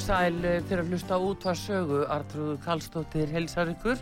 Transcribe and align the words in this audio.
Sæl 0.00 0.44
eh, 0.46 0.60
fyrir 0.64 0.82
að 0.84 0.92
hlusta 0.92 1.16
út 1.20 1.42
hvað 1.44 1.58
sögu, 1.60 1.98
Artrúður 2.10 2.58
Kallstóttir 2.64 3.30
helsar 3.34 3.72
ykkur. 3.72 3.98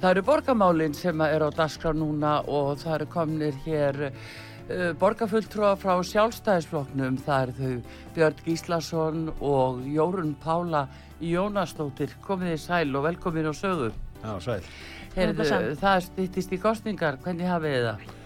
Það 0.00 0.08
eru 0.10 0.22
borgamálinn 0.26 0.96
sem 0.98 1.20
er 1.22 1.44
á 1.46 1.50
dagskrá 1.54 1.92
núna 1.94 2.40
og 2.50 2.80
það 2.80 2.94
eru 2.96 3.08
komnir 3.12 3.58
hér 3.66 3.98
uh, 4.08 4.88
borgarfulltrúa 4.98 5.76
frá 5.78 5.94
sjálfstæðisfloknum. 6.10 7.20
Það 7.22 7.44
eru 7.44 7.54
þau 7.58 8.00
Björn 8.16 8.40
Gíslason 8.46 9.28
og 9.38 9.84
Jórun 9.86 10.32
Pála 10.42 10.88
Jónastóttir. 11.22 12.16
Komið 12.26 12.56
þið 12.56 12.64
sæl 12.64 12.98
og 12.98 13.06
velkomin 13.06 13.46
á 13.46 13.54
sögu. 13.54 13.92
Já, 14.24 14.32
sæl. 14.42 14.58
Heyrðu, 15.14 15.46
sæl. 15.46 15.70
það 15.84 16.02
stýttist 16.08 16.56
í 16.56 16.60
kostningar, 16.66 17.20
hvernig 17.22 17.52
hafið 17.52 17.78
þið 17.78 17.88
það? 17.92 18.21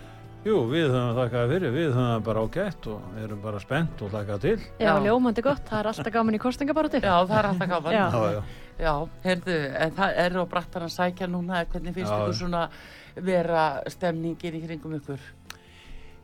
Jú, 0.47 0.61
við 0.71 0.93
höfum 0.95 1.17
þakkað 1.17 1.49
fyrir, 1.51 1.73
við 1.75 1.89
höfum 1.91 2.05
það 2.07 2.21
bara 2.29 2.43
ágætt 2.47 2.85
og 2.93 3.15
erum 3.19 3.39
bara 3.43 3.59
spennt 3.59 4.03
og 4.07 4.13
þakkað 4.13 4.45
til. 4.45 4.59
Já, 4.79 4.85
Já. 4.87 4.93
ljómandi 5.03 5.43
gott, 5.43 5.65
það 5.67 5.81
er 5.81 5.89
alltaf 5.91 6.13
gaman 6.15 6.37
í 6.37 6.41
kostningabaróti. 6.45 7.01
Já, 7.03 7.15
það 7.27 7.39
er 7.41 7.49
alltaf 7.49 7.71
gaman. 7.73 7.97
Já. 7.97 8.05
Já, 8.15 8.37
já. 8.37 8.43
Já, 8.77 8.93
heyrðu, 9.25 9.57
en 9.83 9.97
það 9.97 10.21
er 10.23 10.39
á 10.39 10.43
brattan 10.53 10.87
að 10.87 10.95
sækja 10.95 11.29
núna, 11.33 11.65
hvernig 11.73 11.97
finnst 11.97 12.13
ykkur 12.15 12.39
svona 12.39 12.63
vera 13.27 13.67
stemningin 13.91 14.59
í 14.61 14.63
kringum 14.69 14.95
ykkur? 15.01 15.27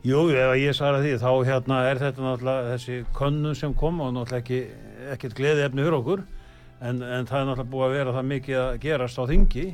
Jú, 0.07 0.23
ef 0.31 0.55
ég 0.61 0.77
svara 0.77 1.03
því, 1.03 1.15
þá 1.19 1.31
hérna 1.49 1.83
er 1.89 1.99
þetta 2.05 2.23
náttúrulega 2.23 2.73
þessi 2.77 2.99
könnun 3.17 3.59
sem 3.59 3.75
kom 3.75 3.99
og 4.05 4.13
náttúrulega 4.15 4.43
ekki, 4.45 4.61
ekkert 5.17 5.35
gleði 5.35 5.67
efni 5.67 5.83
fyrir 5.83 5.99
okkur, 5.99 6.23
en, 6.79 7.03
en 7.03 7.27
það 7.27 7.41
er 7.41 7.49
náttúrulega 7.51 7.71
búið 7.75 7.89
að 7.89 7.97
vera 7.97 8.15
það 8.15 8.29
mikið 8.31 8.61
að 8.61 8.79
gerast 8.87 9.19
á 9.19 9.23
þingi 9.33 9.65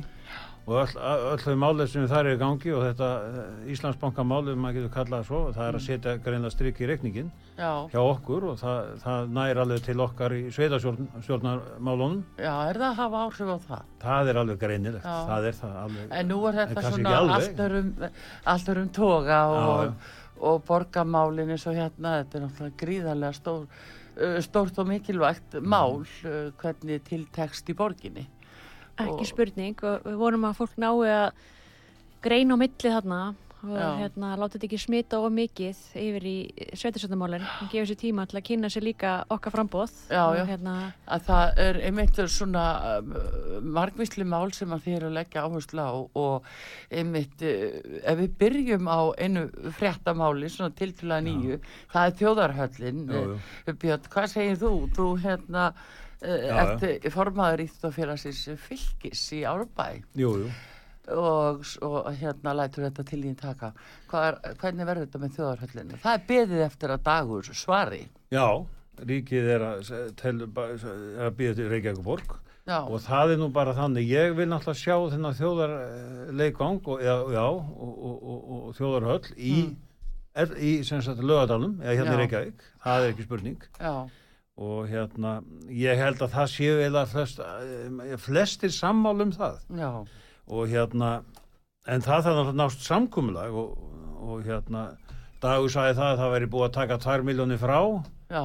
og 0.70 0.92
öll, 0.96 1.40
þau 1.42 1.54
málið 1.58 1.88
sem 1.90 2.04
þar 2.10 2.28
er 2.30 2.36
í 2.36 2.40
gangi 2.40 2.70
og 2.76 2.82
þetta 2.84 3.08
eh, 3.26 3.70
Íslandsbanka 3.74 4.22
málið, 4.30 4.58
maður 4.62 4.76
getur 4.78 4.92
kallað 4.94 5.24
svo, 5.26 5.40
það 5.56 5.64
er 5.68 5.78
að 5.78 5.84
setja 5.86 6.12
greina 6.22 6.50
strik 6.54 6.78
í 6.80 6.88
reikningin 6.90 7.30
Já, 7.58 7.72
hjá 7.92 8.00
okkur 8.00 8.46
og 8.52 8.58
það, 8.60 8.90
það 9.02 9.32
nær 9.36 9.60
alveg 9.64 9.82
til 9.88 9.96
okkar 10.06 10.34
í 10.36 10.40
sveitastjórnarmálunum, 10.56 12.22
já, 12.40 12.52
er 12.70 12.78
það 12.80 12.86
að 12.88 12.96
hafa 13.02 13.22
áhrif 13.26 13.50
á 13.50 13.58
það? 13.66 13.84
það 14.04 14.30
er 14.32 14.40
alveg 14.44 14.60
greinilegt, 14.62 15.04
Já. 15.04 15.18
það 15.28 15.48
er 15.50 15.58
það 15.60 15.76
alveg. 15.84 16.08
En 16.20 16.30
nú 16.30 16.38
er 16.48 16.58
þetta 16.60 16.84
svona 16.86 17.14
allt 18.54 18.68
örum, 18.74 18.90
toga 18.96 19.40
og, 19.52 20.10
og 20.40 20.62
borgamálin 20.68 21.52
eins 21.54 21.66
og 21.68 21.76
hérna, 21.76 22.14
þetta 22.22 22.38
er 22.38 22.44
náttúrulega 22.46 22.80
gríðarlega 22.84 23.36
stór, 23.36 23.66
stórt 24.44 24.78
og 24.82 24.88
mikilvægt 24.90 25.54
Mm. 25.60 25.68
mál, 25.70 26.00
uh, 26.24 26.50
hvernig 26.60 27.02
tiltekst 27.06 27.68
í 27.70 27.74
borginni. 27.76 28.26
Ekki 29.06 29.30
spurning 29.30 29.84
og 29.86 30.08
við 30.08 30.18
vorum 30.20 30.48
að 30.48 30.58
fólk 30.60 30.76
nái 30.80 31.12
að 31.14 31.30
greina 32.24 32.56
á 32.56 32.60
milli 32.60 32.92
þarna 32.96 33.20
og 33.60 33.76
Já. 33.76 33.88
hérna 34.00 34.30
láta 34.40 34.56
þetta 34.56 34.66
ekki 34.70 34.78
smita 34.80 35.18
of 35.20 35.32
mikið 35.36 35.80
yfir 36.00 36.26
í 36.28 36.36
sveitisöndamálinn 36.80 37.44
og 37.44 37.68
gefa 37.72 37.90
sér 37.90 37.98
tíma 38.00 38.24
til 38.28 38.38
að 38.40 38.46
kynna 38.48 38.70
sér 38.72 38.86
líka 38.86 39.10
okkar 39.28 39.52
frambóð 39.52 39.92
Já, 40.08 40.22
og 40.22 40.38
já. 40.38 40.44
hérna, 40.48 40.76
að 41.04 41.26
það 41.28 41.60
er 41.66 41.80
einmitt 41.90 42.22
svona 42.32 42.64
um, 43.00 43.12
margvísli 43.76 44.24
mál 44.24 44.48
sem 44.56 44.72
að 44.72 44.86
þið 44.86 44.96
eru 44.96 45.10
að 45.10 45.16
leggja 45.18 45.44
áherslu 45.44 45.84
á 45.84 45.92
og 46.24 46.50
einmitt 46.88 47.44
uh, 47.44 48.00
ef 48.00 48.20
við 48.22 48.36
byrjum 48.40 48.88
á 48.88 49.00
einu 49.20 49.46
fréttamáli 49.76 50.52
svona 50.52 50.76
tiltúlega 50.80 51.26
nýju 51.28 51.60
það 51.92 52.06
er 52.06 52.18
þjóðarhöllin. 52.22 53.06
Eh, 53.10 53.74
Björn, 53.74 54.08
hvað 54.08 54.32
segir 54.32 54.60
þú? 54.60 54.72
Þú 54.96 55.10
hérna 55.20 55.72
Já, 56.20 56.56
ert 56.76 57.06
formaður 57.14 57.64
íþjóðfélagsins 57.64 58.42
fylgis 58.60 59.22
í 59.36 59.40
Árbæ? 59.48 59.86
Og, 61.10 61.62
og 61.86 62.10
hérna 62.20 62.52
lætur 62.54 62.84
þetta 62.86 63.04
til 63.08 63.22
þín 63.24 63.38
taka. 63.40 63.72
Er, 64.12 64.36
hvernig 64.60 64.86
verður 64.86 65.06
þetta 65.06 65.22
með 65.22 65.38
þjóðarhöllinu? 65.38 66.02
Það 66.02 66.18
er 66.18 66.28
beðið 66.28 66.62
eftir 66.66 66.94
að 66.94 67.06
dagur 67.08 67.50
svari. 67.56 68.02
Já, 68.30 68.46
ríkið 69.08 69.50
er 69.56 69.66
að, 69.70 69.90
að 70.04 71.34
býða 71.38 71.56
til 71.58 71.68
Reykjavík 71.72 72.06
borg 72.06 72.38
Já, 72.68 72.84
og 72.84 73.00
það 73.02 73.34
er 73.34 73.40
nú 73.40 73.48
bara 73.54 73.72
þannig, 73.74 74.10
ég 74.12 74.34
vil 74.36 74.46
náttúrulega 74.50 74.78
sjá 74.78 74.96
þennan 75.14 75.36
þjóðarleikgang 75.38 76.90
og, 76.92 77.00
já, 77.02 77.44
og, 77.48 77.94
og, 78.10 78.26
og, 78.28 78.66
þjóðarhöll 78.76 79.32
í, 79.34 79.54
er, 80.38 80.52
í 80.60 80.72
lögadalum, 80.84 81.78
eða 81.80 81.96
hérna 81.96 82.12
Já. 82.12 82.14
í 82.14 82.20
Reykjavík, 82.20 82.66
það 82.84 83.06
er 83.06 83.14
ekki 83.14 83.26
spurning. 83.26 83.64
Já, 83.80 83.94
og 84.60 84.88
hérna, 84.90 85.38
ég 85.72 86.00
held 86.00 86.20
að 86.20 86.34
það 86.34 86.48
séu 86.52 86.80
eða 86.84 87.04
flest, 87.08 87.40
eh, 87.40 88.16
flestir 88.20 88.72
sammál 88.74 89.22
um 89.24 89.32
það. 89.32 89.60
Já, 89.80 89.92
og 90.50 90.68
hérna, 90.68 91.12
en 91.86 92.04
það 92.04 92.26
þarf 92.26 92.40
náttúrulega 92.40 92.58
nást 92.60 92.84
samkumulag 92.84 93.54
og, 93.56 93.78
og 94.20 94.42
hérna, 94.44 94.90
Dagur 95.40 95.72
sagði 95.72 95.96
það 95.96 96.10
að 96.10 96.18
það 96.20 96.34
væri 96.34 96.48
búið 96.52 96.66
að 96.66 96.74
taka 96.74 96.96
2 97.00 97.22
miljónir 97.24 97.60
frá. 97.62 97.78
Já, 98.28 98.44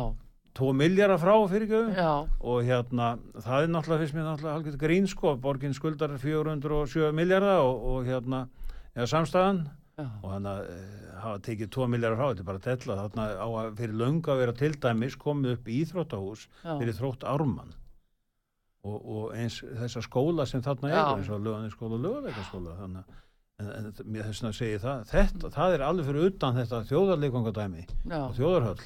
2 0.56 0.72
miljardar 0.72 1.20
frá 1.20 1.34
fyrir 1.52 1.68
göðu 1.68 1.96
já, 1.98 2.12
og 2.40 2.62
hérna, 2.64 3.08
það 3.44 3.66
er 3.66 3.72
náttúrulega 3.74 4.04
fyrst 4.06 4.16
mér 4.16 4.28
náttúrulega 4.30 4.60
algjörð 4.60 4.78
grín 4.80 5.10
sko, 5.12 5.34
borgin 5.44 5.76
skuldar 5.76 6.14
407 6.22 7.12
miljardar 7.16 7.60
og, 7.66 7.82
og 7.92 8.08
hérna, 8.08 8.46
eða 8.96 9.10
samstæðan 9.12 9.60
já. 10.00 10.08
og 10.24 10.30
hann 10.32 10.48
að 10.48 10.62
hafa 11.24 11.42
tekið 11.48 11.72
2 11.76 11.88
miljardar 11.94 12.20
frá, 12.20 12.30
þetta 12.32 12.44
er 12.44 12.50
bara 12.50 12.62
að 12.62 12.68
tella 12.70 13.00
þarna 13.02 13.26
á 13.40 13.48
að 13.48 13.74
fyrir 13.80 14.00
löngu 14.02 14.32
að 14.34 14.42
vera 14.44 14.56
til 14.62 14.72
dæmis 14.86 15.18
komið 15.22 15.58
upp 15.58 15.68
í 15.68 15.82
íþróttahús 15.84 16.48
fyrir 16.64 16.98
þrótt 16.98 17.28
ármann 17.30 17.76
og, 18.86 18.98
og 19.00 19.36
eins 19.36 19.60
þessa 19.64 20.04
skóla 20.06 20.46
sem 20.50 20.64
þarna 20.66 20.92
Já. 20.92 21.02
er 21.02 21.22
eins 21.22 21.32
og 21.34 21.46
löganiskóla 21.46 21.98
og 21.98 22.06
löguleikaskóla 22.06 22.76
þannig 22.82 23.06
að 23.06 23.22
en, 23.62 23.72
en 23.72 23.92
þess 24.20 24.44
að 24.44 24.56
segja 24.58 24.82
það 24.84 25.04
þetta, 25.12 25.52
það 25.56 25.76
er 25.76 25.84
alveg 25.88 26.10
fyrir 26.10 26.30
utan 26.30 26.58
þetta 26.60 26.82
þjóðarleikangadæmi 26.90 27.84
já. 27.86 28.18
og 28.20 28.34
þjóðarhöll 28.40 28.82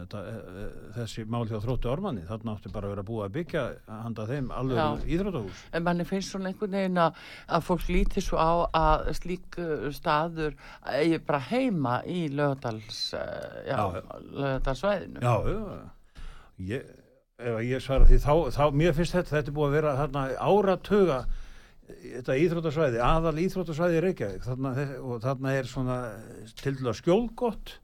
þetta, 0.00 0.20
e, 0.22 0.34
e, 0.62 0.66
þessi 0.96 1.24
mál 1.32 1.44
hjá 1.48 1.56
þróttu 1.62 1.90
ormanni 1.92 2.24
þarna 2.28 2.54
átti 2.56 2.72
bara 2.74 2.88
að 2.88 2.94
vera 2.94 3.04
búið 3.08 3.24
að 3.26 3.34
byggja 3.36 3.62
handa 4.04 4.26
þeim 4.30 4.50
alveg 4.56 4.80
Já. 4.80 5.06
íþróttahús 5.16 5.62
En 5.72 5.86
manni 5.86 6.06
finnst 6.08 6.34
svona 6.34 6.50
einhvern 6.52 6.76
veginn 6.78 7.00
að, 7.06 7.22
að 7.58 7.64
fólk 7.70 7.88
líti 7.92 8.24
svo 8.24 8.38
á 8.40 8.52
að 8.76 9.08
slík 9.20 9.58
uh, 9.62 9.88
staður 9.94 10.54
eigi 10.92 11.22
bara 11.26 11.42
heima 11.50 11.96
í 12.06 12.26
lögadals, 12.32 13.00
uh, 13.16 13.24
já, 13.66 13.76
Já, 13.76 14.00
já. 14.00 14.20
lögadalsvæðinu. 14.36 15.24
ég, 16.70 16.94
ef 17.36 17.58
ég 17.66 17.82
svara 17.84 18.06
því 18.08 18.20
þá, 18.24 18.32
þá 18.56 18.62
mér 18.72 18.94
finnst 18.96 19.16
þetta, 19.16 19.34
þetta 19.38 19.52
er 19.52 19.58
búið 19.58 19.68
að 19.70 19.76
vera 19.80 19.96
þarna 20.02 20.28
áratuga 20.40 21.18
þetta 21.86 22.36
íþróttasvæði, 22.42 23.00
aðal 23.04 23.36
íþróttasvæði 23.44 23.98
í 23.98 24.04
Reykjavík 24.06 24.46
þarna, 24.46 24.72
og 25.06 25.20
þarna 25.22 25.52
er 25.54 25.68
svona 25.70 25.98
til 26.58 26.74
dæla 26.80 26.94
skjólgott 26.96 27.76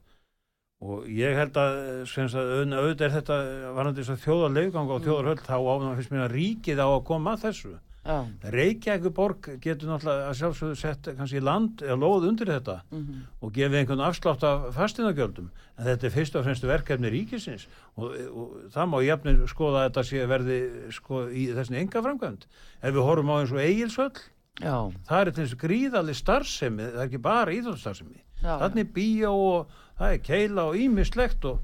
og 0.83 1.07
ég 1.07 1.37
held 1.39 1.55
að, 1.59 1.77
auðvitað 2.11 3.07
er 3.07 3.15
þetta 3.17 3.37
varandi 3.77 4.03
þess 4.03 4.13
að 4.17 4.23
þjóðar 4.27 4.53
leifgang 4.57 4.91
og 4.91 5.01
þjóðar 5.05 5.41
þá 5.45 5.55
áfnum 5.55 5.95
finnst 5.99 6.11
mér 6.13 6.25
að 6.27 6.35
ríkið 6.37 6.81
á 6.83 6.87
að 6.91 7.03
koma 7.09 7.35
að 7.37 7.43
þessu 7.47 7.73
Já. 8.03 8.17
Reykjavík 8.51 9.13
borg 9.15 9.45
getur 9.63 9.87
náttúrulega 9.87 10.25
að 10.27 10.33
sjálfsögðu 10.41 10.75
sett 10.75 11.05
kannski 11.15 11.39
land 11.39 11.79
eða 11.85 11.95
lóð 12.01 12.25
undir 12.27 12.49
þetta 12.51 12.81
Mhm. 12.91 13.21
og 13.39 13.53
gefið 13.55 13.77
einhvern 13.79 14.03
afslátt 14.03 14.43
af 14.43 14.65
fastinagjöldum 14.75 15.47
en 15.79 15.85
þetta 15.87 16.03
er 16.09 16.11
fyrst 16.11 16.35
og 16.35 16.43
fremst 16.43 16.63
verkefni 16.67 17.09
ríkisins 17.13 17.63
og, 17.95 18.11
og 18.35 18.57
það 18.75 18.89
má 18.91 18.97
jafnir 19.07 19.39
skoða 19.47 19.85
að 19.85 19.87
þetta 19.87 20.03
sé 20.09 20.27
verði 20.27 20.59
sko, 20.91 21.21
í 21.31 21.47
þessin 21.55 21.79
enga 21.79 22.03
framkvæmd 22.03 22.43
ef 22.83 22.91
við 22.93 23.07
horfum 23.07 23.31
á 23.31 23.35
eins 23.39 23.55
og 23.55 23.63
eigilsöll 23.63 24.19
Já. 24.59 24.75
það 25.07 25.19
er 25.23 25.31
til 25.31 25.43
þess 25.47 25.61
gríðalli 25.63 26.13
starfsemi 26.19 26.83
það 26.91 26.99
er 26.99 27.07
ekki 27.07 27.21
bara 27.23 27.55
íþjóðstarfsemi. 27.55 28.19
Þannig 28.63 28.91
bíó 28.93 29.31
og 29.33 29.67
það 29.99 30.13
er 30.13 30.17
keila 30.25 30.63
og 30.69 30.75
ímislegt 30.75 31.45
og, 31.45 31.59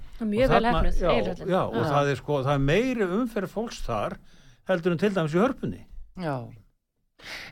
og 0.45 0.51
þarna- 0.53 0.71
já, 1.01 1.09
já, 1.49 1.61
og 1.67 1.85
það 1.93 2.11
er 2.11 2.15
sko 2.15 2.39
það 2.43 2.53
er 2.53 2.65
meiri 2.69 3.07
umferð 3.19 3.49
fólks 3.55 3.81
þar 3.85 4.17
heldur 4.69 4.91
en 4.91 4.97
til 5.01 5.09
dæmis 5.15 5.33
í 5.35 5.39
hörpunni. 5.43 5.81
Já. 6.19 6.37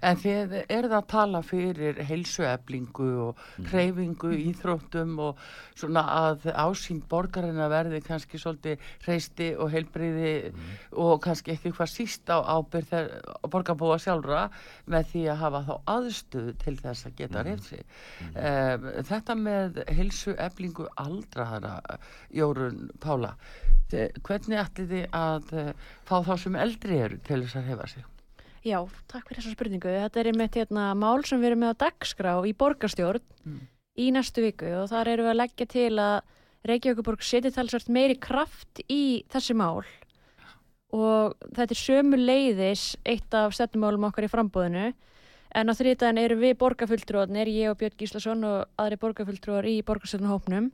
En 0.06 0.20
þið 0.20 0.54
eruð 0.72 0.96
að 0.98 1.08
tala 1.12 1.42
fyrir 1.46 2.00
heilsueflingu 2.08 3.08
og 3.28 3.42
hreyfingu, 3.72 4.32
íþróttum 4.52 5.18
og 5.26 5.42
svona 5.78 6.04
að 6.14 6.48
ásýnd 6.54 7.08
borgarina 7.12 7.68
verði 7.72 8.02
kannski 8.06 8.40
svolítið 8.42 8.86
hreisti 9.06 9.50
og 9.58 9.72
heilbriði 9.74 10.34
og 10.96 11.20
kannski 11.26 11.56
ekki 11.56 11.74
hvað 11.76 11.94
síst 11.94 12.32
á 12.32 12.38
ábyrð 12.40 12.96
borgarbúa 13.52 14.00
sjálfra 14.02 14.48
með 14.88 15.12
því 15.12 15.24
að 15.34 15.42
hafa 15.44 15.64
þá 15.68 15.74
aðstöðu 15.98 16.58
til 16.64 16.76
þess 16.82 17.10
að 17.10 17.18
geta 17.22 17.46
reynd 17.48 17.66
sig. 17.68 17.86
Um, 18.34 18.90
þetta 19.12 19.38
með 19.40 19.82
heilsueflingu 19.98 20.90
aldraðara, 21.04 22.00
Jórun 22.34 22.88
Pála, 23.04 23.36
hvernig 23.92 24.60
ætlið 24.62 24.94
þið 24.94 25.18
að 25.18 25.54
eh, 25.56 25.74
fá 26.08 26.18
þá 26.28 26.34
sem 26.42 26.60
eldri 26.60 27.02
eru 27.06 27.20
til 27.24 27.44
þess 27.44 27.60
að 27.62 27.70
hefa 27.72 27.90
sig? 27.94 28.06
Já, 28.68 28.80
takk 29.08 29.30
fyrir 29.30 29.40
þessa 29.40 29.54
spurningu. 29.56 29.92
Þetta 29.94 30.20
er 30.20 30.30
einmitt 30.32 30.58
hérna, 30.60 30.90
mál 30.98 31.22
sem 31.28 31.40
við 31.40 31.52
erum 31.54 31.62
með 31.64 31.76
á 31.78 31.82
dagskrá 31.86 32.34
í 32.50 32.54
borgarstjórn 32.58 33.24
Mm. 33.48 33.62
í 33.98 34.10
næstu 34.12 34.44
viku 34.44 34.68
og 34.82 34.90
þar 34.92 35.08
erum 35.14 35.26
við 35.30 35.32
að 35.32 35.40
leggja 35.42 35.68
til 35.72 35.94
að 36.04 36.18
Reykjavíkuborg 36.68 37.22
seti 37.24 37.52
talsvært 37.54 37.88
meiri 37.96 38.18
kraft 38.20 38.82
í 38.92 39.24
þessi 39.32 39.56
mál 39.56 39.86
og 40.92 41.36
þetta 41.56 41.72
er 41.72 41.80
sömu 41.80 42.18
leiðis 42.20 42.96
eitt 43.08 43.34
af 43.38 43.54
stefnumálum 43.56 44.08
okkar 44.10 44.28
í 44.28 44.32
frambóðinu 44.32 44.90
en 45.56 45.72
á 45.72 45.74
þriðdæðin 45.80 46.20
eru 46.26 46.38
við 46.42 46.58
borgarfulltrúarnir, 46.60 47.48
ég 47.48 47.72
og 47.72 47.78
Björn 47.80 47.96
Gíslason 48.02 48.44
og 48.48 48.66
aðri 48.80 49.00
borgarfulltrúar 49.00 49.68
í 49.70 49.78
borgarstjórnahópnum 49.88 50.72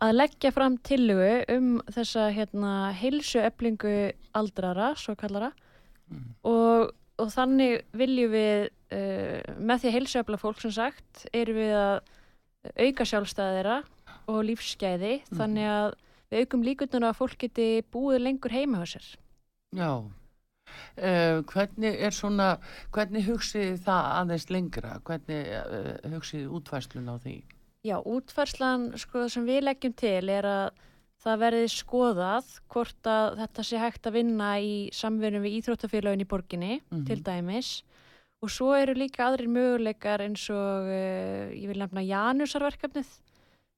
að 0.00 0.14
leggja 0.14 0.52
fram 0.54 0.78
tillögu 0.78 1.32
um 1.56 1.72
þessa 1.90 2.28
hérna, 2.34 2.92
heilsu 2.94 3.42
eflingu 3.42 4.12
aldrara, 4.32 4.94
svo 4.96 5.16
kallara 5.18 5.50
og, 6.44 6.90
og 7.20 7.32
þannig 7.34 7.80
viljum 7.96 8.34
við 8.34 8.68
uh, 8.68 9.56
með 9.58 9.82
því 9.82 9.90
að 9.90 9.96
heilsuefla 9.98 10.40
fólk 10.40 10.62
sem 10.64 10.74
sagt 10.74 11.26
erum 11.32 11.60
við 11.60 11.74
að 11.78 11.98
auka 12.76 13.06
sjálfstæðira 13.08 13.80
og 14.30 14.40
lífsgæði 14.50 15.14
þannig 15.32 15.68
að 15.72 15.90
við 16.30 16.44
aukum 16.44 16.64
líkunduna 16.66 17.10
að 17.10 17.20
fólk 17.22 17.38
geti 17.46 17.68
búið 17.92 18.24
lengur 18.26 18.54
heima 18.54 18.82
hjá 18.82 18.96
sér 18.96 19.06
Já. 19.76 20.02
Uh, 20.98 21.40
hvernig 21.50 21.96
er 22.02 22.14
svona, 22.14 22.56
hvernig 22.94 23.24
hugsið 23.26 23.80
það 23.84 24.10
aðeins 24.20 24.46
lengra? 24.50 24.92
Hvernig 25.06 25.48
uh, 25.56 25.90
hugsið 26.12 26.44
þið 26.44 26.54
útfæslun 26.58 27.10
á 27.10 27.16
því? 27.22 27.34
Já, 27.86 27.96
útfærslan 28.04 28.90
sko, 29.00 29.24
sem 29.32 29.46
við 29.48 29.64
leggjum 29.64 29.94
til 29.98 30.28
er 30.28 30.46
að 30.46 30.80
það 31.20 31.38
verði 31.44 31.66
skoðað 31.68 32.50
hvort 32.72 33.08
að 33.12 33.38
þetta 33.42 33.64
sé 33.68 33.80
hægt 33.82 34.06
að 34.08 34.16
vinna 34.20 34.50
í 34.64 34.74
samverðum 34.96 35.44
við 35.44 35.56
íþróttafélagin 35.60 36.24
í 36.24 36.28
borginni 36.30 36.80
Mhm. 36.90 37.04
til 37.06 37.20
dæmis 37.26 37.82
og 38.42 38.48
svo 38.48 38.70
eru 38.72 38.94
líka 38.96 39.26
aðrir 39.28 39.50
möguleikar 39.52 40.22
eins 40.24 40.46
og 40.50 40.88
uh, 40.88 41.50
ég 41.52 41.66
vil 41.68 41.78
nefna 41.82 42.00
Janusarverkefnið 42.06 43.10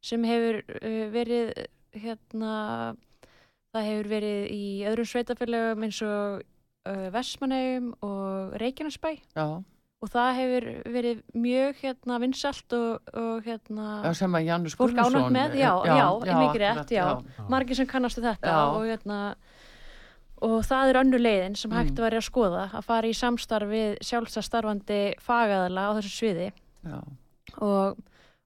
sem 0.02 0.22
hefur 0.24 0.62
uh, 0.62 1.10
verið 1.10 1.52
hérna 1.92 2.94
það 3.74 3.88
hefur 3.88 4.08
verið 4.12 4.40
í 4.54 4.62
öðrum 4.86 5.08
sveitafélagum 5.10 5.82
eins 5.88 6.00
og 6.06 6.42
uh, 6.86 7.08
Vestmanneum 7.14 7.92
og 8.02 8.54
Reykjanesbæ 8.62 9.16
Já. 9.34 9.46
Og 10.02 10.10
það 10.10 10.30
hefur 10.40 10.64
verið 10.96 11.18
mjög 11.38 11.76
hérna 11.84 12.16
vinsalt 12.22 12.74
og, 12.74 13.12
og 13.14 13.44
hérna 13.46 13.88
Já, 14.02 14.12
sem 14.18 14.34
að 14.34 14.48
Gunnarsson 14.76 15.18
ánægt 15.20 15.36
með, 15.36 15.56
já, 15.62 15.70
já, 15.86 15.96
já 16.26 16.36
mikið 16.42 16.60
rétt, 16.64 16.80
akkurat, 16.82 16.94
já, 16.96 17.46
margir 17.54 17.78
sem 17.78 17.86
kannastu 17.86 18.24
þetta 18.24 18.50
Já. 18.50 18.62
og 18.74 18.86
hérna 18.90 19.18
og 20.42 20.56
það 20.66 20.88
er 20.90 20.98
önnu 21.04 21.18
leiðin 21.22 21.54
sem 21.56 21.70
hægt 21.70 21.92
Mm. 21.94 22.02
væri 22.02 22.18
að 22.18 22.26
skoða 22.26 22.64
að 22.74 22.82
fara 22.88 23.06
í 23.06 23.14
samstarf 23.14 23.68
við 23.70 23.92
sjálfstarfandi 24.02 25.02
fagaðala 25.22 25.84
á 25.86 25.90
þessu 25.98 26.10
sviði 26.16 26.48
Já. 26.82 26.98
og, 27.62 28.00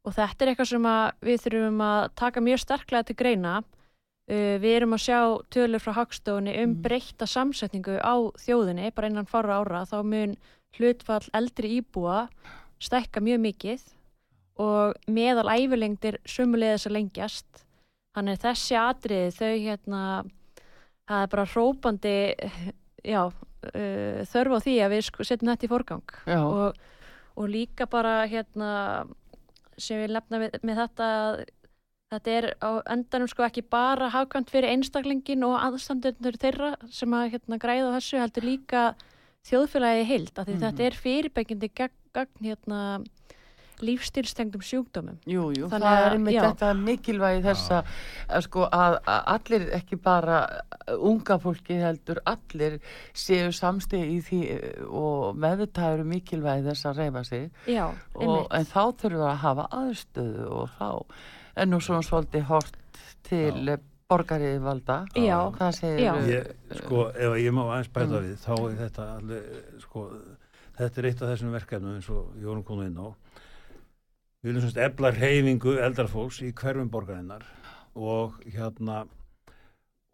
og 0.05 0.13
þetta 0.13 0.45
er 0.45 0.51
eitthvað 0.53 0.69
sem 0.75 0.85
að 0.93 1.07
við 1.25 1.41
þurfum 1.47 1.81
að 1.87 2.03
taka 2.21 2.41
mjög 2.45 2.61
sterklega 2.67 3.09
til 3.09 3.17
greina 3.17 3.55
uh, 3.63 4.57
við 4.61 4.75
erum 4.77 4.93
að 4.93 5.05
sjá 5.07 5.21
tölur 5.57 5.81
frá 5.81 5.93
hagstofunni 6.03 6.53
um 6.63 6.75
Mm. 6.77 6.83
breytta 6.85 7.27
samsetningu 7.27 7.97
á 8.05 8.15
þjóðinni 8.45 8.93
bara 8.93 9.09
innan 9.09 9.25
fára 9.31 9.57
ára 9.65 9.87
þá 9.89 10.03
mun 10.05 10.37
hlutfall 10.77 11.27
eldri 11.37 11.77
íbúa 11.81 12.27
stækka 12.83 13.23
mjög 13.25 13.43
mikið 13.45 13.85
og 14.63 14.97
meðal 15.13 15.49
æfilengdir 15.53 16.19
sumulegðis 16.29 16.89
að 16.89 16.97
lengjast. 16.97 17.65
Þannig 18.17 18.41
þessi 18.41 18.79
atriði 18.81 19.33
þau 19.37 19.53
hérna 19.67 20.03
það 21.07 21.23
er 21.23 21.33
bara 21.35 21.49
hrópandi 21.53 22.17
já, 23.05 23.23
uh, 23.27 24.21
þörf 24.33 24.57
á 24.57 24.59
því 24.65 24.77
að 24.81 24.95
við 24.95 25.05
setjum 25.11 25.53
þetta 25.53 25.69
í 25.69 25.73
forgang. 25.73 26.17
Og, 26.39 26.81
og 27.37 27.53
líka 27.53 27.89
bara 27.91 28.23
hérna 28.31 28.71
sem 29.77 30.01
við 30.01 30.17
lefna 30.17 30.41
með, 30.41 30.57
með 30.65 30.83
þetta 30.85 31.11
þetta 32.13 32.35
er 32.39 32.47
á 32.63 32.71
endanum 32.95 33.29
sko 33.31 33.45
ekki 33.47 33.65
bara 33.67 34.09
hafkvæmt 34.15 34.53
fyrir 34.53 34.73
einstaklingin 34.73 35.45
og 35.47 35.57
aðstandundur 35.59 36.39
þeirra 36.41 36.73
sem 36.95 37.13
að 37.19 37.33
hérna 37.35 37.59
græða 37.61 37.93
þessu 37.97 38.21
heldur 38.23 38.47
líka 38.47 38.83
þjóðfélagi 39.47 40.05
heild 40.09 40.33
af 40.39 40.47
því 40.49 40.55
Mhm. 40.57 40.63
þetta 40.67 40.87
er 40.91 40.99
fyrirbækindi 41.05 41.71
gegn, 41.75 41.97
gegn 42.15 42.43
hérna 42.51 42.81
lífstilstengdum 43.85 44.63
sjúkdómum 44.65 45.19
Jú, 45.29 45.51
jú, 45.53 45.67
Þannig 45.69 45.85
það 45.85 45.97
að- 45.99 46.07
er 46.07 46.15
einmitt 46.17 46.35
já. 46.35 46.43
þetta 46.47 46.69
mikilvægi 46.81 47.43
þess 47.45 47.71
að, 47.77 47.91
sko 48.47 48.63
að, 48.73 48.95
allir 49.35 49.67
ekki 49.77 49.99
bara 50.01 50.39
uh, 50.89 50.95
unga 50.97 51.37
fólki 51.39 51.77
heldur 51.83 52.21
allir 52.25 52.79
séu 53.13 53.51
samstið 53.53 54.07
í 54.15 54.23
því 54.25 54.41
uh, 54.57 54.87
og 54.89 55.37
meðvitaður 55.37 56.01
um 56.07 56.09
mikilvægi 56.15 56.65
þess 56.71 56.87
að 56.89 56.97
reyfa 57.03 57.25
sig 57.29 57.51
já, 57.69 57.85
og, 58.15 58.23
einmitt 58.23 58.55
en 58.57 58.65
þá 58.65 58.81
þurfum 58.97 59.21
við 59.21 59.29
að 59.29 59.37
hafa 59.45 59.69
aðstöðu 59.83 60.49
og 60.51 60.71
þá 60.81 60.89
er 61.57 61.67
nú 61.67 61.81
svona 61.85 62.03
svolítið 62.09 62.49
hort 62.49 62.77
til 63.29 63.53
Já. 63.53 63.77
Borgarið 64.11 64.61
valda 64.63 64.99
Já. 65.19 65.39
hvað 65.57 65.73
segir 65.75 66.05
Já. 66.05 66.13
ég, 66.31 66.51
sko, 66.79 67.09
ef 67.11 67.37
ég 67.43 67.55
má 67.55 67.63
aðeins 67.65 67.91
bæta 67.95 68.21
við 68.23 68.37
þá 68.45 68.53
er 68.57 68.77
þetta 68.85 69.07
alveg, 69.17 69.49
sko 69.83 70.05
þetta 70.79 71.01
er 71.01 71.09
eitt 71.11 71.23
af 71.23 71.33
þessum 71.33 71.57
verkefnum 71.57 71.97
eins 71.97 72.11
og 72.15 72.37
Jórun 72.43 72.65
kom 72.67 72.85
inn 72.85 73.01
á 73.03 73.09
við 74.45 74.51
viljum 74.51 74.65
semst 74.67 74.79
efla 74.79 75.11
reyfingu 75.17 75.75
eldrafólks 75.89 76.41
í 76.47 76.53
hverfum 76.55 76.93
borgarinnar 76.93 77.47
og 77.97 78.39
hérna 78.45 79.03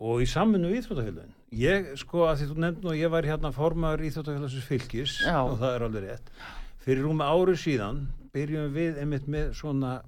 og 0.03 0.25
í 0.25 0.31
saminu 0.31 0.73
við 0.73 0.81
Íþróttafélagin 0.81 1.37
ég, 1.61 1.93
sko, 2.01 2.25
að 2.31 2.41
því 2.41 2.49
þú 2.49 2.59
nefnd 2.65 2.87
nú 2.87 2.95
að 2.95 3.03
ég 3.03 3.13
var 3.13 3.29
hérna 3.29 3.53
formaður 3.55 4.07
Íþróttafélagsins 4.09 4.69
fylgis 4.71 5.19
Já. 5.21 5.37
og 5.43 5.59
það 5.61 5.77
er 5.77 5.87
alveg 5.89 6.09
rétt 6.09 6.33
fyrir 6.83 7.05
rúmi 7.05 7.29
ári 7.29 7.59
síðan 7.61 8.07
byrjum 8.33 8.73
við 8.73 9.05
einmitt 9.05 9.29
með 9.31 9.53
svona 9.61 9.99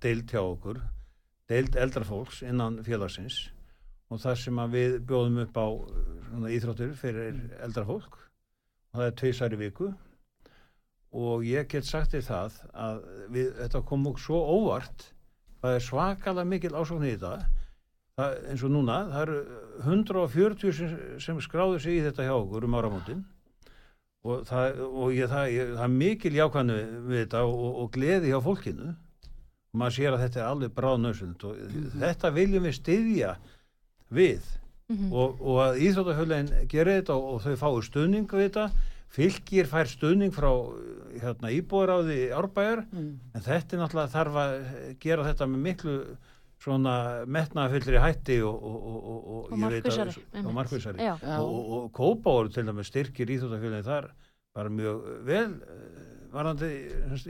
deild 0.00 0.32
hjá 0.32 0.40
okkur 0.40 0.80
deild 1.50 1.76
eldrafólks 1.76 2.42
innan 2.46 2.80
félagsins 2.86 3.48
og 4.12 4.20
það 4.22 4.38
sem 4.40 4.60
við 4.72 4.98
bjóðum 5.08 5.40
upp 5.44 5.58
á 5.58 5.66
svona 6.28 6.52
íþróttur 6.54 6.92
fyrir 6.98 7.40
eldra 7.64 7.84
fólk. 7.88 8.18
Og 8.92 9.00
það 9.00 9.08
er 9.08 9.16
tveisar 9.20 9.56
í 9.56 9.58
viku. 9.58 9.90
Og 11.14 11.44
ég 11.46 11.66
get 11.70 11.86
sagt 11.86 12.14
þér 12.14 12.24
það 12.28 12.56
að 12.84 13.02
við, 13.34 13.50
þetta 13.58 13.82
kom 13.88 14.08
okkur 14.10 14.24
svo 14.24 14.40
óvart 14.54 15.08
það 15.64 15.76
er 15.78 15.84
svakalega 15.86 16.50
mikil 16.50 16.74
ásókn 16.76 17.06
í 17.06 17.14
þetta. 17.14 17.60
Það, 18.14 18.34
eins 18.52 18.62
og 18.62 18.70
núna 18.70 18.98
það 19.10 19.22
eru 19.24 19.38
140 19.82 20.74
sem, 20.76 20.98
sem 21.22 21.38
skráðu 21.42 21.80
sig 21.82 21.98
í 21.98 22.02
þetta 22.04 22.26
hjá 22.28 22.34
okkur 22.36 22.66
um 22.68 22.76
áramótin. 22.78 23.24
Og 24.24 24.44
það, 24.48 24.82
og 24.86 25.16
ég, 25.16 25.28
það, 25.28 25.48
ég, 25.52 25.72
það 25.74 25.86
er 25.86 25.96
mikil 25.98 26.36
jákvæðinu 26.38 26.76
við 27.08 27.18
þetta 27.24 27.42
og, 27.48 27.64
og 27.82 27.90
gleði 27.96 28.30
hjá 28.30 28.38
fólkinu 28.44 28.92
maður 29.74 29.96
sér 29.98 30.16
að 30.16 30.24
þetta 30.24 30.40
er 30.40 30.48
alveg 30.48 30.74
bráðnöðsund 30.76 31.46
og 31.48 31.62
þetta 32.02 32.32
viljum 32.34 32.68
við 32.68 32.76
styðja 32.80 33.36
við. 34.14 34.50
Mhm. 34.92 35.12
og, 35.16 35.38
og 35.40 35.60
að 35.64 35.78
Íþróttafjöldin 35.80 36.50
gerir 36.68 36.98
þetta 36.98 37.14
og, 37.16 37.30
og 37.32 37.38
þau 37.40 37.54
fái 37.62 37.86
stuðning 37.86 38.28
við 38.28 38.44
þetta. 38.48 38.66
Fylgir 39.14 39.68
fær 39.70 39.88
stuðning 39.88 40.34
frá 40.34 40.50
hérna, 41.22 41.50
íbúðaráði 41.54 42.18
árbæjar. 42.34 42.84
Mm. 42.90 43.10
en 43.32 43.44
þetta 43.46 43.76
er 43.76 43.82
náttúrulega 43.82 44.12
þarf 44.12 44.38
að 44.42 44.54
gera 45.00 45.26
þetta 45.28 45.48
með 45.50 45.66
miklu 45.68 45.96
svona 46.64 46.96
metnaðafyllri 47.28 48.00
hætti 48.00 48.38
og, 48.46 48.54
og, 48.54 48.76
og, 48.84 48.98
og, 49.04 49.48
Kópáur 51.96 52.50
til 52.52 52.66
dæmis 52.68 52.90
styrkir 52.92 53.32
íþróttafélagin 53.36 53.86
þar 53.86 54.10
bara 54.54 54.72
mjög 54.72 55.08
vel 55.28 55.50
eh, 56.34 56.38
varandi 56.38 56.68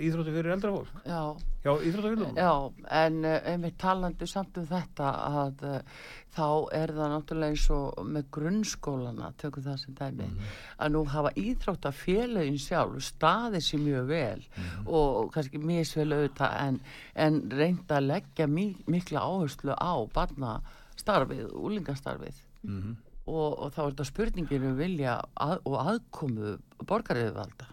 íþrótti 0.08 0.32
fyrir 0.34 0.52
eldra 0.54 0.70
fólk 0.75 0.92
já, 1.04 1.20
hjá 1.64 1.73
íþróttafélagum 1.88 2.38
já, 2.40 2.52
en 3.00 3.18
uh, 3.25 3.34
einmitt 3.52 3.76
talandi 3.78 4.28
samt 4.30 4.58
um 4.61 4.66
þetta 4.70 5.11
að 5.28 5.64
uh, 5.68 5.99
þá 6.34 6.46
er 6.80 6.92
það 6.96 7.12
náttúrulega 7.14 7.54
eins 7.54 7.66
og 7.76 8.00
með 8.16 8.30
grunnskólana, 8.34 9.28
tökum 9.38 9.62
það 9.68 9.76
sem 9.84 9.94
dæmi, 10.00 10.30
að 10.78 10.94
nú 10.96 11.04
hafa 11.12 11.30
íþróttafélagin 11.44 12.58
sjálf 12.64 12.96
staðið 13.06 13.66
sér 13.68 13.84
mjög 13.84 14.08
vel 14.11 14.42
og 14.87 15.30
kannski 15.37 15.61
misvel 15.62 16.08
auðvitað 16.16 16.56
en, 16.64 16.80
en 17.14 17.38
reynda 17.52 18.00
að 18.00 18.08
leggja 18.08 18.49
mi 18.50 18.66
mikla 18.90 19.23
áherslu 19.23 19.76
á 19.78 19.92
barnastarfið, 20.16 21.52
úlingastarfið 21.54 22.42
Mhm. 22.64 22.96
og, 23.28 23.58
og 23.61 23.73
þá 23.75 23.80
er 23.82 23.90
þetta 23.92 24.04
spurningin 24.08 24.66
um 24.70 24.76
vilja 24.78 25.18
að, 25.37 25.58
og 25.68 25.75
aðkomu 25.82 26.54
borgariðvalda. 26.88 27.66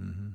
Mhm. 0.00 0.30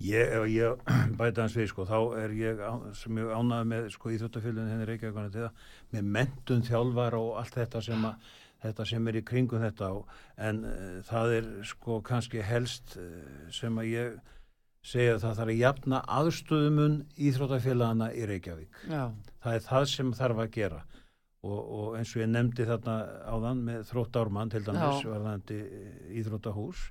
Ég, 0.00 0.30
ef 0.32 0.46
ég 0.48 0.84
bæta 1.20 1.44
hans 1.44 1.56
við 1.56 1.70
sko, 1.72 1.84
þá 1.88 1.98
er 2.22 2.36
ég 2.38 2.60
sem 2.96 3.18
ég 3.20 3.32
ánaði 3.36 3.70
með 3.74 3.88
sko 3.92 4.12
íþróttafélagin 4.14 4.72
henni 4.72 4.88
Reykjavíkana 4.88 5.32
til 5.34 5.42
það 5.44 5.64
með 5.92 6.12
mentun 6.16 6.64
þjálfar 6.64 7.16
og 7.18 7.34
allt 7.42 7.58
þetta 7.58 7.82
sem 7.84 8.06
að 8.08 8.30
þetta 8.60 8.86
sem 8.88 9.08
er 9.08 9.18
í 9.20 9.24
kringum 9.24 9.62
þetta 9.62 9.88
og, 9.96 10.14
en 10.40 10.62
uh, 10.68 11.00
það 11.08 11.34
er 11.38 11.48
sko 11.68 12.00
kannski 12.04 12.44
helst 12.44 12.96
uh, 13.00 13.08
sem 13.54 13.80
að 13.80 13.90
ég 13.90 14.18
segja 14.84 15.16
að 15.16 15.24
það 15.24 15.36
þarf 15.38 15.52
að 15.52 15.60
jafna 15.60 16.00
aðstöðumun 16.18 16.96
íþróttafélagana 17.28 18.08
í 18.16 18.24
Reykjavík. 18.28 18.80
Já, 18.88 19.02
það 19.44 19.58
er 19.58 19.66
það 19.66 19.86
sem 19.92 20.14
þarf 20.16 20.40
að 20.44 20.54
gera. 20.54 20.80
Og, 21.40 21.60
og 21.60 21.92
eins 21.96 22.10
og 22.12 22.20
ég 22.20 22.28
nefndi 22.28 22.66
þarna 22.68 22.94
áðan 23.32 23.60
með 23.64 23.84
þróttármann 23.88 24.52
til 24.52 24.60
dæmis 24.64 25.04
Já. 25.04 25.08
varðandi 25.08 25.60
íþróttahús 26.20 26.88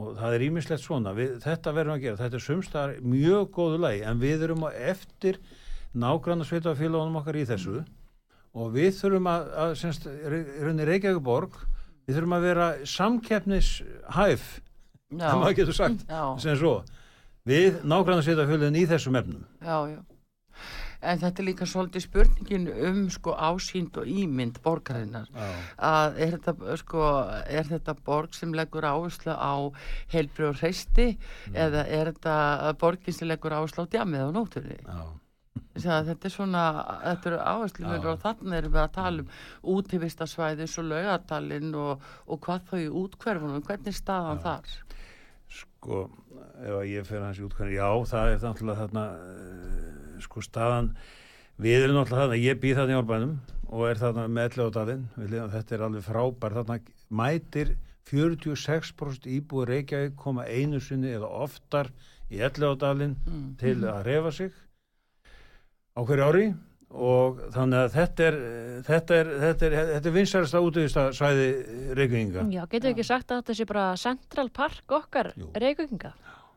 og 0.00 0.14
það 0.18 0.36
er 0.36 0.46
ímislegt 0.48 0.82
svona. 0.82 1.12
Við, 1.16 1.36
þetta 1.44 1.74
verðum 1.76 1.96
að 1.96 2.06
gera, 2.06 2.20
þetta 2.22 2.38
er 2.38 2.44
sumstar 2.46 2.96
mjög 3.04 3.50
góðu 3.54 3.82
lagi 3.84 4.02
en 4.08 4.22
við 4.22 4.46
erum 4.48 4.66
á 4.66 4.70
eftir 4.74 5.38
nágranna 5.94 6.46
sveitafélagunum 6.48 7.20
okkar 7.20 7.38
í 7.38 7.46
þessu. 7.48 7.84
Og 8.54 8.74
við 8.74 8.92
þurfum 8.98 9.30
að, 9.30 9.46
að 9.64 9.76
semst, 9.78 10.08
runni 10.62 10.86
Reykjavík 10.86 11.22
borg 11.26 11.56
við 12.06 12.18
þurfum 12.18 12.36
að 12.36 12.46
vera 12.48 12.68
samkeppnishæf 12.86 14.44
það 15.14 15.40
maður 15.40 15.56
getur 15.60 15.76
sagt 15.78 16.04
sem 16.42 16.58
svo 16.58 16.74
við 17.48 17.82
nágranna 17.84 18.24
sveitafélagin 18.24 18.78
í 18.80 18.84
þessum 18.88 19.18
efnum. 19.20 19.46
Já, 19.60 19.78
já. 19.92 19.98
En 21.04 21.20
þetta 21.20 21.42
er 21.42 21.48
líka 21.48 21.68
svolítið 21.68 22.06
spurningin 22.06 22.68
um 22.88 23.00
sko 23.12 23.34
ásýnd 23.36 23.98
og 24.00 24.08
ímynd 24.08 24.60
borgarinnar. 24.64 25.28
Já. 25.30 25.50
Að 25.90 26.20
er 26.26 26.38
þetta 26.38 26.78
sko, 26.80 27.08
er 27.44 27.68
þetta 27.68 27.96
borg 28.06 28.36
sem 28.36 28.54
leggur 28.56 28.86
áherslu 28.88 29.34
á 29.36 29.54
heilbrið 30.14 30.52
og 30.52 30.62
hreisti 30.62 31.10
eða 31.52 31.84
er 31.84 32.14
þetta 32.14 32.72
borgin 32.80 33.18
sem 33.18 33.28
leggur 33.28 33.56
áherslu 33.56 33.84
á 33.84 33.92
djamið 33.92 34.26
og 34.28 34.34
nótunni? 34.38 34.80
Já. 34.80 35.04
Að 35.74 36.08
þetta 36.08 36.26
er 36.26 36.32
svona, 36.34 36.62
þetta 37.02 37.30
eru 37.30 37.38
áherslu 37.42 37.84
Já. 37.86 37.98
og 38.10 38.20
þannig 38.22 38.56
erum 38.58 38.72
við 38.74 38.80
að 38.82 38.94
tala 38.94 39.24
um 39.24 39.28
útivistasvæðis 39.74 40.78
og 40.82 40.88
laugatalinn 40.90 41.74
og, 41.78 42.08
og 42.26 42.40
hvað 42.46 42.68
þau 42.70 42.80
í 42.80 42.88
útkverfunum, 43.02 43.64
hvernig 43.66 43.90
er 43.90 43.98
staðan 43.98 44.42
þar? 44.42 44.72
Sko, 45.54 46.00
ef 46.62 46.74
að 46.78 46.88
ég 46.90 47.06
fer 47.06 47.22
hans 47.22 47.38
í 47.38 47.44
útkvæðin, 47.46 47.76
já, 47.76 47.88
það 48.10 48.32
er 48.32 48.42
náttúrulega 48.42 48.80
þarna, 48.82 49.04
uh, 49.18 50.03
sko, 50.24 50.42
staðan, 50.44 50.92
við 51.60 51.84
erum 51.86 52.00
náttúrulega 52.00 52.24
þarna, 52.26 52.40
ég 52.42 52.60
býð 52.62 52.80
þarna 52.80 52.94
í 52.96 52.98
árbænum 53.02 53.34
og 53.74 53.86
er 53.90 54.00
þarna 54.02 54.26
með 54.30 54.48
elli 54.50 54.66
á 54.66 54.70
dalinn, 54.74 55.04
þetta 55.54 55.74
er 55.78 55.84
alveg 55.88 56.06
frábær, 56.08 56.56
þarna 56.60 56.78
mætir 57.14 57.74
46% 58.10 59.24
íbúi 59.32 59.64
Reykjavík 59.70 60.16
koma 60.20 60.44
einu 60.44 60.80
sinni 60.84 61.14
eða 61.16 61.30
oftar 61.44 61.88
í 62.30 62.40
elli 62.44 62.68
á 62.68 62.74
dalinn 62.76 63.16
Mm. 63.24 63.56
til 63.60 63.76
að 63.84 64.02
refa 64.04 64.30
sig 64.32 64.52
á 65.96 66.00
hverju 66.04 66.24
ári 66.26 66.46
og 66.94 67.40
þannig 67.54 67.78
að 67.80 67.94
þetta 67.94 68.26
er, 68.28 68.36
þetta 68.86 69.14
er, 69.18 69.30
þetta 69.44 69.66
er, 69.66 69.72
þetta 69.94 70.08
er 70.10 70.14
vinsarasta 70.14 70.60
útvista 70.62 71.04
svæði 71.16 71.48
Reykjavíkinga. 71.98 72.44
Já, 72.54 72.62
getur 72.70 72.88
við 72.88 72.92
ekki 72.94 73.06
sagt 73.08 73.30
að 73.32 73.40
þetta 73.42 73.56
sé 73.58 73.66
bara 73.66 73.86
Central 73.96 74.48
Park 74.54 74.94
okkar 75.00 75.32
Jú. 75.34 75.48
reykvíkinga? 75.54 76.12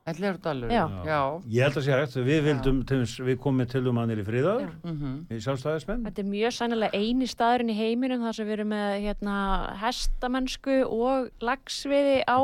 Ellegar 0.07 0.37
dalur? 0.39 0.71
Já. 0.71 0.85
Já. 1.03 1.19
Ég 1.51 1.65
held 1.65 1.79
að 1.81 1.83
sé 1.83 1.95
hægt, 1.97 2.13
við 2.23 2.45
vildum, 2.45 2.77
til 2.87 3.01
dæmis, 3.01 3.15
við 3.27 3.39
komum 3.43 3.67
til 3.67 3.81
um 3.91 3.97
hann 3.99 4.13
í. 4.13 4.15
Mm 4.15 5.17
í 5.27 5.39
sjálfstæðismenn. 5.43 6.05
Þetta 6.07 6.23
er 6.23 6.29
mjög 6.31 6.53
sænilega 6.55 7.01
eini 7.01 7.27
staðurinn 7.27 7.73
í 7.73 7.75
heiminum 7.75 8.23
þar 8.23 8.37
sem 8.37 8.47
við 8.47 8.55
erum 8.57 8.71
með 8.71 8.93
hérna, 9.03 9.35
hestamennsku 9.81 10.77
og 10.87 11.27
lagsviði 11.43 12.23
á 12.23 12.39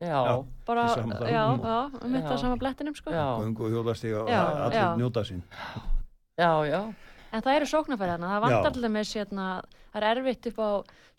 Já. 0.00 0.44
Bara, 0.64 0.86
já, 1.28 1.44
um 1.52 2.14
þetta 2.14 2.32
Já. 2.32 2.40
sama 2.40 2.56
blettinum 2.56 2.94
sko. 2.96 3.12
Já. 3.12 3.36
Göngu 3.38 3.66
og 3.66 3.70
hjólastíga 3.70 4.22
og 4.24 4.30
allir 4.32 4.78
já. 4.80 4.96
njóta 4.96 5.24
sín. 5.28 5.42
Já, 6.40 6.64
já. 6.64 6.94
En 7.32 7.42
það 7.42 7.56
eru 7.56 7.66
sóknarfæri 7.68 8.16
þarna, 8.16 8.30
það 8.32 8.40
Já. 8.40 8.44
vantar 8.46 8.72
allir 8.72 8.90
með 8.90 9.12
hérna, 9.14 9.46
það 9.92 10.02
er 10.02 10.06
erfitt 10.16 10.46
upp 10.50 10.58
á 10.58 10.70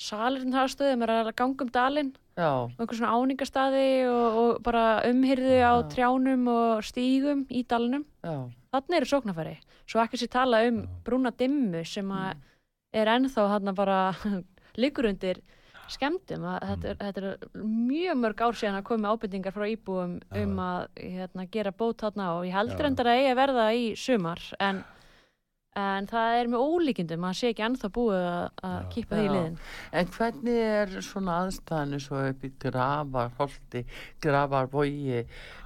salirinn 0.01 0.55
þar 0.55 0.73
stöðum, 0.73 1.03
er 1.05 1.13
að 1.13 1.35
ganga 1.35 1.61
um 1.63 1.69
dalinn 1.69 2.11
Já. 2.38 2.51
og 2.63 2.79
einhver 2.79 2.97
svona 2.97 3.15
áningastaði 3.17 3.88
og, 4.07 4.38
og 4.41 4.61
bara 4.63 4.85
umhyrðu 5.09 5.57
á 5.59 5.73
Já. 5.81 5.88
trjánum 5.95 6.47
og 6.51 6.83
stígum 6.88 7.45
í 7.51 7.63
dalnum. 7.67 8.05
Já. 8.23 8.35
Þannig 8.71 8.97
eru 9.01 9.09
sóknarfæri. 9.11 9.55
Svo 9.89 10.00
ekki 10.03 10.21
sér 10.21 10.31
tala 10.31 10.61
um 10.69 10.83
brúna 11.03 11.33
dimmu 11.35 11.83
sem 11.85 12.07
að 12.15 12.38
er 12.95 13.11
ennþá 13.11 13.47
þarna 13.55 13.73
bara 13.75 14.00
liggur 14.81 15.09
undir 15.11 15.41
skemmtum. 15.91 16.45
Að 16.47 16.63
Þetta, 16.69 16.88
er, 16.93 16.97
þetta 17.01 17.21
er 17.21 17.65
mjög 17.67 18.21
mörg 18.21 18.43
ár 18.45 18.57
síðan 18.57 18.79
að 18.79 18.88
koma 18.88 19.11
ábyrtingar 19.11 19.55
frá 19.55 19.67
íbúum 19.67 20.17
Já. 20.23 20.39
um 20.43 20.63
að 20.63 20.88
hérna, 21.03 21.47
gera 21.51 21.75
bót 21.75 22.03
þarna 22.05 22.31
og 22.38 22.47
ég 22.47 22.55
heldur 22.55 22.88
Já. 22.88 22.91
endar 22.93 23.11
að 23.11 23.27
að 23.27 23.39
verða 23.41 23.67
í 23.75 23.85
sumar 24.00 24.43
en, 24.59 24.83
en 25.79 26.07
það 26.09 26.33
er 26.35 26.49
með 26.51 26.63
ólíkindum 26.67 27.25
að 27.29 27.35
sé 27.39 27.49
ekki 27.53 27.63
ennþá 27.63 27.89
búið 27.95 28.23
að, 28.27 28.79
kippa 28.91 29.15
því 29.15 29.23
í 29.23 29.29
liðin. 29.31 29.53
En 29.95 30.09
hvernig 30.11 30.57
er 30.67 30.95
svona 31.05 31.35
aðstæðinu 31.45 31.99
svo 32.03 32.23
upp 32.27 32.41
í 32.43 32.49
gravarholti, 32.59 33.83
gravarvogi 34.23 35.21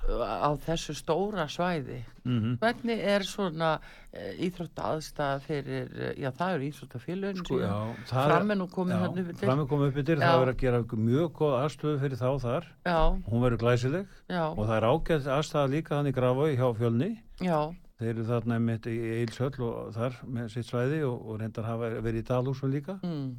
á 0.05 0.49
þessu 0.67 0.93
stóra 0.93 1.47
svæði? 1.49 2.03
Mm 2.25 2.57
Hvernig 2.61 3.01
er 3.05 3.25
svona 3.25 3.71
uh, 3.79 4.29
íþrótta 4.45 4.91
aðstæða 4.91 5.39
fyrir, 5.45 5.89
eh, 5.93 6.13
já 6.21 6.29
það 6.33 6.53
eru 6.55 6.67
íþróttafélögin 6.69 7.41
Sko, 7.41 7.59
já, 7.61 7.73
það 8.09 8.29
fram 8.29 8.49
er, 8.49 8.55
er 8.55 8.59
nú 8.61 8.67
komin 8.73 8.97
hann 8.97 9.19
upp 9.21 9.31
já, 9.31 9.37
til. 9.39 9.47
fram 9.47 9.63
er 9.63 9.69
komið 9.73 9.89
upp 9.89 9.99
yfir, 10.03 10.21
það 10.21 10.39
verður 10.41 10.53
að 10.53 10.61
gera 10.61 10.83
mjög 11.05 11.31
góð 11.39 11.55
aðstöðu 11.63 11.99
fyrir 12.03 12.21
þá 12.21 12.29
þar. 12.45 12.69
Já, 12.85 12.99
Hún 13.29 13.45
verður 13.45 13.61
glæsileg 13.65 14.05
já, 14.29 14.43
og 14.53 14.61
það 14.65 14.75
er 14.77 14.87
ágætt 14.89 15.31
aðstæða 15.37 15.73
líka 15.73 15.95
þannig 15.97 16.17
grafau 16.17 16.49
hjá 16.53 16.67
fjölni. 16.77 17.11
já, 17.41 17.59
Þeir 17.95 18.09
eru 18.11 18.25
þarna 18.27 18.57
í 18.91 18.95
Eilsöll 19.21 19.61
og 19.63 19.93
þar 19.95 20.17
með 20.27 20.49
sitt 20.51 20.67
svæði 20.67 21.03
og, 21.07 21.15
og 21.31 21.37
reyndar 21.39 21.63
hafa 21.69 21.91
verið 22.03 22.21
í 22.23 22.27
Dalhúsum 22.27 22.73
líka. 22.73 22.97
mm, 23.03 23.29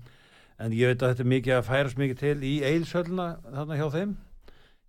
En 0.58 0.72
ég 0.72 0.88
veit 0.88 1.02
að 1.04 1.10
þetta 1.12 1.24
er 1.26 1.32
mikið 1.34 1.54
að 1.58 1.66
færast 1.68 1.98
mikið 2.00 2.20
til 2.22 2.36
í 2.48 2.52
Eilsöllna 2.64 3.26
þarna 3.44 3.76
hjá 3.76 3.88
þeim 3.92 4.14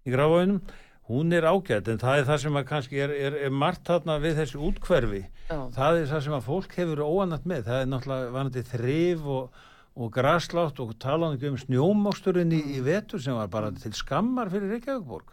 í 0.07 0.13
grafauðinum. 0.13 0.61
Hún 1.07 1.31
er 1.35 1.47
ágætt 1.47 1.87
en 1.91 1.99
það 1.99 2.17
er 2.21 2.25
það 2.27 2.39
sem 2.43 2.59
að 2.59 2.65
kannski 2.67 3.01
er, 3.03 3.11
er, 3.15 3.35
er 3.47 3.51
margt 3.51 3.83
þarna 3.87 4.15
við 4.23 4.39
þessi 4.41 4.57
útkverfi. 4.69 5.21
já, 5.51 5.57
Það 5.75 5.99
er 5.99 6.07
það 6.13 6.23
sem 6.23 6.35
að 6.37 6.47
fólk 6.47 6.73
hefur 6.79 7.03
óanætt 7.03 7.45
með. 7.47 7.61
Það 7.67 7.81
er 7.83 7.91
náttúrulega 7.91 8.33
vanandi 8.35 8.63
þrif 8.71 9.27
og, 9.35 9.61
og 9.95 10.11
graslátt 10.15 10.79
og 10.83 10.95
talaðu 11.03 11.51
um 11.51 11.59
snjómásturinn 11.63 12.51
í, 12.55 12.59
í 12.75 12.81
vetur 12.83 13.23
sem 13.23 13.35
var 13.39 13.47
bara 13.51 13.71
til 13.75 13.91
skammar 13.95 14.51
fyrir 14.51 14.75
Reykjavíkborg. 14.75 15.31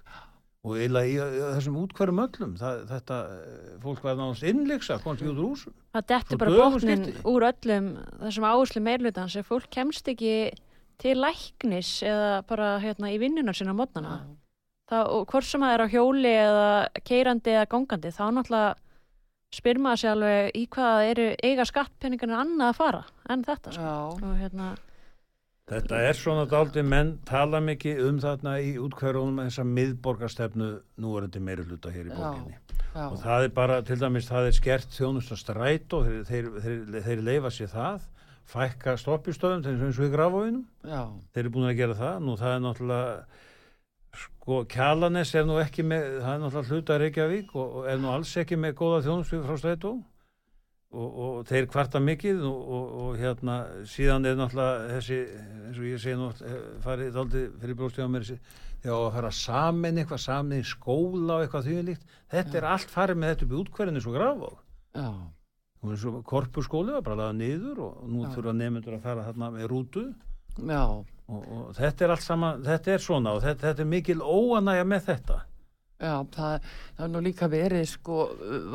Og 0.64 0.78
eiginlega 0.80 1.10
í, 1.10 1.16
í 1.20 1.40
þessum 1.58 1.74
útkverfum 1.82 2.20
öllum. 2.24 2.52
Það, 2.56 2.78
þetta, 2.88 3.16
eh, 3.36 3.72
fólk 3.82 4.04
var 4.04 4.14
náttúrulega 4.16 4.52
innleiksa, 4.54 4.96
komst 5.04 5.20
ekki 5.20 5.32
út 5.34 5.40
úr 5.42 5.48
húsum. 5.50 5.74
Það 5.92 6.06
detti 6.12 6.36
Svo 6.36 6.38
bara 6.40 6.68
skipti. 6.80 7.16
úr 7.28 7.46
öllum 7.50 7.90
þessum 8.22 8.46
áherslu 8.48 8.80
meirlutans 8.86 9.36
ef 9.36 9.50
fólk 9.52 9.68
kemst 9.70 10.08
ekki 10.08 10.32
til 10.98 11.18
læknis 11.20 11.90
eða 12.06 12.30
bara 12.48 12.78
hérna 12.80 13.12
í 13.12 13.18
vinnunar 13.20 13.56
sinna 13.56 13.74
mótnana. 13.76 14.22
Og 14.94 15.26
hvort 15.28 15.44
sem 15.44 15.60
það 15.60 15.74
er 15.74 15.84
á 15.84 15.88
hjóli 15.92 16.32
eða 16.32 16.88
keirandi 17.04 17.52
eða 17.56 17.68
gangandi 17.72 18.12
þá 18.14 18.24
náttúrulega 18.32 18.74
spyr 19.54 19.78
maður 19.78 20.00
sér 20.00 20.12
alveg 20.14 20.56
í 20.58 20.64
hvað 20.74 21.04
eru 21.12 21.26
eiga 21.46 21.64
skattpenningarnir 21.68 22.40
annað 22.40 22.72
að 22.72 22.78
fara 22.80 23.02
en 23.30 23.44
þetta 23.46 23.74
sko. 23.76 23.94
og 24.18 24.36
hérna, 24.40 24.72
Þetta 25.70 26.00
er 26.04 26.16
svona 26.18 26.44
daldi 26.44 26.82
menn 26.84 27.14
tala 27.24 27.60
mikið 27.64 28.00
um 28.04 28.18
þarna 28.20 28.58
í 28.60 28.74
útkverfunum 28.84 29.38
þessa 29.46 29.64
miðborgarstefnu 29.64 30.66
núverandi 31.00 31.40
meiri 31.40 31.64
hluta 31.64 31.92
hér 31.94 32.10
í 32.10 32.12
borginni. 32.12 32.58
já, 32.92 33.06
Og 33.08 33.16
það 33.22 33.46
er 33.46 33.54
bara, 33.56 33.78
til 33.82 33.96
dæmis, 34.02 34.28
það 34.28 34.50
er 34.50 34.58
skert 34.58 34.92
þjónust 34.92 35.32
að 35.32 35.40
strætó, 35.40 36.02
þeir, 36.04 36.20
þeir, 36.28 36.50
þeir, 36.66 37.00
þeir 37.06 37.24
leifa 37.30 37.50
sér 37.56 37.72
það, 37.72 38.04
fækka 38.44 38.96
stoppistöðum, 39.00 39.64
þeir 39.64 39.86
eins 39.88 39.98
og 40.02 40.04
í 40.04 40.12
grafóinum. 40.12 40.66
já, 40.84 41.00
þeir 41.32 41.44
eru 41.46 41.54
búin 41.56 41.70
að 41.70 41.78
gera 41.80 41.96
það 42.02 42.20
nú 42.26 42.36
það 42.36 42.54
er 42.58 42.64
náttúrulega 42.66 43.24
sko 44.14 44.58
Kjalanes 44.70 45.32
er 45.34 45.46
nú 45.48 45.56
ekki 45.62 45.82
með 45.82 46.04
það 46.20 46.34
er 46.34 46.42
náttúrulega 46.44 46.74
hluta 46.76 46.98
Reykjavík 47.00 47.54
og, 47.56 47.78
og 47.80 47.86
er 47.88 47.96
nú 48.02 48.12
alls 48.12 48.36
ekki 48.36 48.58
með 48.60 48.76
góða 48.78 49.00
þjónustu 49.08 49.40
frá 49.46 49.56
strætó 49.58 49.94
og, 50.94 51.18
og 51.26 51.38
þeir 51.48 51.68
kvarta 51.72 52.00
mikið 52.02 52.42
og, 52.48 52.58
og, 52.78 52.90
og 53.04 53.20
hérna 53.20 53.58
síðan 53.90 54.28
er 54.30 54.38
náttúrulega 54.38 54.88
þessi 54.94 55.20
eins 55.66 55.78
og 55.80 55.88
ég 55.90 56.02
segi 56.02 56.18
nú 56.18 56.28
oft, 56.30 56.42
eh, 56.46 56.58
farið 56.84 57.20
aldrei 57.22 57.44
fyrir 57.62 57.78
bróðstíða 57.80 58.10
mér 58.14 58.28
þegar 58.30 58.98
að 58.98 59.14
fara 59.16 59.32
samin 59.38 60.02
eitthvað, 60.02 60.22
samin 60.24 60.60
í 60.60 60.68
skóla 60.68 61.38
og 61.38 61.46
eitthvað 61.46 61.70
því 61.70 61.78
líkt, 61.88 62.18
þetta 62.34 62.60
er 62.60 62.68
allt 62.74 62.92
farið 62.92 63.20
með 63.20 63.32
þetta 63.32 63.46
upp 63.46 63.54
í 63.54 63.60
útkverðinu 63.62 64.04
svo 64.04 64.14
graf 64.14 64.44
og 64.48 64.60
já, 64.94 65.08
korpurskóli 66.24 66.92
var 66.92 67.02
bara 67.04 67.20
laga 67.22 67.38
niður 67.38 67.82
og 67.88 68.04
nú 68.08 68.24
Já. 68.24 68.30
þurfa 68.36 68.54
nefndur 68.56 68.96
að 68.96 69.02
fara 69.04 69.24
þarna 69.26 69.50
með 69.52 69.66
rútu. 69.72 70.04
Já, 70.54 70.84
og, 70.84 71.42
og 71.56 71.74
þetta 71.76 72.04
er 72.04 72.14
allt 72.14 72.24
sama, 72.24 72.52
þetta 72.64 72.94
er 72.94 73.02
svona 73.02 73.34
og 73.34 73.42
þetta, 73.44 73.66
þetta 73.68 73.84
er 73.84 73.90
mikil 73.90 74.20
óanægja 74.22 74.86
með 74.88 75.04
þetta 75.10 75.40
já, 76.00 76.14
það, 76.34 76.54
það 76.96 77.04
er 77.06 77.12
nú 77.14 77.20
líka 77.24 77.48
verið 77.52 77.84
sko, 77.88 78.16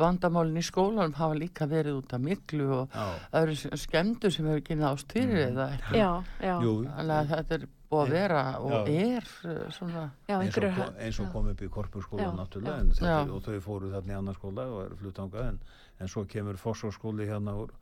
vandamálin 0.00 0.56
í 0.60 0.64
skólanum 0.64 1.14
hafa 1.18 1.34
líka 1.38 1.66
verið 1.70 1.98
út 2.00 2.14
af 2.16 2.22
miklu 2.24 2.68
og 2.78 2.94
Já, 2.94 3.04
það 3.32 3.42
eru 3.48 3.76
skemmtur 3.84 4.32
sem 4.34 4.46
hefur 4.48 4.62
ekki 4.62 4.78
nást 4.80 5.12
fyrir 5.12 5.42
eða 5.50 5.66
ekki. 5.76 5.98
já, 6.00 6.10
já, 6.40 6.54
jú, 6.64 6.72
Þannig 6.88 7.16
að 7.18 7.30
þetta 7.34 7.58
er 7.60 7.66
búið 7.90 8.02
að 8.06 8.10
vera 8.14 8.40
og 8.62 8.70
Já. 8.70 8.80
er 8.94 9.24
uh, 9.50 9.70
svona, 9.74 10.02
já, 10.30 10.36
eins 10.38 10.56
og, 10.56 10.64
einhverju 10.64 10.72
ko- 10.78 11.04
eins 11.04 11.20
og 11.20 11.30
kom 11.32 11.48
upp 11.50 11.62
í 11.66 11.68
korpurskóla 11.74 12.22
Já, 12.22 12.30
náttúrulega 12.38 12.76
já. 12.76 12.80
en 12.84 12.90
þetta, 12.94 13.20
er- 13.24 13.32
og 13.34 13.42
þau 13.48 13.60
fóru 13.66 13.90
þarna 13.94 14.12
í 14.14 14.18
annan 14.20 14.36
skóla 14.38 14.66
og 14.70 14.82
eru 14.86 14.96
fluttangað 15.00 15.48
en, 15.48 15.60
en 16.00 16.08
svo 16.08 16.24
kemur 16.30 16.54
fórsóskóli 16.62 17.26
hérna 17.26 17.56
úr, 17.58 17.72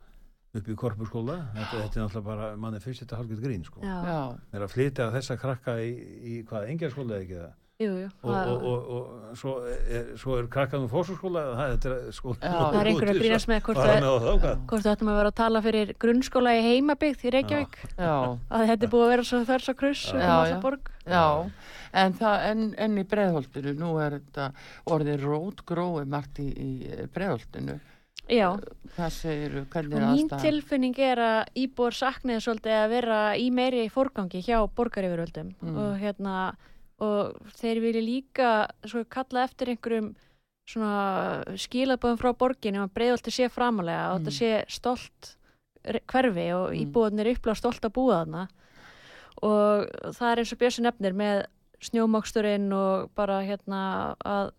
upp 0.57 0.67
í 0.67 0.75
korpurskóla 0.81 1.35
þetta, 1.53 1.83
þetta 1.83 1.99
er 1.99 2.03
náttúrulega 2.07 2.25
bara, 2.25 2.47
mann 2.57 2.73
er 2.73 2.81
fyrst 2.81 3.03
þetta 3.05 3.19
hálfgett 3.21 3.43
grín 3.45 3.63
sko. 3.67 3.81
já, 3.85 3.97
já, 4.09 4.19
er 4.57 4.65
að 4.65 4.73
flytja 4.73 5.11
þessa 5.13 5.37
krakka 5.37 5.77
í, 5.85 5.91
í 6.25 6.39
hvað, 6.49 6.69
engjarskóla 6.73 7.19
eða 7.19 7.23
ekki 7.27 7.37
það 7.43 7.53
jú, 7.79 7.91
jú, 7.95 8.07
og, 8.27 8.33
og, 8.35 8.63
og, 8.67 8.87
og 9.29 9.35
svo 9.39 9.53
er, 9.63 10.07
svo 10.19 10.35
er 10.35 10.47
krakkan 10.51 10.83
úr 10.83 10.89
fórsóskóla 10.91 11.43
það 11.55 11.69
þetta 11.73 11.91
er 11.93 12.15
skóla 12.17 12.37
Já. 12.41 12.55
það 12.57 12.79
er 12.79 12.89
einhverju 12.91 13.13
að 13.13 13.19
grínast 13.21 13.49
með 13.49 13.61
hvort 13.67 13.79
þú 14.83 14.91
ættum 14.91 15.11
að 15.11 15.19
vera 15.19 15.31
að 15.31 15.37
tala 15.37 15.61
fyrir 15.63 15.93
grunnskóla 16.03 16.55
í 16.57 16.63
heimabyggt 16.65 17.23
í 17.23 17.33
Reykjavík. 17.37 17.77
Já, 17.93 18.15
að 18.35 18.65
þetta 18.71 18.87
er 18.87 18.91
búið 18.91 19.05
að 19.05 19.13
vera 19.13 19.27
svo 19.29 19.39
þess 19.47 19.71
að 19.71 19.77
kruss 19.79 20.01
Já, 20.11 20.33
og 20.35 20.49
já. 21.07 21.21
en 22.03 22.17
það, 22.19 22.43
en, 22.49 22.65
en 22.83 22.99
í 22.99 23.05
breiðholtinu, 23.13 23.75
nú 23.79 23.93
er 24.03 24.17
þetta 24.17 24.49
orðið 24.97 25.23
rótgrói 25.23 26.03
margt 26.11 26.41
í, 26.43 26.49
í 26.51 27.07
breiðholtinu, 27.15 27.77
já, 28.27 28.49
segir, 29.07 29.61
er 29.63 29.87
mín 29.87 30.03
aðstæðan? 30.03 30.43
tilfinning 30.43 30.99
er 30.99 31.23
að 31.23 31.61
íbúar 31.63 31.95
sakniði 31.95 32.43
svolítið 32.43 32.75
að 32.75 32.89
vera 32.97 33.21
í 33.39 33.47
meiri 33.55 33.87
fórgangi 33.93 34.43
hjá 34.43 34.59
borgaryfirvöldum. 34.67 35.55
Mm. 35.63 35.79
og 35.79 35.95
hérna 36.03 36.35
og 36.99 37.37
þeir 37.59 37.79
vilja 37.83 38.01
líka 38.03 38.49
svo 38.85 39.03
kalla 39.09 39.43
eftir 39.47 39.71
einhverjum 39.73 40.13
svona 40.69 41.57
skilabóðum 41.57 42.19
frá 42.21 42.33
borginu 42.37 42.83
að 42.83 42.91
breiðolti 42.93 43.31
sé 43.33 43.49
framalega 43.49 44.11
og 44.13 44.19
Mm. 44.19 44.25
þetta 44.25 44.35
sé 44.37 44.51
stolt 44.69 45.35
hverfi 46.07 46.47
og 46.53 46.69
Mm. 46.73 46.79
íbúðanir 46.83 47.31
upplega 47.33 47.55
stolt 47.57 47.81
að 47.81 47.93
búa 47.95 48.19
þarna 48.25 48.47
og 49.41 49.87
það 50.13 50.31
er 50.31 50.37
eins 50.43 50.53
og 50.53 50.59
Björsi 50.59 50.81
nefnir 50.83 51.13
með 51.15 51.45
snjómoksturinn 51.81 52.71
og 52.75 53.09
bara 53.15 53.41
hérna 53.47 54.15
að 54.25 54.51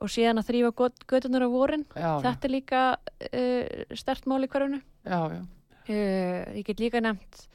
og 0.00 0.08
síðan 0.10 0.40
að 0.40 0.48
þrýfa 0.48 0.90
götunar 1.06 1.44
á 1.46 1.48
vorin. 1.48 1.84
Já, 1.94 2.20
þetta 2.20 2.44
er 2.44 2.50
líka 2.50 2.80
uh, 2.98 3.94
stert 3.94 4.26
mál 4.26 4.42
í 4.44 4.48
hverjunu 4.50 4.80
já, 5.06 5.20
já, 5.32 5.40
uh, 5.88 6.54
ég 6.58 6.64
get 6.66 6.80
líka 6.80 7.00
nefnt 7.00 7.46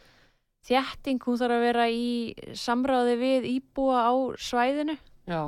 þjætting, 0.67 1.21
hún 1.23 1.39
þarf 1.39 1.55
að 1.55 1.63
vera 1.65 1.87
í 1.89 2.35
samráði 2.57 3.15
við 3.21 3.47
íbúa 3.55 4.03
á 4.09 4.13
svæðinu. 4.37 4.97
Já, 5.29 5.41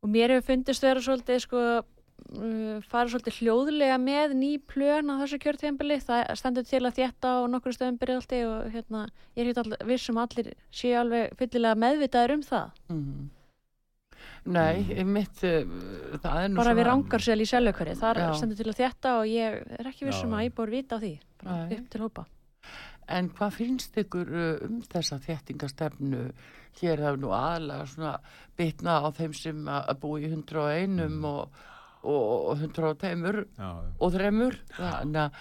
og 0.00 0.08
mér 0.08 0.32
hefur 0.34 0.46
fundist 0.54 0.82
vera 0.84 1.00
svolítið 1.04 1.42
sko 1.44 1.62
uh, 1.80 2.80
fara 2.88 3.08
svolítið 3.12 3.38
hljóðlega 3.40 3.98
með 4.00 4.34
ný 4.40 4.52
plön 4.64 5.12
á 5.12 5.20
þessu 5.22 5.38
kjörtíðanbili 5.44 5.98
það 6.04 6.30
stendur 6.40 6.64
til 6.68 6.80
að 6.84 6.96
þjætta 7.00 7.34
á 7.36 7.38
nokkur 7.52 7.76
stöðum 7.76 7.98
byrjaldi 8.00 8.40
og 8.48 8.70
hérna, 8.74 9.02
ég 9.36 9.44
er 9.44 9.52
hérna 9.52 9.80
vissum 9.90 10.20
allir 10.22 10.54
séu 10.72 10.96
alveg 11.02 11.36
fyllilega 11.40 11.80
meðvitaður 11.84 12.34
um 12.38 12.42
það. 12.48 12.72
Mhm. 12.88 13.28
Nei, 14.50 15.04
mitt, 15.04 15.42
uh, 15.44 15.68
það 16.16 16.36
er 16.42 16.48
nú 16.48 16.56
bara 16.56 16.72
við 16.72 16.80
svona- 16.80 16.90
rangarsel 16.90 17.40
í 17.44 17.48
seljökari 17.48 17.92
þar 17.96 18.16
Já. 18.16 18.28
stendur 18.40 18.56
til 18.56 18.70
að 18.72 18.78
þjætta 18.80 19.12
og 19.20 19.24
ég 19.28 19.78
er 19.78 19.86
ekki 19.90 20.08
vissum 20.08 20.32
Já. 20.32 20.36
að 20.40 20.46
íbúar 20.48 20.70
vita 20.72 20.96
á 20.96 20.98
því. 21.00 21.12
Upp 21.76 21.90
til 21.92 22.00
hópa 22.00 22.24
En 23.10 23.28
hvað 23.34 23.56
finnst 23.58 23.96
ykkur 23.98 24.28
um 24.68 24.80
þessa 24.92 25.18
þéttingastefnu? 25.24 26.20
Hér 26.80 27.00
hefur 27.02 27.18
nú 27.18 27.32
aðalega 27.34 27.86
svona 27.90 28.12
bitna 28.58 29.00
á 29.02 29.08
þeim 29.16 29.32
sem 29.34 29.64
að 29.66 29.88
að 29.90 29.98
búa 30.04 30.20
í 30.20 30.28
101 30.30 31.00
Mm. 31.00 31.24
og, 31.26 31.58
og 32.06 32.54
102 32.60 33.42
já, 33.58 33.70
og 33.98 34.12
þremur. 34.14 34.56
Þannig 34.76 35.20
að, 35.24 35.40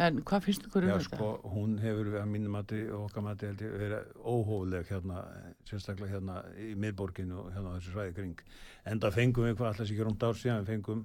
en 0.00 0.22
hvað 0.24 0.44
finnst 0.46 0.64
ykkur 0.66 0.86
um 0.86 0.88
Já, 0.88 0.96
þetta? 0.96 1.16
sko, 1.18 1.28
hún 1.52 1.76
hefur 1.82 2.10
að 2.22 2.28
mínum 2.32 2.56
mati 2.56 2.80
og 2.88 3.04
okkar 3.10 3.26
held 3.50 3.62
ég 3.66 3.76
verið 3.84 4.10
óhóðleg 4.24 4.88
hérna, 4.90 5.24
sérstaklega 5.68 6.14
hérna 6.16 6.40
í 6.56 6.72
miðborginu 6.74 7.44
og 7.44 7.52
hérna 7.54 7.74
á 7.74 7.76
þessu 7.76 7.92
svæði 7.94 8.14
kring. 8.16 8.42
Enda 8.86 9.10
fengum 9.12 9.44
við 9.50 9.56
hvað 9.58 9.72
alltaf 9.74 9.90
sér 9.92 10.06
um 10.08 10.16
dár 10.16 10.38
síðan, 10.40 10.64
við 10.64 10.72
fengum 10.74 11.04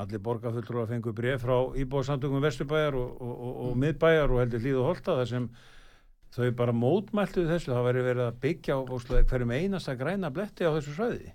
allir 0.00 0.22
borgarfullur 0.24 0.82
að 0.82 0.94
fengu 0.94 1.12
bref 1.16 1.44
frá 1.44 1.56
íbúðsamtökum 1.82 2.42
Vesturbæjar 2.42 2.96
og, 2.96 3.14
og, 3.20 3.32
og, 3.32 3.54
og 3.66 3.78
miðbæjar 3.82 4.32
og 4.32 4.40
heldur 4.40 4.64
líð 4.64 4.80
og 4.80 4.88
holta 4.88 5.16
þar 5.20 5.30
sem 5.32 5.48
þau 6.32 6.50
bara 6.56 6.72
mótmæltu 6.72 7.44
þessu, 7.48 7.74
það 7.74 7.88
væri 7.90 8.04
verið 8.06 8.26
að 8.30 8.38
byggja 8.46 8.76
á 8.76 8.80
hverjum 9.28 9.52
einasta 9.52 9.96
græna 10.00 10.30
bletti 10.32 10.64
á 10.64 10.72
þessu 10.72 10.94
svæði. 10.96 11.32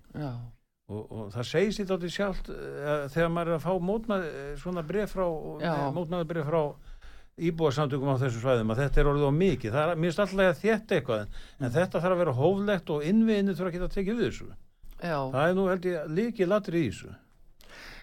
Og, 0.88 1.02
og 1.12 1.32
það 1.36 1.50
segir 1.52 1.74
sér 1.76 1.90
þáttið 1.92 2.14
sjálft 2.16 2.50
uh, 2.50 3.06
þegar 3.14 3.34
maður 3.36 3.52
er 3.52 3.58
að 3.58 3.66
fá 3.68 3.74
mótmæð, 3.90 4.28
svona 4.62 4.84
bref 4.88 5.14
frá, 5.14 5.26
Já. 5.62 5.74
mótmæði 5.94 6.30
bref 6.32 6.48
frá 6.48 6.62
íbúarsamtökum 7.38 8.10
á 8.10 8.22
þessu 8.24 8.42
svæðum 8.42 8.74
að 8.74 8.82
þetta 8.82 9.02
er 9.04 9.10
orðið 9.12 9.28
á 9.30 9.34
mikið. 9.38 9.76
Það 9.76 9.92
er, 9.92 10.00
finnst 10.02 10.22
alltaf 10.24 10.42
að 10.48 10.62
þetta 10.64 10.98
eitthvað 10.98 11.20
en, 11.22 11.36
en 11.60 11.76
þetta 11.76 12.02
þarf 12.02 12.16
að 12.16 12.22
vera 12.24 12.36
hóflegt 12.40 12.94
og 12.96 13.06
innviðinni 13.12 13.54
þurfa 13.60 13.70
að 13.70 13.78
geta 13.78 13.90
tekið 13.94 14.18
við 14.18 14.30
þessu. 14.32 14.48
já. 14.98 15.18
Það 15.36 15.44
er 15.44 15.58
nú 15.60 15.68
held 15.70 15.90
ég 15.92 16.16
líkið 16.18 16.50
latri 16.56 16.82
í 16.82 16.88
þessu. 16.88 17.14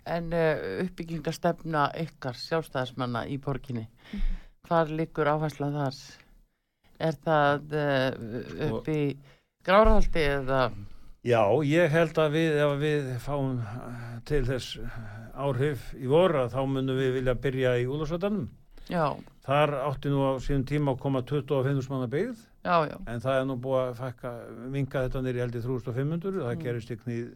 En 0.07 0.27
uh, 0.37 0.83
uppbyggingastefna 0.85 1.87
ykkar 2.03 2.37
sjálfstæðismanna 2.37 3.23
í 3.33 3.39
borginni, 3.41 3.87
hvar 4.69 4.91
liggur 4.93 5.31
áhersla 5.33 5.71
þar? 5.73 6.01
Er 7.09 7.17
það 7.25 7.73
uh, 7.81 8.67
upp 8.69 8.91
í 8.93 8.99
grárahaldi 9.65 10.27
eða... 10.39 10.67
Já, 11.25 11.41
ég 11.65 11.89
held 11.89 12.19
að 12.21 12.35
við, 12.37 12.59
ef 12.61 12.75
við 12.83 13.07
fáum 13.25 13.55
eh, 13.65 14.01
til 14.29 14.43
þess 14.45 14.75
áhrif 15.41 15.87
í 15.97 16.05
voru 16.13 16.43
þá 16.53 16.59
munum 16.69 16.99
við 17.01 17.15
vilja 17.17 17.35
byrja 17.41 17.73
í 17.81 17.87
Úlarsvöldanum. 17.89 18.51
Já, 18.93 19.07
Þar 19.45 19.73
átti 19.89 20.09
nú 20.13 20.21
á 20.25 20.33
síðan 20.41 20.67
tíma 20.69 20.93
að 20.93 21.01
koma 21.01 21.21
25 21.25 21.89
manna 21.93 22.11
byggð. 22.13 22.45
Já, 22.65 22.77
já, 22.89 22.95
en 23.09 23.25
það 23.25 23.39
er 23.41 23.49
nú 23.49 23.57
búið 23.61 23.81
að 23.87 23.99
fækka, 24.03 24.31
vinga 24.73 25.03
þetta 25.07 25.23
nýri 25.25 25.43
held 25.45 25.57
í 25.57 25.63
3500, 25.65 26.39
það 26.45 26.55
Mm. 26.55 26.63
gerist 26.65 26.93
í 26.93 26.97
knýð 27.01 27.27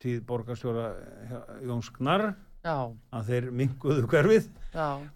tíð 0.00 0.22
borgarstjóra 0.28 0.86
hjá- 1.30 1.44
Jóns 1.68 1.90
Gnarr 1.96 2.30
já, 2.64 2.74
að 3.12 3.28
þeir 3.30 3.50
minguðu 3.60 4.06
hverfið. 4.10 4.48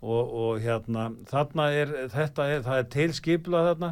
Og, 0.02 0.32
og 0.44 0.60
hérna 0.64 1.08
þarna 1.30 1.68
er, 1.72 1.92
þetta 2.12 2.48
er, 2.56 2.62
það 2.66 2.78
er 2.82 2.88
tilskipla 2.96 3.62
þarna. 3.70 3.90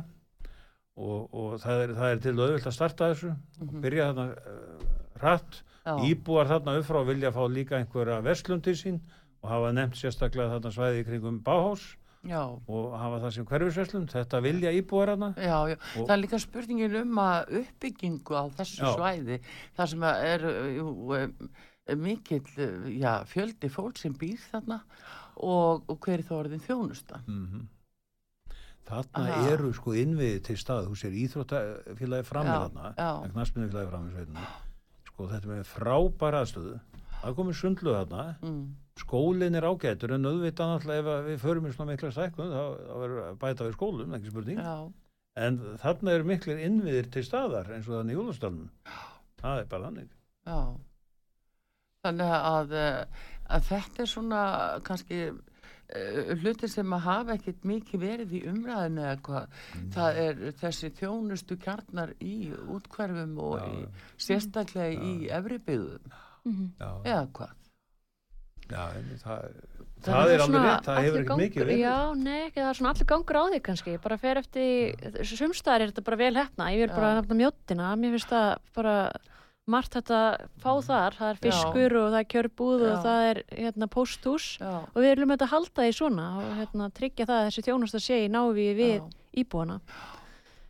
Og, 0.97 1.29
og 1.33 1.55
það, 1.63 1.83
er, 1.87 1.93
það 1.97 2.11
er 2.15 2.19
til 2.27 2.33
auðvilt 2.37 2.67
að 2.69 2.75
starta 2.77 3.07
þessu 3.15 3.31
mhm, 3.33 3.81
byrja 3.85 4.09
þarna 4.11 4.27
uh, 4.37 4.87
hratt. 5.23 5.63
Já, 5.83 5.95
íbúar 6.07 6.47
þarna 6.51 6.77
upp 6.79 6.87
frá 6.87 7.01
vilja 7.09 7.31
fá 7.35 7.43
líka 7.51 7.79
einhverja 7.81 8.21
verslun 8.23 8.61
til 8.63 8.77
sín 8.79 9.01
og 9.43 9.49
hafa 9.51 9.73
nefnt 9.75 9.97
sérstaklega 9.99 10.53
þarna 10.53 10.71
svæði 10.77 11.01
kringum 11.09 11.41
Báhás 11.43 11.83
já, 12.29 12.43
og 12.47 12.93
hafa 12.99 13.19
það 13.25 13.35
sem 13.37 13.47
hverfisverslun 13.51 14.07
þetta 14.13 14.41
vilja 14.45 14.71
íbúar 14.79 15.11
þarna 15.15 15.33
já, 15.37 15.57
já. 15.73 15.77
Það 15.97 16.15
er 16.15 16.21
líka 16.23 16.39
spurningin 16.43 16.97
um 17.03 17.19
að 17.25 17.53
uppbyggingu 17.63 18.37
á 18.39 18.45
þessu 18.61 18.83
Já. 18.85 18.93
svæði, 18.97 19.39
þar 19.79 19.91
sem 19.93 20.07
er 20.13 20.47
um, 20.85 21.13
mikill 21.99 22.43
já, 22.95 23.13
fjöldi 23.27 23.69
fólk 23.75 23.99
sem 23.99 24.15
býr 24.15 24.39
þarna 24.53 24.81
og, 25.43 25.83
og 25.91 25.99
hver 26.05 26.21
er 26.21 26.27
þá 26.29 26.35
orðin 26.45 26.63
þjónusta? 26.67 27.23
mm 27.27 27.69
Þarna 28.83 29.21
Aha. 29.31 29.43
eru 29.55 29.69
sko 29.77 29.93
innviði 29.95 30.41
til 30.43 30.57
stað, 30.59 30.89
þú 30.91 30.97
sér 30.99 31.13
íþróttafélagi 31.15 32.27
framir 32.27 32.51
Já, 32.51 32.63
þarna, 32.65 32.89
já. 32.99 33.11
knastminnafélagi 33.31 33.91
framir 33.93 34.17
sveitinu, 34.17 34.47
sko 35.07 35.27
þetta 35.31 35.51
með 35.53 35.61
frábæra 35.71 36.41
aðstöðu, 36.43 36.73
það 37.21 37.37
komið 37.39 37.57
sundlu 37.61 37.95
þarna, 37.95 38.25
Mm. 38.43 38.65
Skólinn 39.03 39.59
er 39.59 39.67
ágætur 39.69 40.15
en 40.17 40.27
auðvitað 40.31 40.73
náttúrulega 40.73 41.17
ef 41.21 41.27
við 41.29 41.39
förum 41.43 41.67
í 41.69 41.73
svona 41.75 41.93
mikla 41.93 42.11
stækkun 42.15 42.53
þá, 42.55 42.63
þá 42.89 42.95
verður 43.03 43.37
bæta 43.43 43.67
við 43.69 43.77
skólum, 43.77 44.17
ekki 44.19 44.33
spurning, 44.33 44.63
Já, 44.63 44.77
en 45.47 45.61
þarna 45.83 46.17
eru 46.17 46.29
miklir 46.33 46.65
innviðir 46.67 47.11
til 47.15 47.25
staðar 47.27 47.71
eins 47.77 47.89
og 47.89 47.99
þannig 48.01 48.17
í 48.17 48.19
Júlastalunum, 48.21 48.73
það 49.43 49.63
er 49.65 49.71
bara 49.75 49.91
þannig. 49.91 50.11
já. 50.47 50.59
Þannig 52.03 52.33
að, 52.35 52.73
uh, 52.75 53.25
að 53.55 53.67
þetta 53.69 54.03
er 54.03 54.09
svona 54.11 54.39
kannski 54.87 55.19
uh, 55.31 56.33
hluti 56.43 56.69
sem 56.73 56.95
að 56.97 57.05
hafa 57.07 57.37
ekkit 57.39 57.67
mikið 57.71 58.03
verið 58.03 58.33
í 58.35 58.43
umræðinu 58.51 59.05
eða 59.05 59.21
hvað. 59.29 59.61
Það 59.95 60.19
er 60.25 60.41
þessi 60.63 60.91
þjónustu 60.99 61.59
kjarnar 61.63 62.15
í 62.27 62.35
útkverfum 62.75 63.37
og 63.39 63.59
Já, 63.61 63.69
í, 63.71 63.85
sérstaklega 64.27 65.07
í 65.13 65.15
efri 65.39 65.61
byggðum 65.69 66.19
Mhm. 66.43 66.73
Já, 66.81 66.89
eða 67.07 67.27
hvað. 67.39 67.51
Já 68.71 68.83
en 68.99 69.11
það, 69.23 69.49
það 70.07 70.33
er 70.35 70.45
alveg 70.45 70.65
rétt, 70.67 70.87
það 70.87 71.03
hefur 71.07 71.21
ekkert 71.25 71.43
mikið 71.43 71.65
verið. 71.65 71.83
Já, 71.83 71.97
nei, 72.19 72.39
ekki, 72.47 72.61
það 72.61 72.71
er 72.71 72.79
svona 72.79 72.95
allir 72.95 73.11
gangur 73.13 73.39
á 73.39 73.45
því 73.49 73.61
kannski, 73.69 73.99
bara 74.07 74.19
fer 74.23 74.41
eftir, 74.43 75.13
sumstaðar 75.33 75.85
er 75.85 75.93
þetta 75.93 76.07
bara 76.09 76.21
vel 76.23 76.33
hefna, 76.41 76.71
ég 76.75 76.85
vil 76.85 76.95
bara 76.95 77.13
Já. 77.13 77.19
nefna 77.21 77.39
mjóttina, 77.43 77.93
mér 77.99 78.17
finnst 78.17 78.33
það 78.33 78.49
bara 78.79 78.97
margt 79.71 79.95
þetta 79.95 80.21
fá 80.59 80.73
þar, 80.83 81.19
það 81.19 81.29
er 81.29 81.37
Já. 81.39 81.43
fiskur 81.45 81.97
og 82.01 82.09
það 82.11 82.19
er 82.19 82.31
kjörbúð 82.35 82.81
og 82.83 82.95
Já. 82.97 83.03
það 83.05 83.27
er 83.29 83.43
hérna 83.61 83.89
pósthús 83.93 84.47
Já, 84.59 84.73
og 84.83 84.99
við 84.99 85.13
viljum 85.13 85.35
þetta 85.37 85.51
halda 85.53 85.85
því 85.87 85.93
svona 85.99 86.27
og 86.41 86.57
hérna 86.59 86.89
tryggja 86.97 87.29
það 87.29 87.39
að 87.39 87.47
þessi 87.51 87.67
þjónust 87.69 87.99
að 87.99 88.05
sé 88.09 88.19
í 88.25 88.33
návi 88.33 88.67
við 88.79 88.97
já, 88.97 89.07
íbúana. 89.45 89.79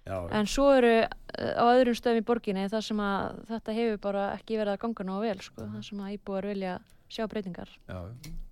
Já, 0.03 0.17
En 0.35 0.49
svo 0.51 0.67
eru 0.75 0.95
uh, 0.99 1.09
á 1.57 1.65
öðrum 1.73 1.95
stöðum 1.95 2.21
í 2.21 2.27
borginni 2.27 2.65
þar 2.69 2.85
sem 2.85 3.01
að 3.01 3.37
þetta 3.49 3.75
hefur 3.77 4.01
bara 4.03 4.25
ekki 4.35 4.59
verið 4.59 4.75
að 4.75 4.81
ganga 4.83 5.07
ná 5.07 5.13
vel, 5.23 5.37
sko, 5.47 5.69
þar 5.77 5.85
sem 5.87 6.01
að 6.03 6.17
íbúar 6.17 6.49
vilja 6.51 6.73
sjá 7.13 7.27
breytingar. 7.31 7.69
já, 7.89 7.99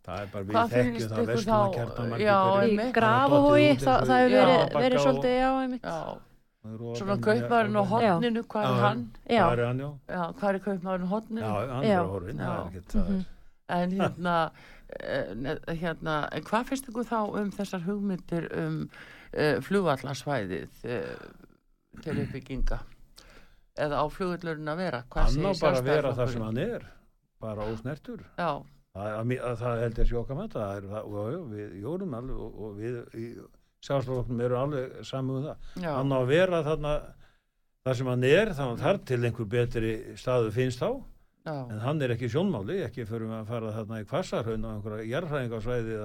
það 0.07 0.23
er 0.23 0.33
bara 0.33 0.45
Hvað 0.45 0.67
við 0.67 0.75
þekkjum 0.75 0.97
finnst 0.97 1.13
það 1.13 1.21
já, 2.21 2.39
Í 2.41 2.65
einmitt. 2.65 2.93
Grafahói, 2.97 3.69
Það 3.81 4.01
og 4.01 4.11
hefur 4.11 4.35
verið, 4.37 4.75
verið 4.85 5.05
svolítið, 5.07 5.37
já, 5.41 5.51
einmitt. 5.63 5.83
já. 5.83 6.19
Svona 6.61 7.15
kaupmaðurinn 7.25 7.79
á 7.81 7.85
hotninu, 7.89 8.43
hvað 8.53 8.67
er 8.71 8.83
hann? 8.85 9.05
Já, 9.25 9.45
er 9.53 9.63
hvað 10.37 10.49
er 10.51 10.59
kaupmaðurinn 10.67 11.09
á 11.09 11.13
hotninu? 11.15 11.41
Já, 11.41 11.55
er 11.81 12.01
á 12.05 12.11
horfin, 12.11 12.41
er 12.41 12.59
Mhm. 13.01 13.25
En 13.71 13.91
hérna, 13.95 14.51
uh, 14.51 15.75
hérna, 15.79 16.15
en 16.35 16.43
hvað 16.43 16.65
finnst 16.67 16.89
ykkur 16.91 17.07
þá 17.07 17.19
um 17.39 17.51
þessar 17.55 17.85
hugmyndir 17.87 18.49
um 18.59 18.91
uh, 19.33 19.61
flugvallarsvæðið 19.63 20.69
uh, 20.85 22.01
til 22.03 22.19
uppbygginga? 22.25 22.81
Eða 23.79 24.03
á 24.03 24.05
flugvallurinn 24.11 24.69
að 24.69 24.77
vera? 24.83 25.03
Hvað 25.09 25.31
Hann 25.31 25.47
á 25.47 25.53
bara 25.63 25.79
að 25.79 25.85
vera 25.85 26.13
það 26.19 26.33
sem 26.35 26.43
hann 26.43 26.59
er, 26.59 26.85
bara 27.41 27.67
ósnertur. 27.73 28.23
Já, 28.39 28.51
Það, 28.91 29.07
að, 29.21 29.33
að, 29.47 29.53
það 29.61 29.81
held 29.85 29.99
ég 30.01 30.03
að 30.03 30.09
sjóka 30.11 30.35
með 30.35 30.47
það, 30.51 30.63
það 30.67 30.77
er, 30.81 30.87
það, 30.91 31.11
og, 31.15 31.27
já, 31.31 31.41
við 31.55 31.75
jórum 31.85 32.15
alveg 32.19 32.39
og, 32.43 32.55
og 32.67 32.71
við 32.81 32.97
í 33.15 33.27
sjálfstofnum 33.87 34.41
eru 34.45 34.57
alveg 34.59 34.97
saman 35.07 35.37
um 35.39 35.45
það. 35.47 35.69
já, 35.85 35.91
Hann 35.95 36.11
á 36.11 36.19
að 36.19 36.27
vera 36.33 36.59
þarna 36.67 36.95
það 37.87 37.95
sem 38.01 38.11
hann 38.11 38.25
er, 38.27 38.51
þannig 38.59 38.73
að 38.75 38.83
þar 38.85 38.99
til 39.11 39.21
einhver 39.29 39.49
betri 39.55 39.93
staðu 40.21 40.51
finnst 40.57 40.83
þá, 40.83 40.89
já, 41.47 41.55
en 41.71 41.79
hann 41.85 42.03
er 42.03 42.15
ekki 42.17 42.29
sjónmáli, 42.35 42.81
ekki 42.89 43.07
fyrir 43.09 43.31
að 43.39 43.47
fara 43.55 43.71
þarna 43.79 44.01
í 44.03 44.09
kvassarhaun 44.11 44.67
og 44.67 44.75
einhverja 44.75 45.07
jarðhræðingarsvæði 45.15 46.01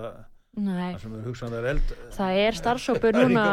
nei, 0.61 0.93
það 0.93 1.01
sem 1.07 1.17
er 1.17 1.25
hugsanlega 1.25 1.73
eld. 1.73 1.95
það 2.15 2.39
er 2.45 2.59
starfsópur 2.61 3.17
Það 3.17 3.21
er 3.25 3.33
núna 3.33 3.47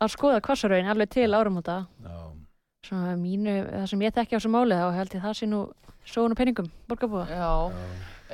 að 0.00 0.14
skoða 0.16 0.40
kvassarauðin 0.48 0.90
alveg 0.94 1.12
til 1.14 1.28
áramóta. 1.36 1.76
Já, 2.08 2.16
Svona 2.88 3.14
mínu, 3.20 3.54
það 3.68 3.86
sem 3.92 4.02
ég 4.08 4.16
þekki 4.16 4.32
á 4.32 4.38
þessu 4.40 4.50
máli 4.56 4.76
þá 4.80 4.88
held 4.96 5.14
ég 5.18 5.22
það 5.28 5.36
sé 5.42 5.46
nú 5.52 5.60
sóun 6.08 6.34
og 6.34 6.38
penningum, 6.40 6.68
borgarbúa. 6.88 7.24
já, 7.30 7.52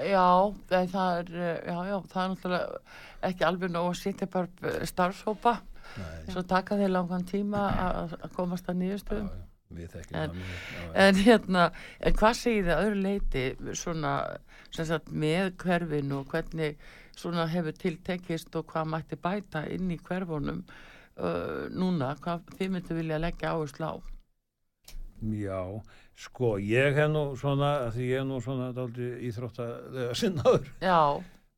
já, 0.08 0.26
það 0.70 1.20
er, 1.20 1.32
já, 1.66 1.78
já, 1.90 1.96
það 2.12 2.22
er 2.24 2.34
náttúrulega 2.34 2.82
ekki 3.30 3.46
alveg 3.48 3.72
nóg 3.74 3.88
að 3.92 3.98
sitja 4.02 4.28
bara 4.30 4.48
uh, 4.70 4.84
starfshópa, 4.90 5.56
nei, 5.98 6.30
svo 6.32 6.44
taka 6.54 6.78
þeir 6.80 6.94
langan 6.94 7.26
tíma 7.28 7.64
að 7.88 8.16
að 8.20 8.30
komast 8.36 8.68
að 8.68 8.76
já, 8.76 8.80
nýjustöðum. 8.84 9.28
já, 9.30 9.44
við 9.74 9.92
þekkjum 9.94 10.20
En-. 10.22 10.42
En 11.04 11.20
hérna, 11.26 11.68
en 12.00 12.18
hvað 12.20 12.36
segir 12.40 12.68
þið 12.68 12.80
öðru 12.80 13.00
leiti 13.08 13.44
svona, 13.80 14.14
sem 14.70 14.86
sagt, 14.90 15.10
með 15.10 15.54
hverfin 15.64 16.12
og 16.14 16.26
hvernig 16.30 16.76
svona 17.14 17.46
hefur 17.50 17.74
tiltekist 17.78 18.54
og 18.58 18.66
hvað 18.72 18.90
mætti 18.90 19.18
bæta 19.22 19.64
inn 19.70 19.90
í 19.94 19.98
hverfunum 20.02 20.64
uh, 21.18 21.66
núna, 21.70 22.14
hvað 22.22 22.48
þið 22.58 22.74
myndu 22.74 22.98
vilja 22.98 23.20
leggja 23.22 23.54
áherslu 23.54 23.86
á? 23.86 23.94
Já, 25.32 25.60
sko, 26.26 26.56
ég 26.60 26.98
hef 26.98 27.10
nú 27.12 27.24
svona, 27.40 27.70
því 27.94 28.10
ég 28.10 28.20
hef 28.20 28.28
nú 28.28 28.40
svona 28.44 28.70
daldi 28.76 29.08
íþróttalega 29.30 30.14
sinnaður, 30.18 30.68
Já, 30.84 31.00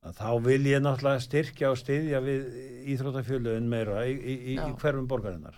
að 0.07 0.17
þá 0.21 0.29
vil 0.47 0.63
ég 0.69 0.83
náttúrulega 0.85 1.23
styrkja 1.25 1.71
og 1.73 1.79
styðja 1.81 2.23
við 2.23 2.49
íþróttafjöluðin 2.95 3.69
meira 3.71 4.03
í, 4.07 4.15
í, 4.17 4.35
í, 4.53 4.57
Já. 4.57 4.65
í 4.69 4.75
hverfum 4.81 5.07
borgarinnar. 5.09 5.57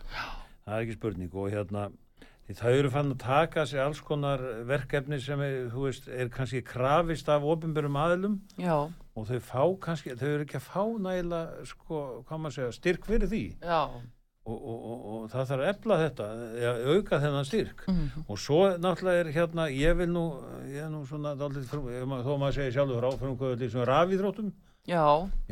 Það 0.66 0.76
er 0.76 0.86
ekki 0.86 0.98
spurning 0.98 1.34
og 1.38 1.50
hérna, 1.54 1.90
það 2.50 2.78
eru 2.80 2.92
fann 2.94 3.12
að 3.14 3.20
taka 3.22 3.66
sér 3.70 3.84
alls 3.86 4.02
konar 4.06 4.42
verkefni 4.70 5.20
sem 5.22 5.42
er, 5.46 5.58
þú 5.74 5.86
veist, 5.86 6.08
er 6.10 6.32
kannski 6.34 6.64
krafist 6.66 7.30
af 7.30 7.46
ofinbjörnum 7.46 8.00
aðilum 8.02 8.40
já, 8.58 8.76
og 9.14 9.28
þau 9.30 9.40
fá 9.46 9.64
kannski, 9.86 10.16
þau 10.18 10.30
eru 10.32 10.48
ekki 10.48 10.58
að 10.58 10.66
fá 10.70 10.82
nægilega, 11.06 11.66
sko, 11.70 12.00
hvað 12.26 12.42
maður 12.42 12.58
segja, 12.58 12.78
styrk 12.80 13.06
fyrir 13.10 13.30
því. 13.30 13.44
Já, 13.62 13.82
og, 14.50 14.62
og, 14.72 14.80
og, 14.92 15.04
og 15.16 15.28
það 15.34 15.50
þarf 15.52 15.64
að 15.66 15.72
efla 15.74 15.98
þetta, 16.04 16.30
ja, 16.64 16.72
auka 16.94 17.20
þennan 17.26 17.48
styrk. 17.50 17.84
mm, 17.90 18.24
Og 18.28 18.40
svo 18.42 18.62
náttúrulega 18.82 19.24
er 19.26 19.32
hérna, 19.36 19.68
ég 19.74 20.00
vil 20.00 20.10
nú, 20.14 20.24
ég 20.70 20.82
er 20.88 20.90
nú 20.94 21.04
svona 21.10 21.36
dálítið, 21.40 21.68
frum, 21.72 21.90
þó 22.26 22.34
maður 22.42 22.58
segir 22.58 22.76
sjálfur 22.80 23.06
frá, 23.06 23.36
fyrir 23.44 23.68
er 23.68 23.74
svona 23.76 23.90
rafíþróttum, 23.94 24.52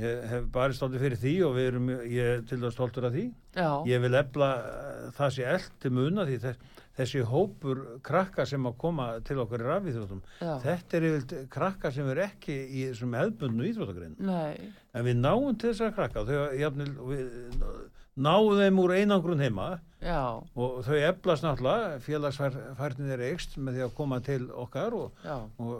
ég 0.01 0.23
hef 0.31 0.47
barist 0.55 0.81
dálítið 0.81 1.03
fyrir 1.05 1.21
því 1.21 1.35
og 1.45 1.53
við 1.59 1.67
erum, 1.71 1.89
ég 2.09 2.47
til 2.49 2.57
það 2.63 2.73
stoltur 2.73 3.05
af 3.09 3.13
því. 3.13 3.25
já, 3.59 3.69
Ég 3.91 4.01
vil 4.01 4.15
efla 4.17 4.49
eh, 4.57 5.05
það 5.19 5.35
sé 5.37 5.47
eld 5.53 5.69
til 5.83 5.91
muna 5.93 6.25
því 6.25 6.39
þess, 6.47 6.73
þessi 6.97 7.19
hópur 7.29 7.81
krakka 8.01 8.45
sem 8.49 8.63
að 8.65 8.77
koma 8.81 9.19
til 9.21 9.37
okkur 9.43 9.61
í 9.61 9.67
rafíþróttum, 9.67 10.21
þetta 10.63 10.97
er 10.97 11.03
yfir 11.11 11.43
krakka 11.53 11.91
sem 11.93 12.07
er 12.09 12.23
ekki 12.23 12.55
í 12.57 12.87
þessum 12.87 13.13
hefbundnu 13.19 13.67
íþróttagrein. 13.69 14.15
nei, 14.17 14.71
En 14.97 15.05
við 15.05 15.19
náum 15.21 15.53
til 15.61 15.69
þessar 15.75 15.93
krakka, 15.93 16.23
þau 16.25 16.57
jafnil, 16.57 16.89
við 17.11 17.27
náum 18.17 18.55
þeim 18.57 18.79
úr 18.81 18.93
einangrun 18.97 19.41
heima, 19.43 19.67
já, 20.01 20.19
og 20.57 20.79
þau 20.85 20.95
eflast 20.97 21.45
náttúrulega 21.45 21.99
félagsfærnin 22.05 23.11
er 23.13 23.23
eikst 23.29 23.57
með 23.61 23.77
því 23.77 23.83
að 23.87 23.93
koma 23.99 24.19
til 24.25 24.47
okkar 24.63 24.95
og, 24.97 25.21
og, 25.61 25.73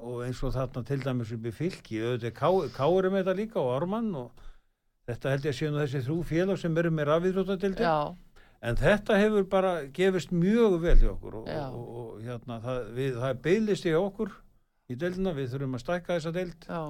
og 0.00 0.22
eins 0.26 0.42
og 0.46 0.54
þarna 0.54 0.84
til 0.86 1.00
dæmis 1.04 1.32
upp 1.36 1.46
í 1.50 1.52
fylki 1.54 2.00
auðvitað 2.02 2.36
Ká- 2.38 2.70
Káur 2.78 3.10
með 3.10 3.22
þetta 3.24 3.36
líka 3.40 3.60
og 3.62 3.72
Ármann 3.76 4.10
og 4.22 4.46
þetta 5.10 5.32
held 5.34 5.46
ég 5.48 5.54
að 5.54 5.58
séu 5.60 5.70
nú 5.74 5.80
þessi 5.82 6.02
þrjú 6.06 6.18
félag 6.30 6.60
sem 6.62 6.78
eru 6.82 6.90
með 6.94 7.08
rafíðróttatildi 7.10 7.86
já, 7.86 7.96
en 8.62 8.76
þetta 8.78 9.18
hefur 9.18 9.46
bara 9.50 9.72
gefist 9.96 10.30
mjög 10.36 10.78
vel 10.82 10.96
hjá 11.00 11.10
okkur 11.14 11.40
og, 11.40 11.48
og, 11.74 12.20
hérna 12.26 12.60
það, 12.62 12.80
við, 12.98 13.14
það 13.22 13.40
beilisti 13.46 13.90
hjá 13.94 14.00
okkur 14.04 14.34
í 14.90 14.98
deildina, 14.98 15.32
við 15.34 15.52
þurfum 15.54 15.74
að 15.78 15.82
stækka 15.84 16.16
þessa 16.18 16.32
deild. 16.34 16.64
Já, 16.66 16.80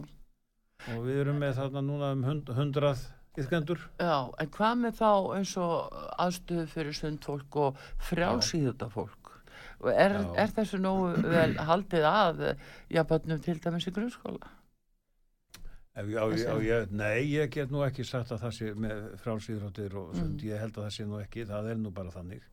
og 0.94 1.00
við 1.04 1.18
erum 1.20 1.36
með 1.42 1.58
þarna 1.58 1.80
núna 1.84 2.06
um 2.16 2.22
hund, 2.24 2.48
hundrað 2.56 3.02
yfkendur 3.38 3.82
já, 4.00 4.16
en 4.42 4.50
hvað 4.56 4.78
með 4.84 4.96
þá 4.98 5.10
eins 5.38 5.56
og 5.60 5.98
aðstöðu 6.18 6.66
fyrir 6.72 6.96
sundfólk 6.96 7.56
og 7.56 7.82
frjálsýðuta 8.10 8.90
fólk? 8.92 9.16
Er, 9.80 10.16
er 10.36 10.50
þessu 10.52 10.80
nógu 10.80 11.14
vel 11.24 11.54
haldið 11.56 12.04
að, 12.04 12.40
já, 12.92 13.00
bönnum 13.08 13.40
til 13.40 13.56
dæmis 13.62 13.86
í 13.88 13.94
grunnskóla? 13.96 14.50
Ef, 15.96 16.06
á, 16.06 16.24
á, 16.28 16.54
ég, 16.62 16.92
nei, 16.94 17.24
ég 17.32 17.50
get 17.50 17.72
nú 17.72 17.80
ekki 17.82 18.04
sagt 18.06 18.30
að 18.32 18.44
það 18.44 18.52
sé 18.56 18.72
með 18.78 19.00
frálsýðróttir 19.24 19.96
og 19.98 20.12
Mm. 20.14 20.20
mm. 20.26 20.36
ég 20.46 20.60
held 20.60 20.76
að 20.76 20.84
það 20.84 20.94
sé 20.96 21.06
nú 21.08 21.18
ekki, 21.20 21.46
það 21.48 21.70
er 21.72 21.80
nú 21.80 21.90
bara 21.90 22.12
þannig 22.14 22.44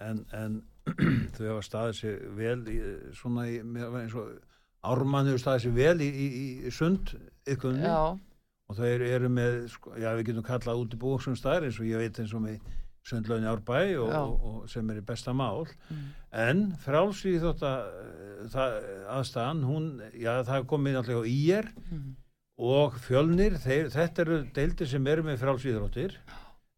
en, 0.00 0.24
en 0.32 0.62
þau 1.36 1.46
hafa 1.50 1.62
staðið 1.66 1.98
sér 1.98 2.22
vel 2.38 2.58
í, 2.70 2.78
svona 3.18 3.46
í, 3.50 3.58
eins 3.60 4.16
og 4.18 4.32
Ármann 4.82 5.28
hefur 5.30 5.42
staðið 5.44 5.66
sér 5.66 5.74
vel 5.76 6.00
í, 6.02 6.08
í, 6.08 6.26
í 6.66 6.72
sund 6.74 7.12
ykkurni 7.46 7.84
Já, 7.86 8.18
og 8.72 8.78
þau 8.80 8.86
eru, 8.88 9.10
eru 9.18 9.28
með, 9.32 9.58
sko, 9.76 9.92
já 10.00 10.08
við 10.16 10.30
getum 10.30 10.46
kallað 10.46 10.86
út 10.86 10.96
í 10.96 11.02
búksum 11.02 11.36
staðar 11.38 11.68
eins 11.68 11.78
og 11.82 11.90
ég 11.90 12.00
veit 12.02 12.22
eins 12.22 12.32
og 12.34 12.42
með 12.46 12.58
sundlaun 13.02 13.44
í 13.44 13.50
Árbæ 13.50 13.78
og, 13.98 14.10
og, 14.14 14.34
og 14.48 14.66
sem 14.70 14.90
er 14.92 15.00
í 15.00 15.06
besta 15.06 15.34
mál 15.34 15.64
Mm. 15.90 16.04
en 16.42 16.60
frálsýðrótta 16.84 17.72
aðstæðan, 19.12 19.64
hún, 19.66 19.88
já 20.16 20.42
það 20.46 20.56
er 20.56 20.68
komið 20.70 20.96
náttúrulega 20.96 21.26
á 21.26 21.32
IR 21.32 21.68
mm. 21.90 22.06
og 22.62 22.96
fjölnir, 23.02 23.58
þeir, 23.62 23.90
þetta 23.92 24.24
eru 24.24 24.38
deildir 24.56 24.90
sem 24.90 25.10
eru 25.12 25.26
með 25.26 25.42
frálsýðróttir 25.42 26.16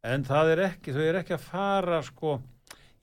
en 0.05 0.27
það 0.27 0.53
er 0.55 0.65
ekki, 0.71 0.97
þau 0.97 1.05
eru 1.05 1.21
ekki 1.23 1.37
að 1.37 1.47
fara 1.47 2.01
sko, 2.05 2.39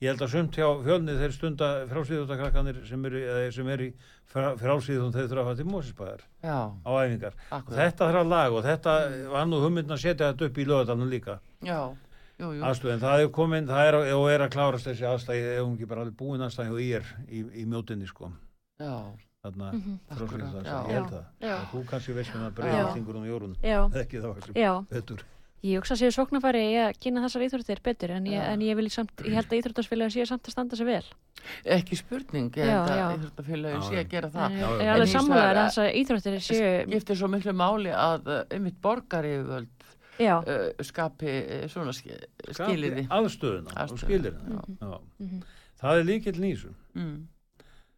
ég 0.02 0.10
held 0.10 0.22
að 0.26 0.32
sumt 0.34 0.56
hjá 0.58 0.66
fjölnir 0.82 1.18
þeir 1.22 1.34
stunda 1.36 1.68
frálsýðróttakrakkanir 1.92 2.80
sem 2.88 3.04
eru, 3.08 3.20
sem 3.54 3.68
eru 3.70 3.86
í 3.86 3.92
frálsýðróttum 4.32 5.12
þeir 5.14 5.28
þurfa 5.30 5.42
að 5.42 5.48
fara 5.48 5.58
til 5.60 5.66
Mósisbæðar 5.70 6.22
já, 6.42 6.58
á 6.82 6.90
æfingar. 7.06 7.34
akkurat. 7.50 7.76
Þetta 7.78 8.08
þarf 8.08 8.20
að 8.22 8.30
laga 8.32 8.56
og 8.58 8.64
þetta 8.66 8.94
var 9.32 9.46
nú 9.50 9.60
hugmyndin 9.62 9.94
að 9.96 10.02
setja 10.02 10.30
þetta 10.32 10.48
upp 10.50 10.58
í 10.58 10.66
lögadalunum 10.66 11.12
líka 11.12 11.38
Já, 11.62 11.80
jú, 12.42 12.52
jú. 12.56 12.62
aðstöð, 12.66 12.94
en 12.96 13.02
það 13.04 13.22
er 13.26 13.28
komin, 13.38 13.66
það 13.70 13.88
er 13.92 13.98
og 14.16 14.28
er 14.32 14.46
að 14.46 14.54
klárast 14.56 14.88
þessi 14.90 15.06
aðstæði, 15.12 15.50
ef 15.56 15.66
hún 15.66 15.76
ekki 15.76 15.90
bara 15.92 16.04
alveg 16.06 16.16
búin 16.18 16.46
aðstæði 16.48 16.72
og 16.74 16.80
ég 16.82 16.96
er 16.98 17.12
í, 17.28 17.44
í 17.62 17.66
mjótinni 17.68 18.08
sko 18.10 18.32
Já, 18.82 18.96
þarna, 19.44 19.72
Mhm. 19.72 19.98
frálsýðróttar, 20.16 20.64
Já. 20.66 20.78
ég 20.88 20.96
held 20.96 21.12
það 21.12 21.24
Já. 21.46 21.56
þú 21.72 21.84
kannski 21.92 22.12
veist 22.18 22.32
með 22.34 22.42
það 22.42 22.50
Já. 22.50 22.82
breytingur 22.82 23.16
um 23.20 23.24
jórun, 23.30 23.56
ekki 23.62 24.18
það 24.22 24.44
sem 24.46 24.54
já. 24.58 24.72
betur 24.90 25.22
Ég 25.62 25.78
hugsa 25.78 25.94
að 25.94 26.00
séu 26.02 26.10
sóknarfæri 26.16 26.62
að 26.82 26.96
kynna 26.98 27.20
þessar 27.22 27.42
íþróttir 27.46 27.80
betur 27.86 28.10
en 28.16 28.24
ég, 28.26 28.40
en 28.50 28.62
ég, 28.66 28.74
vil 28.74 28.88
samt, 28.90 29.12
ég 29.22 29.36
held 29.36 29.46
að 29.52 29.60
íþróttarsfélagin 29.60 30.10
séu 30.16 30.24
samt 30.26 30.48
að 30.48 30.54
standa 30.56 30.74
sig 30.76 30.86
vel. 30.88 31.04
ekki 31.76 31.98
spurning, 32.00 32.48
ég 32.58 32.66
held 32.66 32.90
að 32.90 32.98
já. 32.98 33.04
íþróttafélagin 33.14 33.78
Já, 33.78 33.86
sé 33.86 33.94
já. 33.94 34.00
að 34.02 34.08
gera 34.10 34.30
það. 34.34 34.50
ég 34.50 34.58
Já, 34.58 34.66
já. 34.66 34.74
er 34.74 34.82
En 34.82 34.92
alveg 34.96 35.06
hins 35.06 35.14
sammálaður 35.16 35.46
vegar- 35.46 35.60
að 35.62 35.68
þessar 35.70 35.94
íþróttir 36.02 36.36
séu, 36.48 36.72
Skiptir 36.88 37.16
svo 37.22 37.28
miklu 37.30 37.52
máli 37.62 37.92
að 37.94 38.26
uh, 38.26 38.42
einmitt 38.50 38.80
borgaryfirvöld 38.82 39.86
já, 40.18 40.34
uh, 40.42 40.82
skapi 40.82 41.32
uh, 41.62 41.68
svona 41.70 41.92
ski, 41.94 42.10
skiliði. 42.50 43.06
aðstöðuna 43.08 43.70
og 43.70 43.82
Aðstöðuna, 43.84 44.02
skilirina 44.02 44.58
já. 44.58 44.62
já. 44.82 44.98
Mhm. 45.22 45.42
það 45.82 45.98
er 46.02 46.04
líkill 46.10 46.40
nýsum 46.42 46.74
Mm. 46.94 47.26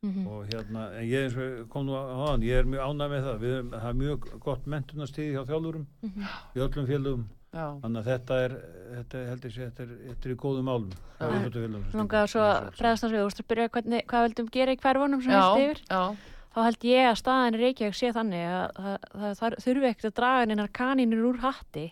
Mhm. 0.05 0.27
og 0.29 0.45
hérna, 0.53 0.83
en 1.01 1.07
ég 1.09 1.25
eins 1.25 1.37
og 1.41 1.69
kom 1.73 1.87
nú 1.87 1.95
á 1.97 2.29
hann, 2.29 2.43
ég 2.45 2.59
er 2.61 2.65
mjög 2.69 2.85
ánæg 2.93 3.09
með 3.09 3.23
það, 3.25 3.39
við 3.41 3.71
það 3.73 3.89
er 3.89 3.95
mjög 4.03 4.27
gott 4.45 4.67
mentunastíði 4.67 5.33
hjá 5.33 5.45
þjálfurum 5.49 5.87
Mhm. 6.03 6.27
í 6.55 6.59
öllum 6.61 6.87
félögum, 6.87 7.25
Já, 7.25 7.34
þannig 7.55 8.01
að 8.01 8.09
þetta 8.11 8.39
er, 8.45 8.55
þetta 8.95 9.19
er, 9.21 9.27
heldur 9.33 9.55
sé, 9.55 9.67
þetta 9.71 9.85
er, 9.87 9.97
þetta 10.11 10.29
er 10.29 10.35
í 10.35 10.39
góðum 10.45 10.71
álum 10.75 10.93
Já. 10.93 11.27
íþróttafélögum. 11.27 11.89
Langaði 12.01 12.31
svo 12.35 12.45
að 12.45 12.71
bregðast 12.79 13.07
hans 13.07 13.15
við, 13.15 13.25
að 13.25 13.51
byrja 13.53 13.73
hvernig, 13.77 14.07
hvað 14.11 14.25
vildum 14.29 14.53
gera 14.59 14.75
í 14.75 14.81
hverfunum 14.85 15.25
sem 15.25 15.35
já, 15.35 15.41
helst 15.41 15.65
yfir. 15.65 15.83
já, 15.91 16.33
Þá 16.55 16.61
held 16.69 16.85
ég 16.87 17.09
að 17.11 17.17
staðan 17.19 17.57
í 17.57 17.61
Reykjavík 17.65 17.97
sé 17.99 18.11
þannig 18.15 18.45
að 18.47 18.67
það, 18.79 19.07
það, 19.11 19.33
það 19.41 19.55
þurfi 19.65 19.89
ekkert 19.91 20.09
að 20.11 20.17
draga 20.21 20.45
neinar 20.47 20.69
kanínur 20.79 21.25
úr 21.33 21.41
hatti. 21.43 21.87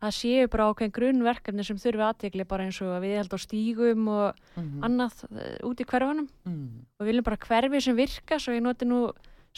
Það 0.00 0.14
séu 0.16 0.44
bara 0.48 0.66
ákveðin 0.70 0.92
grunnverkefni 0.96 1.64
sem 1.66 1.80
þurfi 1.82 2.04
aðtegli 2.06 2.46
bara 2.48 2.64
eins 2.68 2.78
og 2.80 2.92
að 2.94 3.02
við 3.04 3.16
held 3.18 3.34
á 3.34 3.38
stígum 3.42 4.06
og 4.08 4.38
mhm, 4.54 4.78
annað 4.86 5.18
uh, 5.26 5.56
út 5.68 5.82
í 5.82 5.88
hverfunum. 5.90 6.30
mm, 6.46 6.70
Og 6.96 7.02
við 7.04 7.10
viljum 7.10 7.26
bara 7.26 7.40
hverfi 7.42 7.82
sem 7.84 7.98
virkar, 7.98 8.40
svo 8.40 8.54
ég 8.54 8.62
noti 8.64 8.88
nú 8.88 9.00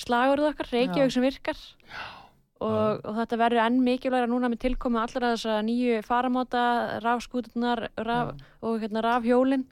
slagurð 0.01 0.49
okkar, 0.49 0.73
Reykjavík 0.73 1.13
sem 1.15 1.23
virkar. 1.29 1.61
Og, 2.63 3.01
og 3.09 3.17
þetta 3.19 3.39
verður 3.41 3.63
enn 3.67 3.81
mikilvægra 3.83 4.29
núna 4.31 4.49
með 4.53 4.61
tilkomu 4.67 5.01
allra 5.03 5.33
þessa 5.35 5.59
nýju 5.67 6.03
faramáta, 6.07 6.63
rafskúturnar 7.03 7.89
raf, 8.07 8.35
og 8.63 8.81
hérna, 8.85 9.03
rafhjólin. 9.03 9.65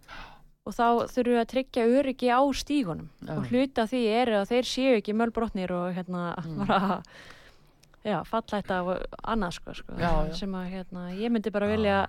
Og 0.68 0.74
þá 0.76 0.86
þurfum 1.08 1.32
við 1.34 1.40
að 1.40 1.50
tryggja 1.54 1.84
öryggi 1.98 2.28
á 2.34 2.40
stígunum. 2.52 3.08
Já. 3.26 3.32
og 3.36 3.46
hluta 3.50 3.82
af 3.86 3.90
því 3.94 4.00
er 4.20 4.28
að 4.40 4.48
þeir 4.52 4.66
séu 4.74 4.96
ekki 4.98 5.14
mölbrotnir 5.16 5.70
og 5.72 5.94
hérna 5.96 6.34
Mm. 6.44 6.58
bara 6.66 7.02
já, 8.04 8.18
fallætt 8.24 8.70
af 8.70 8.86
annað 9.28 9.52
sko, 9.58 9.74
sko 9.74 9.92
Já, 9.98 10.10
já. 10.28 10.34
sem 10.34 10.52
að 10.56 10.70
hérna, 10.72 11.02
ég 11.16 11.30
myndi 11.32 11.50
bara 11.52 11.66
vilja 11.68 12.06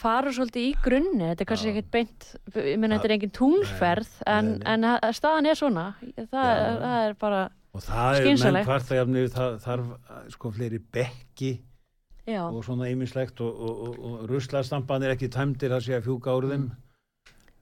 fara 0.00 0.30
svolítið 0.32 0.64
í 0.70 0.74
grunni 0.84 1.28
þetta 1.30 1.40
er 1.44 1.48
kannski 1.48 1.70
ekkert 1.72 1.90
beint 1.92 2.26
ég 2.56 2.78
meina 2.80 2.96
þetta 2.98 3.04
er 3.10 3.14
engin 3.18 3.32
túnferð 3.36 4.08
en, 4.26 4.44
nei, 4.44 4.58
nei. 4.58 4.72
en 4.74 4.80
að- 4.94 5.00
að 5.08 5.14
staðan 5.20 5.46
er 5.50 5.54
svona. 5.60 5.86
Það, 6.16 6.80
það 6.84 7.08
er 7.08 7.14
bara 7.20 7.42
Og 7.74 7.82
það 7.82 8.20
er 8.20 8.28
menn 8.38 8.66
kvartægjafni, 8.68 9.24
það 9.34 9.56
þarf 9.64 9.92
sko 10.36 10.50
fleiri 10.54 10.78
bekki 10.94 11.52
já, 12.28 12.42
og 12.46 12.62
svona 12.64 12.86
ýmislegt 12.92 13.42
og, 13.42 13.50
og, 13.50 13.80
og, 13.88 14.00
og 14.08 14.24
ruslaðstampan 14.30 15.02
er 15.04 15.16
ekki 15.16 15.30
tæmdir 15.34 15.74
það 15.74 15.86
sé 15.88 15.96
að 15.98 16.06
fjúka 16.08 16.34
þeim. 16.54 16.68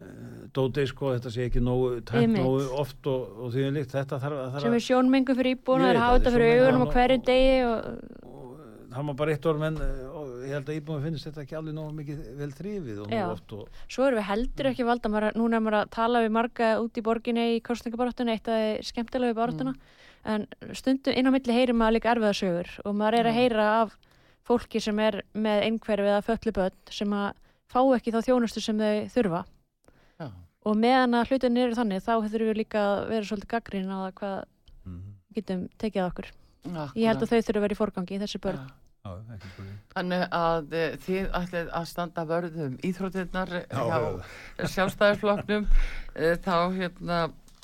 Mm. 0.02 0.50
dótið 0.56 0.88
sko, 0.90 1.12
þetta 1.16 1.30
sé 1.32 1.46
ekki 1.46 1.62
nógu 1.62 2.00
tæmt 2.08 2.34
nógu 2.34 2.64
oft 2.80 3.06
og, 3.10 3.36
og 3.38 3.52
því 3.54 3.66
líkt. 3.76 3.92
Þetta 3.94 4.18
þarf, 4.22 4.40
þarf 4.54 4.66
sem 4.66 4.76
er 4.76 4.84
sjónmengu 4.86 5.36
fyrir 5.38 5.54
hafa 6.00 6.12
það, 6.12 6.18
þetta 6.18 6.32
fyrir 6.34 6.50
sjónmengun. 6.50 6.66
augunum 6.66 6.86
og- 6.86 6.96
hverju 6.96 7.18
degi 7.28 7.54
og 7.68 8.30
og 8.32 8.98
það 8.98 9.06
má 9.08 9.12
bara 9.16 9.32
eitt 9.32 9.46
orð 9.48 9.62
menn 9.62 9.78
eh, 9.80 10.00
ég 10.42 10.52
held 10.56 10.68
að 10.68 10.78
íbúin 10.80 11.04
finnst 11.06 11.28
þetta 11.28 11.42
ekki 11.46 11.56
alveg 11.56 11.76
nógu 11.78 11.94
mikið 11.96 12.18
vel 12.40 12.50
þrifið 12.58 12.98
og 13.00 13.06
nógu 13.12 13.32
oft 13.32 13.54
og 13.56 13.80
Svo 13.88 14.04
erum 14.08 14.18
við 14.20 14.28
heldur 14.28 14.68
ekki 14.72 14.88
valda, 14.88 15.12
núna 15.38 15.56
er 15.56 15.64
maður 15.64 15.78
að 15.78 15.92
tala 15.96 16.22
við 16.26 16.34
marga 16.36 16.70
út 16.82 16.98
í 17.00 17.04
borginni 17.06 17.46
í 17.56 17.62
kostningabaráttunni, 17.64 18.36
eitt 18.36 18.50
af 18.52 18.82
skemmtilega 18.90 19.32
við 19.32 19.38
baráttuna, 19.40 19.74
en 20.24 20.46
stundum 20.78 21.16
inn 21.16 21.28
á 21.28 21.34
milli 21.34 21.56
heyrir 21.56 21.76
maður 21.76 21.96
líka 21.98 22.12
erfiða 22.12 22.34
sögur 22.38 22.72
og 22.84 22.96
maður 22.98 23.18
er 23.20 23.30
að 23.30 23.38
heyra 23.38 23.68
af 23.82 23.96
fólki 24.46 24.82
sem 24.82 24.98
er 25.02 25.22
með 25.34 25.64
einhverfi 25.68 26.10
eða 26.10 26.26
föllu 26.26 26.54
börn 26.58 26.78
sem 26.90 27.16
að 27.16 27.32
fá 27.72 27.80
ekki 27.96 28.14
þá 28.14 28.20
þjónustu 28.28 28.62
sem 28.62 28.78
þau 28.78 29.08
þurfa 29.14 29.42
já, 30.20 30.28
og 30.68 30.78
meðan 30.78 31.18
að 31.18 31.32
hlutin 31.32 31.58
eru 31.64 31.78
þannig 31.78 32.04
þá 32.04 32.14
þurfum 32.14 32.52
við 32.52 32.60
líka 32.60 32.84
að 32.84 33.02
vera 33.14 33.30
svolítið 33.30 33.52
gaggrín 33.54 33.90
á 33.90 33.98
það 33.98 34.14
hvað 34.20 34.38
mm. 34.84 35.02
við 35.02 35.40
getum 35.40 35.66
tekið 35.78 36.02
að 36.02 36.12
okkur. 36.12 36.30
akkurat. 36.62 36.96
Ég 36.98 37.10
held 37.10 37.22
að 37.22 37.32
þau 37.32 37.38
þurfum 37.40 37.60
að 37.62 37.66
vera 37.66 37.76
í 37.76 37.82
forgangi, 37.82 38.22
þessi 38.22 38.42
börn. 38.42 38.62
Já. 38.62 38.78
Já, 39.02 39.16
ekki 39.34 39.48
spurning 39.50 39.78
Þannig 39.92 40.20
að 40.38 40.74
eh, 40.78 40.92
þið 41.02 41.24
ætlið 41.34 41.70
að 41.74 41.86
standa 41.90 42.22
vörðum 42.28 42.74
íþróttirnar 42.86 43.50
Já, 43.58 43.80
hjá 43.80 43.96
já. 43.98 44.68
sjálfstæðisflokknum 44.76 45.64
eh, 46.14 46.36
þá 46.44 46.54
hérna 46.76 47.16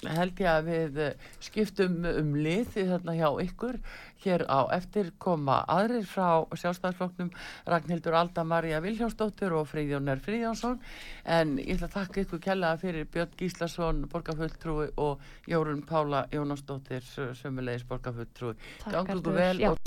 held 0.07 0.39
ég 0.39 0.47
að 0.47 0.69
við 0.69 0.99
eh, 1.03 1.15
skiptum 1.43 2.05
um 2.07 2.35
lið 2.39 2.77
þarna 2.77 3.15
hjá 3.19 3.29
ykkur 3.43 3.79
hér 4.23 4.45
á 4.47 4.71
eftir 4.75 5.11
koma 5.19 5.65
aðrir 5.71 6.07
frá 6.07 6.47
sjálfstæðisflokknum 6.55 7.31
Ragnhildur 7.67 8.15
Alda 8.19 8.45
Maria 8.47 8.81
Vilhjánsdóttir 8.83 9.55
og 9.59 9.67
Freyðjónar 9.71 10.23
Freyðjónsson 10.23 10.79
en 11.27 11.59
ég 11.59 11.75
ætla 11.77 11.91
að 11.91 11.97
þakka 11.97 12.25
ykkur 12.25 12.43
kjallaða 12.47 12.83
fyrir 12.83 13.11
Björn 13.11 13.35
Gíslason, 13.39 14.05
borgarfulltrúi 14.13 14.89
og 14.97 15.19
Jórun 15.51 15.83
Pála 15.87 16.27
Jónasdóttir 16.35 17.03
sömulegis 17.39 17.87
borgarfulltrúi 17.89 18.55
ykkur 18.87 19.03
Artur. 19.03 19.33
vel 19.35 19.59
Já. 19.63 19.71
og 19.71 19.79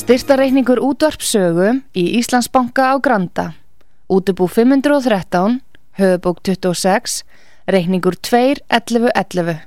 Styrtareikningur 0.00 0.78
útvarpsögu 0.80 1.82
í 1.94 2.04
Íslandsbanka 2.18 2.94
á 2.94 2.96
Granda. 3.02 3.59
Útubú 4.10 4.46
513, 4.46 5.62
höfubók 5.92 6.40
26, 6.42 7.24
reikningur 7.64 8.14
2.11.11. 8.18 9.60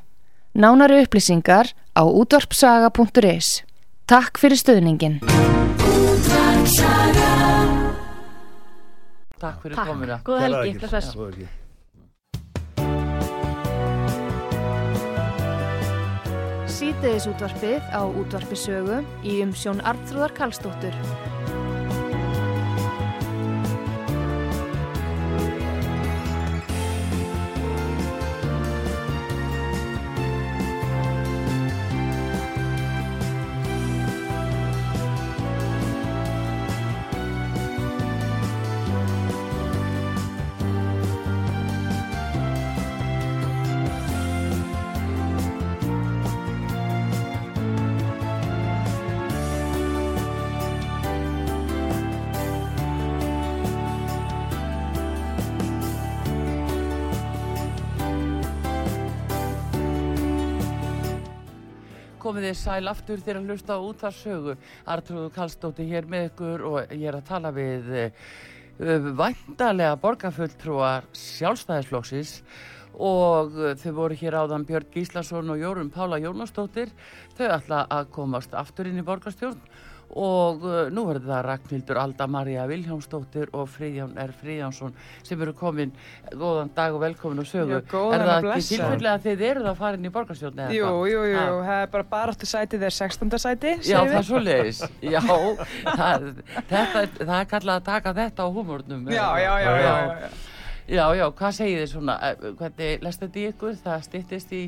Nánari 0.52 1.00
upplýsingar 1.08 1.72
á 1.96 2.04
útvarpsaga.is. 2.04 3.64
Takk 4.04 4.36
fyrir 4.36 4.60
stöðningin. 4.60 5.24
Takk 9.40 9.64
fyrir 9.64 9.80
góða 9.80 9.88
Kærlega 9.88 10.20
helgi. 10.44 10.76
Góða 10.84 11.32
helgi. 11.32 11.48
Sýteðis 16.68 17.32
útvarpið 17.32 17.80
á 17.96 18.04
útvarpisögu 18.04 19.00
í 19.24 19.40
umsjón 19.46 19.80
Arnþróðar 19.88 20.36
Karlsdóttur. 20.36 21.33
Þið 62.44 62.58
sæl 62.60 62.92
aftur 62.92 63.22
þegar 63.24 63.40
að 63.40 63.50
hlusta 63.52 63.78
á 63.78 63.86
útvarsögu 63.88 64.56
Artrúðu 64.94 65.32
Kallstóttir 65.36 65.88
hér 65.88 66.10
með 66.10 66.28
ykkur 66.32 66.66
og 66.70 66.92
ég 66.92 67.08
er 67.10 67.18
að 67.20 67.30
tala 67.30 67.54
við 67.56 67.90
uh, 68.02 69.10
væntalega 69.22 69.98
borgarfulltrúar 70.04 71.08
sjálfstæðisflokksins. 71.16 72.36
Og 72.94 73.56
uh, 73.58 73.72
þau 73.80 73.92
voru 74.02 74.20
hér 74.20 74.38
áðan 74.44 74.68
Björn 74.68 74.92
Gíslason 74.94 75.54
og 75.54 75.64
Jórun 75.64 75.94
Pála 75.94 76.20
Jónastóttir 76.22 76.92
þau 77.38 77.48
ætla 77.48 77.86
að 77.90 78.12
komast 78.18 78.54
aftur 78.58 78.92
inn 78.92 79.00
í 79.02 79.08
borgarstjórn 79.08 79.62
og 80.14 80.62
uh, 80.68 80.90
nú 80.94 81.04
verður 81.08 81.26
það 81.32 81.42
Ragnhildur 81.48 81.98
Alda 81.98 82.28
Maria 82.30 82.66
Viljámsdóttir 82.70 83.48
og 83.58 83.70
Friðján 83.74 84.12
R. 84.22 84.34
Friðjánsson 84.42 84.94
sem 85.26 85.42
eru 85.42 85.54
komin 85.58 85.92
góðan 86.38 86.70
dag 86.76 86.94
og 86.94 87.02
velkomin 87.02 87.42
og 87.42 87.48
sögu 87.50 87.80
Já, 87.80 87.82
góðan 87.90 88.20
er 88.20 88.26
það 88.30 88.50
ekki 88.54 88.68
tilfellega 88.76 89.14
að 89.18 89.26
þið 89.26 89.44
eruð 89.50 89.70
að 89.72 89.80
fara 89.82 89.98
inn 89.98 90.06
í 90.06 90.14
borgarstjórn 90.14 90.62
eða 90.68 90.78
Jú, 90.78 90.86
hvað? 90.86 91.10
jú, 91.14 91.24
jú, 91.32 91.40
Ha. 91.40 91.48
það 91.70 91.82
er 91.82 91.92
bara 91.98 92.08
baráttu 92.14 92.50
sætið 92.54 92.86
er 92.90 92.96
16. 93.00 93.38
sæti, 93.48 93.74
Já, 93.74 93.84
segjum 93.84 94.08
það 94.08 94.14
er 94.14 94.20
við. 94.20 94.30
svo 94.30 94.44
leiðis. 94.46 94.82
Já, 95.02 95.22
það, 95.84 96.28
þetta, 96.70 97.02
er- 97.04 97.18
það 97.26 97.36
er 97.40 97.50
kallað 97.56 97.76
að 97.82 97.86
taka 97.90 98.14
þetta 98.22 98.46
á 98.46 98.48
húmórnum. 98.54 99.06
Já, 99.10 99.28
já, 99.42 99.54
já, 99.66 99.72
já, 99.74 99.74
já, 99.82 100.18
já. 100.22 100.30
Já, 100.94 101.04
já, 101.16 101.26
hvað 101.32 101.52
segir 101.58 101.78
þið 101.84 101.92
svona? 101.96 102.16
eh, 102.28 102.48
Hvernig 102.60 103.04
lest 103.06 103.22
þetta 103.24 103.40
í 103.40 103.44
ykkur? 103.54 103.76
Það 103.86 104.02
styttist 104.10 104.52
í... 104.54 104.64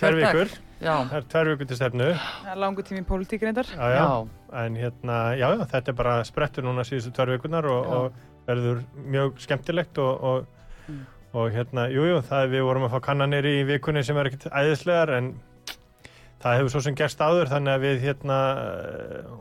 Dag. 0.00 0.12
vikur, 0.16 0.50
Já, 0.80 0.92
það 1.08 1.16
er 1.16 1.26
tvær 1.32 1.48
vikur 1.54 1.68
til 1.70 1.76
stefnu 1.78 2.06
Það 2.20 2.50
er 2.52 2.58
langur 2.60 2.84
tími 2.84 3.00
í 3.00 3.06
pólitík 3.08 3.42
reyndar. 3.46 3.64
já, 3.72 3.86
já. 3.94 4.02
já, 4.04 4.28
en 4.64 4.76
hérna, 4.76 5.16
já, 5.40 5.46
já, 5.56 5.64
þetta 5.72 5.88
er 5.92 5.96
bara 6.02 6.16
sprettur 6.28 6.64
núna 6.68 6.84
síðustu 6.84 7.14
tvær 7.16 7.32
vikunar 7.36 7.64
og, 7.64 7.86
og 7.86 8.12
verður 8.46 8.82
mjög 9.06 9.40
skemmtilegt 9.46 9.98
og, 9.98 10.22
og, 10.22 10.46
Mm. 10.86 11.00
og 11.34 11.48
hérna, 11.50 11.88
jú, 11.90 12.04
jú, 12.06 12.18
það 12.22 12.44
er 12.44 12.50
við 12.52 12.60
vorum 12.62 12.84
að 12.86 12.92
fá 12.92 13.00
kannanir 13.08 13.42
í 13.50 13.64
vikunni 13.66 14.04
sem 14.06 14.16
er 14.16 14.28
ekkert 14.28 14.44
æðislegar 14.54 15.10
en 15.16 15.32
það 16.44 16.54
hefur 16.60 16.70
svo 16.76 16.82
sem 16.84 16.94
gerst 16.94 17.18
áður 17.18 17.48
þannig 17.50 17.72
að 17.74 17.80
við 17.82 18.04
hérna 18.04 18.36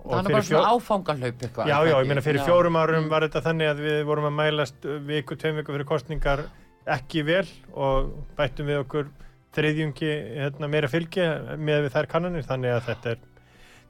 og 0.02 0.10
það 0.10 0.26
er 0.26 0.34
bara 0.34 0.48
svona 0.48 0.72
áfangalaup 0.74 1.44
eitthvað. 1.46 1.70
Já, 1.70 1.76
já, 1.86 1.96
ég 2.02 2.08
meina 2.10 2.24
fyrir 2.26 2.42
Já. 2.42 2.46
fjórum 2.48 2.80
árum 2.82 3.04
Mm. 3.06 3.10
var 3.14 3.28
þetta 3.28 3.44
þannig 3.46 3.70
að 3.76 3.84
við 3.86 4.00
vorum 4.10 4.26
að 4.32 4.36
mælast 4.40 4.90
viku, 5.06 5.36
tveim 5.38 5.56
viku 5.62 5.76
fyrir 5.76 5.86
kostningar 5.92 6.44
ekki 6.98 7.24
vel 7.30 7.46
og 7.76 8.10
bættum 8.38 8.66
við 8.74 8.82
okkur 8.82 9.06
þriðjungi 9.56 10.12
hérna, 10.42 10.70
meira 10.72 10.92
fylgi 10.92 11.30
með 11.58 11.88
við 11.88 11.96
þær 11.96 12.12
kannanir 12.12 12.48
þannig 12.48 12.76
að 12.76 12.86
þetta 12.90 13.16
er 13.16 13.24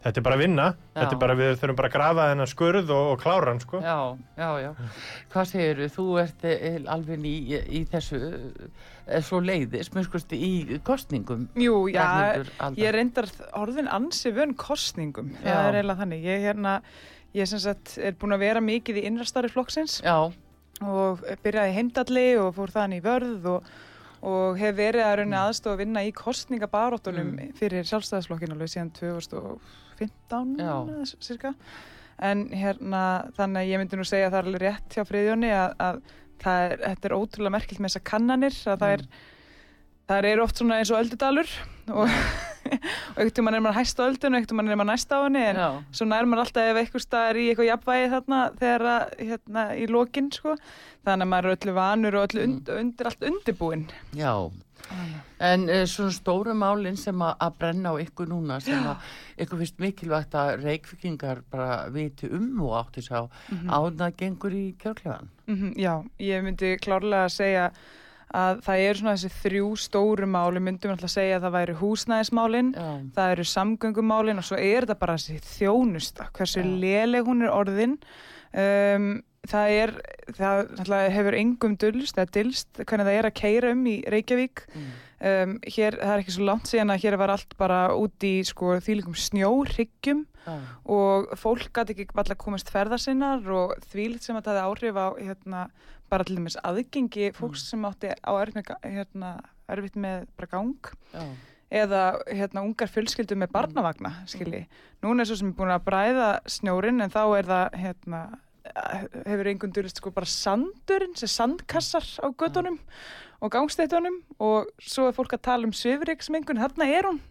þetta 0.06 0.21
er 0.21 0.25
bara 0.25 0.38
að 0.38 0.43
vinna, 0.43 0.65
Já. 0.75 0.97
þetta 0.99 1.15
er 1.15 1.19
bara 1.23 1.36
við 1.39 1.51
þurfum 1.62 1.78
bara 1.80 1.89
að 1.89 1.95
grafa 1.95 2.25
þennan 2.30 2.49
skurð 2.51 2.91
og, 2.93 3.08
og 3.13 3.23
klára 3.23 3.49
hann 3.49 3.62
sko. 3.63 3.80
Já, 3.82 3.95
já, 4.38 4.49
já. 4.62 4.69
Hvað 5.34 5.47
segir 5.49 5.82
þú? 5.95 6.06
ert 6.21 6.45
eh, 6.45 6.78
alveg 6.93 7.25
í, 7.25 7.34
í 7.80 7.82
þessu, 7.89 8.19
eh, 8.30 9.17
svo 9.25 9.41
leiðis, 9.41 9.89
mér 9.95 10.06
skusti, 10.06 10.38
í 10.38 10.80
kostningum. 10.86 11.47
Jú, 11.58 11.80
já, 11.89 12.06
ég 12.78 12.93
reyndar 12.93 13.30
orðin 13.58 13.89
ansi 13.89 14.34
vön 14.36 14.54
kostningum. 14.60 15.34
Já. 15.39 15.49
Það 15.49 15.71
er 15.71 15.80
eiginlega 15.80 16.01
þannig. 16.04 16.30
Ég, 16.30 16.45
hérna, 16.51 16.78
ég 17.36 17.49
sem 17.49 17.63
sagt, 17.65 17.97
er 17.97 18.17
búin 18.19 18.38
að 18.38 18.45
vera 18.45 18.63
mikið 18.63 19.01
í 19.01 19.08
innrastari 19.10 19.49
flokksins 19.51 19.99
Já, 20.06 20.30
og 20.86 21.25
byrjaði 21.43 21.73
í 21.73 21.78
heimdalli 21.80 22.30
og 22.43 22.54
fór 22.60 22.78
þannig 22.78 23.01
í 23.01 23.06
vörð 23.10 23.49
og, 23.56 23.75
og 24.26 24.60
hef 24.60 24.78
verið 24.78 25.06
að 25.06 25.16
raunni 25.20 25.38
aðstofa 25.40 25.76
að 25.76 25.82
vinna 25.84 26.04
í 26.06 26.14
kostningabaróttunum 26.16 27.34
fyrir 27.60 27.86
sjálfstæðisflokkin 27.90 28.56
alveg 28.56 28.72
síðan 28.74 28.94
2015 28.98 30.56
Já. 30.60 30.74
eða 30.82 31.06
cirka. 31.14 31.54
En 32.26 32.46
hérna, 32.56 33.02
þannig 33.36 33.62
að 33.62 33.72
ég 33.72 33.82
myndi 33.82 34.00
nú 34.00 34.06
segja 34.08 34.30
að 34.30 34.36
það 34.36 34.40
er 34.40 34.50
alveg 34.50 34.64
rétt 34.64 34.96
hjá 34.96 35.04
Friðjóni 35.10 35.52
að, 35.52 35.74
að 35.84 36.02
er, 36.46 36.76
þetta 36.86 37.10
er 37.10 37.18
ótrúlega 37.18 37.56
merkilt 37.58 37.82
með 37.82 37.92
þessar 37.92 38.06
kannanir 38.12 38.60
að 38.72 38.84
það 38.84 38.96
er 38.98 39.06
Það 40.06 40.28
eru 40.32 40.44
oft 40.46 40.60
svona 40.60 40.82
eins 40.82 40.91
og 40.94 41.00
öldudalur 41.02 41.54
og, 41.94 42.10
einhvern 43.15 43.34
tímann 43.38 43.58
er 43.58 43.63
maður 43.65 43.80
hæst 43.80 44.02
á 44.02 44.06
öldun 44.06 44.34
og 44.34 44.39
einhvern 44.39 44.52
tímann 44.52 44.70
er 44.70 44.80
maður 44.80 44.91
næst 44.91 45.13
á 45.13 45.18
henni 45.18 45.46
en 45.52 45.62
já, 45.62 45.70
svo 45.98 46.08
nær 46.10 46.28
maður 46.30 46.44
alltaf 46.46 46.70
ef 46.70 46.82
eitthvað 46.82 47.06
staðar 47.06 47.39
í 47.41 47.48
eitthvað 47.50 47.70
jafnvægi 47.72 48.12
þarna 48.13 48.41
þegar 48.60 48.86
að, 48.91 49.15
hérna 49.22 49.65
í 49.78 49.88
lokin 49.89 50.30
sko 50.34 50.54
þannig 51.06 51.26
að 51.26 51.32
maður 51.34 51.50
er 51.50 51.58
öllu 51.58 51.76
vanur 51.80 52.20
og 52.20 52.28
öllu 52.30 52.46
und, 52.50 52.72
undir 52.76 53.12
allt 53.12 53.28
undirbúinn 53.32 53.89
já. 54.18 54.32
En 55.41 55.63
uh, 55.65 55.82
svona 55.89 56.13
stóru 56.13 56.54
málinn 56.54 56.98
sem 57.00 57.22
að 57.26 57.39
að 57.41 57.56
brenna 57.62 57.94
á 57.94 57.96
ykkur 58.04 58.30
núna 58.30 58.60
sem 58.62 58.86
að 58.86 59.08
ykkur 59.41 59.62
finnst 59.63 59.80
mikilvægt 59.82 60.38
að 60.38 60.52
reykvikingar 60.62 61.41
bara 61.50 61.88
viti 61.94 62.30
um 62.30 62.62
og 62.68 62.76
átti 62.84 63.02
sá 63.02 63.26
mm 63.26 63.65
-hmm. 63.65 63.98
það 63.98 64.18
gengur 64.18 64.54
í 64.54 64.65
kjörklegan. 64.78 65.30
mm 65.48 65.74
Já, 65.78 66.04
ég 66.20 66.44
myndi 66.44 66.78
klárlega 66.78 67.26
að 67.26 67.34
segja 67.34 67.72
að 68.36 68.63
það 68.65 68.86
eru 68.86 69.00
svona 69.00 69.15
þessi 69.15 69.41
þrjú 69.43 69.69
stóru 69.80 70.30
máli 70.30 70.63
myndum 70.63 70.93
alltaf 70.93 71.10
að 71.10 71.15
segja 71.15 71.38
að 71.38 71.45
það 71.45 71.56
væri 71.56 71.78
húsnæðismálin 71.82 72.74
Já, 72.76 72.89
það 73.15 73.36
eru 73.36 73.45
samgöngumálin 73.52 74.41
og 74.41 74.48
svo 74.48 74.60
er 74.60 74.86
þetta 74.86 75.00
bara 75.02 75.15
þessi 75.19 75.54
þjónusta, 75.54 76.28
hversu 76.36 76.63
Já. 76.63 76.74
léleg 76.84 77.30
hún 77.30 77.45
er 77.45 77.56
orðin 77.56 77.95
um, 78.52 79.10
það 79.50 79.74
er 79.80 79.95
það 80.36 80.62
náttúrulega 80.76 81.15
hefur 81.15 81.38
engum 81.39 81.76
dulst 81.82 82.19
eða 82.19 82.34
dilst 82.39 82.80
hvernig 82.82 83.08
það 83.08 83.17
er 83.19 83.28
að 83.30 83.36
keira 83.39 83.74
um 83.76 83.84
í 83.89 83.95
Reykjavík 84.13 84.63
mm. 84.67 84.88
um, 85.32 85.58
hér, 85.65 86.00
það 86.02 86.13
er 86.13 86.24
ekki 86.24 86.36
svo 86.36 86.48
langt 86.50 86.71
síðan 86.71 86.93
að 86.95 87.04
hér 87.06 87.19
var 87.21 87.36
allt 87.36 87.58
bara 87.60 87.82
út 87.98 88.26
í 88.26 88.36
sko, 88.48 88.76
þýlikum 88.86 89.17
snjóryggjum 89.26 90.24
já, 90.45 90.56
og 90.98 91.36
fólk 91.41 91.69
gæti 91.76 91.95
ekki 91.95 92.10
alltaf 92.13 92.39
komast 92.41 92.71
ferðar 92.74 93.02
sinnar 93.02 93.45
og 93.54 93.76
þvílitt 93.91 94.26
sem 94.26 94.38
að 94.39 94.50
það 94.50 94.63
áhrif 94.65 95.00
á 95.00 95.08
hérna, 95.19 95.67
bara 96.12 96.26
til 96.28 96.38
dæmis 96.38 96.58
aðgengi 96.62 97.32
fólks 97.36 97.65
sem 97.72 97.84
átti 97.88 98.13
á 98.13 98.32
erfitt 98.38 98.60
með, 98.60 98.72
hérna, 98.84 99.34
erfitt 99.72 100.00
með 100.00 100.26
bara 100.38 100.52
gang 100.52 100.89
já, 101.13 101.26
eða 101.84 102.02
hérna, 102.30 102.63
ungar 102.63 102.91
fjölskyldur 102.91 103.39
með 103.41 103.54
barnavagna 103.56 104.12
skilji. 104.30 104.65
Núna 105.04 105.24
er 105.24 105.30
svo 105.30 105.39
sem 105.41 105.52
er 105.52 105.58
búin 105.58 105.74
að 105.74 105.86
bræða 105.88 106.32
snjórin 106.50 107.04
en 107.04 107.13
þá 107.13 107.22
er 107.39 107.50
það 107.50 107.78
hérna, 107.82 108.24
hefur 109.26 109.52
einhvern 109.52 109.76
dyrist 109.76 110.02
sko 110.02 110.13
bara 110.13 110.30
sandurinn, 110.30 111.15
sem 111.18 111.32
sandkassar 111.32 112.06
á 112.22 112.28
göttunum 112.34 112.80
og 113.41 113.54
gangstættunum 113.54 114.22
og 114.41 114.72
svo 114.82 115.10
er 115.10 115.18
fólk 115.18 115.36
að 115.38 115.46
tala 115.50 115.68
um 115.68 115.76
svifriksmengun, 115.76 116.62
þarna 116.62 116.89
er 116.89 117.10
hún 117.10 117.22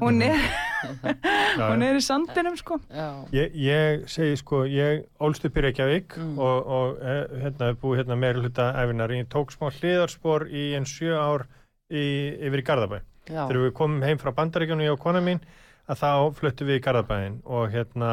hún 0.00 0.22
er, 0.22 0.38
hún 1.70 1.82
er 1.86 1.96
í 1.98 2.02
sandinum 2.04 2.56
sko 2.60 2.78
já, 2.90 3.06
Ég, 3.34 3.54
ég 3.64 4.04
segi 4.10 4.36
sko, 4.40 4.62
ég 4.68 5.04
ólst 5.24 5.44
upp 5.48 5.56
í 5.60 5.64
Reykjavík 5.66 6.16
Mm. 6.20 6.38
og, 6.38 6.66
og 6.78 7.02
eh, 7.02 7.24
hérna 7.44 7.70
hef 7.72 7.80
búið 7.82 8.00
hérna 8.02 8.16
meira 8.20 8.40
hluta 8.42 8.68
æfinar. 8.80 9.10
Ég 9.16 9.28
tók 9.32 9.52
smá 9.54 9.70
hliðarspor 9.74 10.46
í 10.50 10.64
en 10.78 10.84
sjö 10.88 11.14
ár 11.18 11.46
í, 11.90 12.04
yfir 12.46 12.62
í 12.62 12.66
Garðabæ. 12.66 13.00
já, 13.28 13.46
Þegar 13.48 13.60
við 13.64 13.72
komum 13.78 14.02
heim 14.04 14.18
frá 14.20 14.32
bandaríkjunum, 14.36 14.84
ég 14.84 14.92
og 14.96 15.00
kona 15.02 15.20
mín, 15.24 15.40
að 15.88 16.00
þá 16.02 16.10
fluttum 16.38 16.68
við 16.70 16.78
í 16.80 16.84
Garðabæin 16.84 17.38
og 17.44 17.70
hérna, 17.72 18.10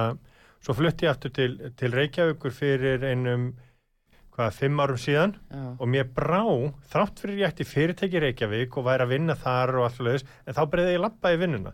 svo 0.63 0.73
flutti 0.77 1.05
ég 1.07 1.11
aftur 1.15 1.31
til, 1.35 1.51
til 1.79 1.91
Reykjavíkur 1.95 2.51
fyrir 2.55 3.03
einum, 3.07 3.51
hvað, 4.41 4.58
fimm 4.58 4.82
árum 4.82 4.99
síðan 4.99 5.36
já, 5.38 5.62
og 5.77 5.89
mér 5.93 6.10
brá, 6.15 6.41
þrátt 6.91 7.21
fyrir 7.21 7.41
ég 7.43 7.51
ætti 7.51 7.67
fyrirtæki 7.67 8.21
Reykjavík 8.25 8.77
og 8.77 8.88
væri 8.88 9.06
að 9.06 9.13
vinna 9.13 9.38
þar 9.38 9.75
og 9.77 9.88
allt 9.88 10.01
leðis, 10.04 10.25
en 10.45 10.58
þá 10.58 10.62
breyði 10.73 10.95
ég 10.95 11.04
lappa 11.06 11.34
í 11.34 11.39
vinnuna. 11.41 11.73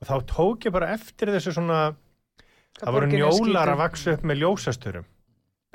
Og 0.00 0.08
þá 0.08 0.16
tók 0.32 0.66
ég 0.68 0.74
bara 0.74 0.92
eftir 0.96 1.32
þessu 1.34 1.54
svona 1.56 1.80
það 2.80 2.96
voru 2.96 3.08
er 3.08 3.14
njólar 3.14 3.72
að 3.72 3.82
vaksa 3.82 4.16
upp 4.16 4.26
með 4.28 4.42
ljósasturum. 4.42 5.06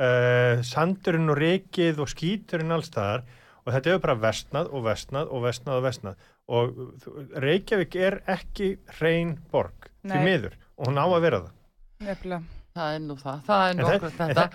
Uh, 0.01 0.62
sandurinn 0.65 1.30
og 1.30 1.38
rekið 1.38 1.99
og 2.01 2.10
skíturinn 2.10 2.73
allstaðar 2.73 3.25
og 3.62 3.73
þetta 3.75 3.91
hefur 3.91 4.06
bara 4.08 4.21
vestnað 4.23 4.71
og 4.73 4.86
vestnað 4.88 5.34
og 5.36 5.43
vestnað 5.45 5.77
og 5.77 5.86
vestnað 5.86 6.23
og 6.51 7.36
Reykjavík 7.43 7.97
er 7.99 8.17
ekki 8.32 8.71
hrein 8.97 9.36
borg 9.51 9.91
því 10.01 10.15
Nei. 10.15 10.25
miður 10.25 10.58
og 10.80 10.89
hún 10.89 10.97
á 10.97 11.06
að 11.06 11.21
vera 11.27 11.43
það. 11.43 11.54
Nefnilega 12.08 12.61
það 12.75 12.95
er 12.95 13.01
nú 13.07 13.15
það, 13.19 13.41
það 13.47 13.65
er 13.69 13.75
nú 13.79 13.88
okkur 13.89 14.15
þetta. 14.19 14.45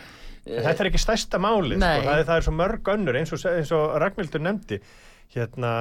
En 0.46 0.62
þetta 0.62 0.84
er 0.84 0.88
ekki 0.92 1.00
stærsta 1.02 1.38
málið, 1.42 1.78
Nei. 1.82 1.96
sko. 2.00 2.06
það, 2.08 2.18
er, 2.20 2.24
það 2.28 2.36
er 2.40 2.44
svo 2.46 2.52
mörg 2.54 2.90
önnur 2.92 3.16
eins 3.18 3.32
og, 3.34 3.46
eins 3.50 3.72
og 3.74 3.96
Ragnhildur 4.02 4.44
nefndi 4.46 4.78
hérna 5.34 5.72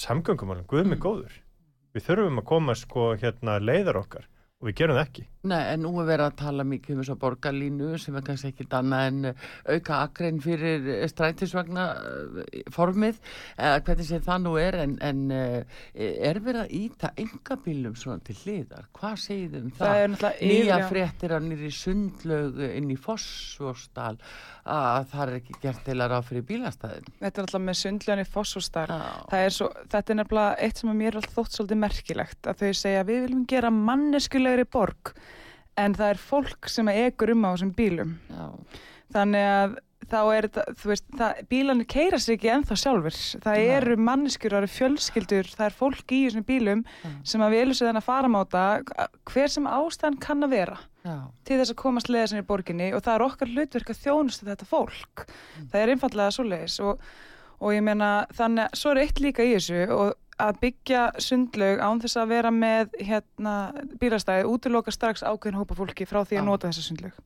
samgöngumálum, 0.00 0.64
guð 0.66 0.86
mig 0.88 0.98
Mm. 0.98 1.04
góður 1.04 1.34
við 1.92 2.06
þurfum 2.06 2.38
að 2.40 2.46
koma 2.48 2.74
sko 2.74 3.02
hérna 3.20 3.58
leiðar 3.60 3.98
okkar 4.00 4.24
og 4.62 4.68
við 4.70 4.76
gerum 4.80 4.96
það 4.96 5.06
ekki 5.08 5.24
Nei, 5.42 5.58
en 5.72 5.80
nú 5.82 5.90
er 5.98 6.06
verið 6.06 6.28
að 6.28 6.34
tala 6.38 6.64
mikið 6.70 6.94
um 6.94 6.98
þess 7.00 7.12
að 7.16 7.20
borgarlínu 7.24 7.86
sem 7.98 8.14
er 8.14 8.22
kannski 8.28 8.52
ekkit 8.52 8.76
annað 8.78 9.06
en 9.08 9.30
uh, 9.32 9.46
auka 9.74 9.96
akrein 10.04 10.38
fyrir 10.44 10.84
uh, 10.86 11.00
strætisvagna 11.10 11.86
uh, 11.98 12.60
formið, 12.70 13.18
eða 13.56 13.80
hvernig 13.88 14.06
sem 14.06 14.22
það 14.22 14.44
nú 14.44 14.52
er, 14.62 14.78
en, 14.84 14.94
en 15.02 15.24
er 15.32 16.38
verið 16.44 16.60
að 16.62 16.76
íta 16.78 17.10
engabílum 17.18 17.96
svona 17.98 18.22
til 18.22 18.36
hliðar? 18.38 18.86
Hvað 18.94 19.18
segir 19.24 19.50
þið 19.56 19.64
um 19.64 19.74
það? 19.80 20.14
það 20.22 20.30
er 20.36 20.52
Nýja 20.52 20.78
já. 20.78 20.86
fréttir 20.92 21.34
að 21.34 21.48
nýri 21.48 21.72
sundlaug 21.74 22.62
inn 22.68 22.94
í 22.94 23.00
Fossvorsdal 23.02 24.14
að 24.62 25.10
það 25.10 25.24
er 25.24 25.36
ekki 25.40 25.58
gert 25.64 25.84
til 25.88 25.98
að 25.98 26.12
ráð 26.12 26.26
fyrir 26.30 26.46
bílastæðin. 26.52 27.12
þetta 27.18 27.42
er 27.42 27.48
alltaf 27.48 27.66
með 27.66 27.80
Það 29.32 29.38
er 29.42 29.54
svo, 29.56 29.68
þetta 29.90 30.12
er 30.12 30.18
nefnilega 30.20 30.56
eitt 30.62 30.78
sem 30.78 30.90
að 30.92 30.98
mér 31.00 31.10
er 31.10 31.18
alltaf 31.18 31.38
þótt 31.40 31.56
svolítið 31.56 31.80
merkilegt 31.82 32.48
að 32.50 32.62
þau 32.62 32.78
segja 32.78 33.06
við 33.08 33.22
viljum 33.26 33.46
gera 33.50 33.70
manneskulegri 33.74 34.66
borg 34.70 35.14
en 35.80 35.96
það 35.96 36.14
er 36.14 36.20
fólk 36.20 36.68
sem 36.70 36.90
að 36.90 37.00
ekur 37.06 37.32
um 37.34 37.46
á 37.48 37.50
þessum 37.52 37.72
bílum. 37.76 38.18
Já, 38.28 38.44
þannig 39.16 39.48
að 39.52 39.80
þá 40.12 40.20
er 40.34 40.46
þetta, 40.48 40.64
þú 40.80 40.90
veist, 40.90 41.04
það, 41.18 41.40
bílanir 41.50 41.88
keira 41.90 42.18
sig 42.20 42.36
ekki 42.36 42.50
ennþá 42.52 42.76
sjálfur 42.80 43.18
það 43.44 43.58
Nei. 43.58 43.66
eru 43.76 43.96
manneskjur, 44.08 44.54
það 44.54 44.62
eru 44.62 44.70
fjölskyldur 44.76 45.50
það 45.52 45.66
er 45.68 45.76
fólk 45.78 46.14
í 46.14 46.20
þessum 46.26 46.46
bílum 46.48 46.82
Já. 46.84 47.10
sem 47.32 47.44
að 47.44 47.56
velu 47.56 47.76
sig 47.76 47.88
þannig 47.88 48.02
að 48.02 48.08
fara 48.08 48.32
máta 48.32 48.64
hver 49.30 49.52
sem 49.54 49.68
ástæðan 49.70 50.18
kann 50.22 50.46
að 50.46 50.54
vera 50.56 50.78
já, 51.06 51.16
til 51.48 51.60
þess 51.60 51.74
að 51.74 51.80
komast 51.84 52.10
leiða 52.12 52.30
sinni 52.32 52.44
í 52.44 52.48
borginni 52.48 52.88
og 52.96 53.04
það 53.04 53.14
er 53.14 53.26
okkar 53.28 53.52
hlutverk 53.52 53.92
að 53.92 54.02
þjónusta 54.02 54.48
þetta 54.50 54.70
fólk. 54.70 55.26
Það 55.60 55.78
er 55.82 55.94
einfallega 55.94 56.36
svoleiðis 56.36 56.78
og, 56.88 57.06
og 57.62 57.76
ég 57.76 57.86
meina 57.86 58.12
þannig 58.36 58.68
að 58.68 58.82
svo 58.82 58.94
er 58.94 59.02
eitt 59.06 59.22
líka 59.22 59.46
í 59.46 59.54
þessu 59.56 59.86
og 59.96 60.16
að 60.42 60.60
byggja 60.62 61.02
sundlaug 61.22 61.82
án 61.82 62.00
þess 62.02 62.20
að 62.20 62.32
vera 62.34 62.52
með 62.54 62.94
hérna 63.00 63.56
bílastæði 64.00 64.46
útiloka 64.50 64.94
strax 64.94 65.22
ákveðin 65.22 65.60
hópa 65.60 65.76
fólki 65.78 66.06
frá 66.08 66.22
því 66.24 66.40
að 66.40 66.48
nota 66.48 66.70
þessa 66.70 66.86
sundlaug. 66.88 67.20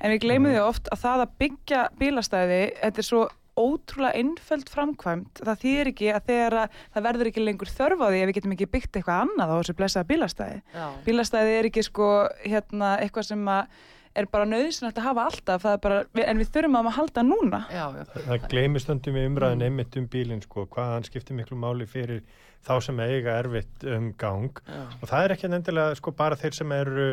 En 0.00 0.12
við 0.12 0.22
gleymum 0.24 0.54
því 0.54 0.62
oft 0.64 0.88
að 0.92 1.02
það 1.04 1.24
að 1.24 1.34
byggja 1.42 1.82
bílastæði 2.00 2.62
þetta 2.82 3.02
er 3.02 3.08
svo 3.10 3.26
ótrúlega 3.56 4.20
einföld 4.20 4.68
framkvæmt 4.68 5.40
það 5.40 5.60
þýðir 5.62 5.90
ekki 5.92 6.08
að 6.12 6.26
þegar 6.28 6.56
að 6.60 6.80
það 6.92 7.06
verður 7.06 7.30
ekki 7.30 7.44
lengur 7.44 7.70
þörf 7.72 8.02
á 8.04 8.06
því 8.06 8.18
ef 8.20 8.28
við 8.28 8.36
getum 8.36 8.54
ekki 8.56 8.68
byggt 8.74 8.98
eitthvað 8.98 9.22
annað 9.24 9.52
á 9.52 9.56
þessu 9.56 9.76
blessaða 9.78 10.08
bílastæði. 10.10 10.58
Já, 10.76 10.86
bílastæði 11.06 11.54
er 11.56 11.68
ekki 11.70 11.84
sko 11.86 12.08
hérna 12.44 12.90
eitthvað 13.00 13.30
sem 13.30 13.48
að 13.48 13.78
er 14.16 14.26
bara 14.32 14.46
nöðsynlegt 14.48 14.98
að 15.00 15.06
hafa 15.10 15.24
alltaf 15.30 15.62
það 15.66 15.76
bara, 15.84 15.98
en 16.24 16.40
við 16.40 16.50
þurfum 16.54 16.78
að 16.80 16.90
halda 16.96 17.24
núna. 17.26 17.60
Já, 17.72 17.84
já, 17.98 18.04
það 18.26 18.46
gleymir 18.52 18.82
stundum 18.84 19.16
í 19.20 19.24
umræðin 19.28 19.60
Mm. 19.62 19.66
einmitt 19.68 19.96
um 20.00 20.08
bílinn 20.12 20.42
sko, 20.44 20.66
hvað 20.66 20.92
hann 20.94 21.06
skiptir 21.08 21.36
miklu 21.38 21.56
máli 21.60 21.86
fyrir 21.86 22.22
þá 22.66 22.74
sem 22.82 22.98
eiga 23.00 23.36
erfitt 23.42 23.84
um 23.96 24.12
gang. 24.18 24.50
Já, 24.66 24.82
og 25.02 25.08
það 25.08 25.24
er 25.24 25.34
ekki 25.36 25.50
endilega 25.52 25.96
sko 26.00 26.10
bara 26.12 26.36
þeir 26.36 26.54
sem 26.54 26.72
eru 26.72 27.08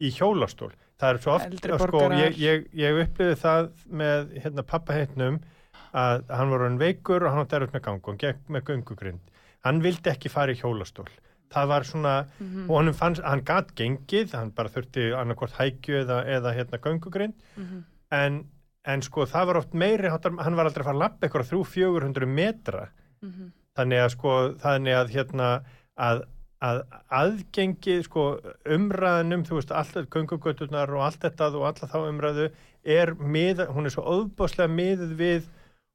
í 0.00 0.10
hjólastól. 0.10 0.72
Það 1.00 1.10
er 1.10 1.18
svo 1.24 1.34
oft, 1.34 1.66
sko, 1.84 2.00
ég, 2.14 2.36
ég, 2.38 2.66
ég 2.78 3.02
upplifði 3.04 3.36
það 3.42 3.68
með 3.90 4.32
hérna 4.44 4.62
pappa 4.66 4.92
heitnum 4.94 5.40
að 5.94 6.24
hann 6.30 6.50
var 6.50 6.64
hann 6.68 6.78
veikur 6.78 7.22
og 7.26 7.30
hann 7.34 7.44
átti 7.44 7.56
erfitt 7.58 7.74
með 7.74 7.82
gang 7.88 8.00
og 8.02 8.12
hann 8.12 8.22
gekk 8.22 8.48
með 8.48 8.64
göngugrind. 8.70 9.20
Hann 9.64 9.80
vildi 9.82 10.10
ekki 10.10 10.30
fara 10.30 10.52
í 10.52 10.58
hjólastól 10.60 11.06
það 11.50 11.66
var 11.68 11.82
svona, 11.82 12.26
Mhm. 12.40 12.70
og 12.70 12.76
hann 12.84 12.92
fannst 12.94 13.22
hann 13.22 13.44
gat 13.44 13.74
gengið, 13.76 14.32
hann 14.32 14.50
bara 14.50 14.68
þurfti 14.68 15.12
annarkvort 15.14 15.52
hækju 15.52 16.04
eða, 16.04 16.24
eða 16.26 16.54
hérna 16.54 16.78
göngugrind 16.78 17.34
Mhm. 17.56 17.84
en, 18.10 18.44
en 18.84 19.00
sko 19.02 19.24
það 19.26 19.46
var 19.46 19.56
oft 19.56 19.72
meiri, 19.74 20.08
hann 20.10 20.56
var 20.56 20.66
aldrei 20.66 20.82
að 20.82 20.84
fara 20.84 20.94
að 20.96 21.00
lappa 21.00 21.26
eitthvað 21.28 21.48
300-400 21.50 22.26
metra 22.28 22.88
Mhm. 23.22 23.52
þannig 23.76 23.98
að 24.04 24.10
sko 24.10 24.54
þannig 24.58 24.94
að 24.94 25.10
hérna 25.10 25.64
að 25.98 26.24
að 26.62 26.82
aðgengi 27.12 28.02
sko 28.04 28.38
umræðinum, 28.64 29.42
þú 29.44 29.58
veist, 29.58 29.70
alltaf 29.74 30.06
göngugöturnar 30.08 30.88
og 30.96 31.02
allt 31.04 31.20
þetta 31.20 31.48
og 31.54 31.66
alla 31.68 31.88
þá 31.90 31.98
umræðu 32.08 32.46
er 32.84 33.14
mið, 33.14 33.66
hún 33.68 33.84
er 33.84 33.90
svo 33.90 34.02
óbáslega 34.04 34.70
miðið 34.72 35.12
við 35.18 35.42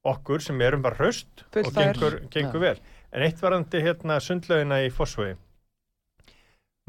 okkur 0.06 0.40
sem 0.40 0.60
erum 0.62 0.82
bara 0.82 0.94
hraust 0.94 1.42
og 1.56 1.72
gengur, 1.74 2.20
gengur 2.30 2.60
Já. 2.60 2.60
vel. 2.60 2.78
En 3.10 3.24
eitt 3.26 3.40
varandi 3.42 3.80
hérna 3.82 4.20
sundlaugina 4.22 4.82
í 4.84 4.90
Fossvogi 4.94 5.36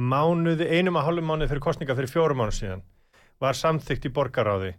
mánuði, 0.01 0.67
einum 0.71 0.97
að 0.97 1.07
hálfum 1.07 1.27
mánuði 1.29 1.51
fyrir 1.51 1.63
kostninga 1.65 1.95
fyrir 1.97 2.11
fjórum 2.11 2.41
mánu 2.41 2.55
síðan 2.55 2.83
var 3.41 3.57
samþykkt 3.57 4.07
í 4.07 4.13
borgaráði 4.13 4.71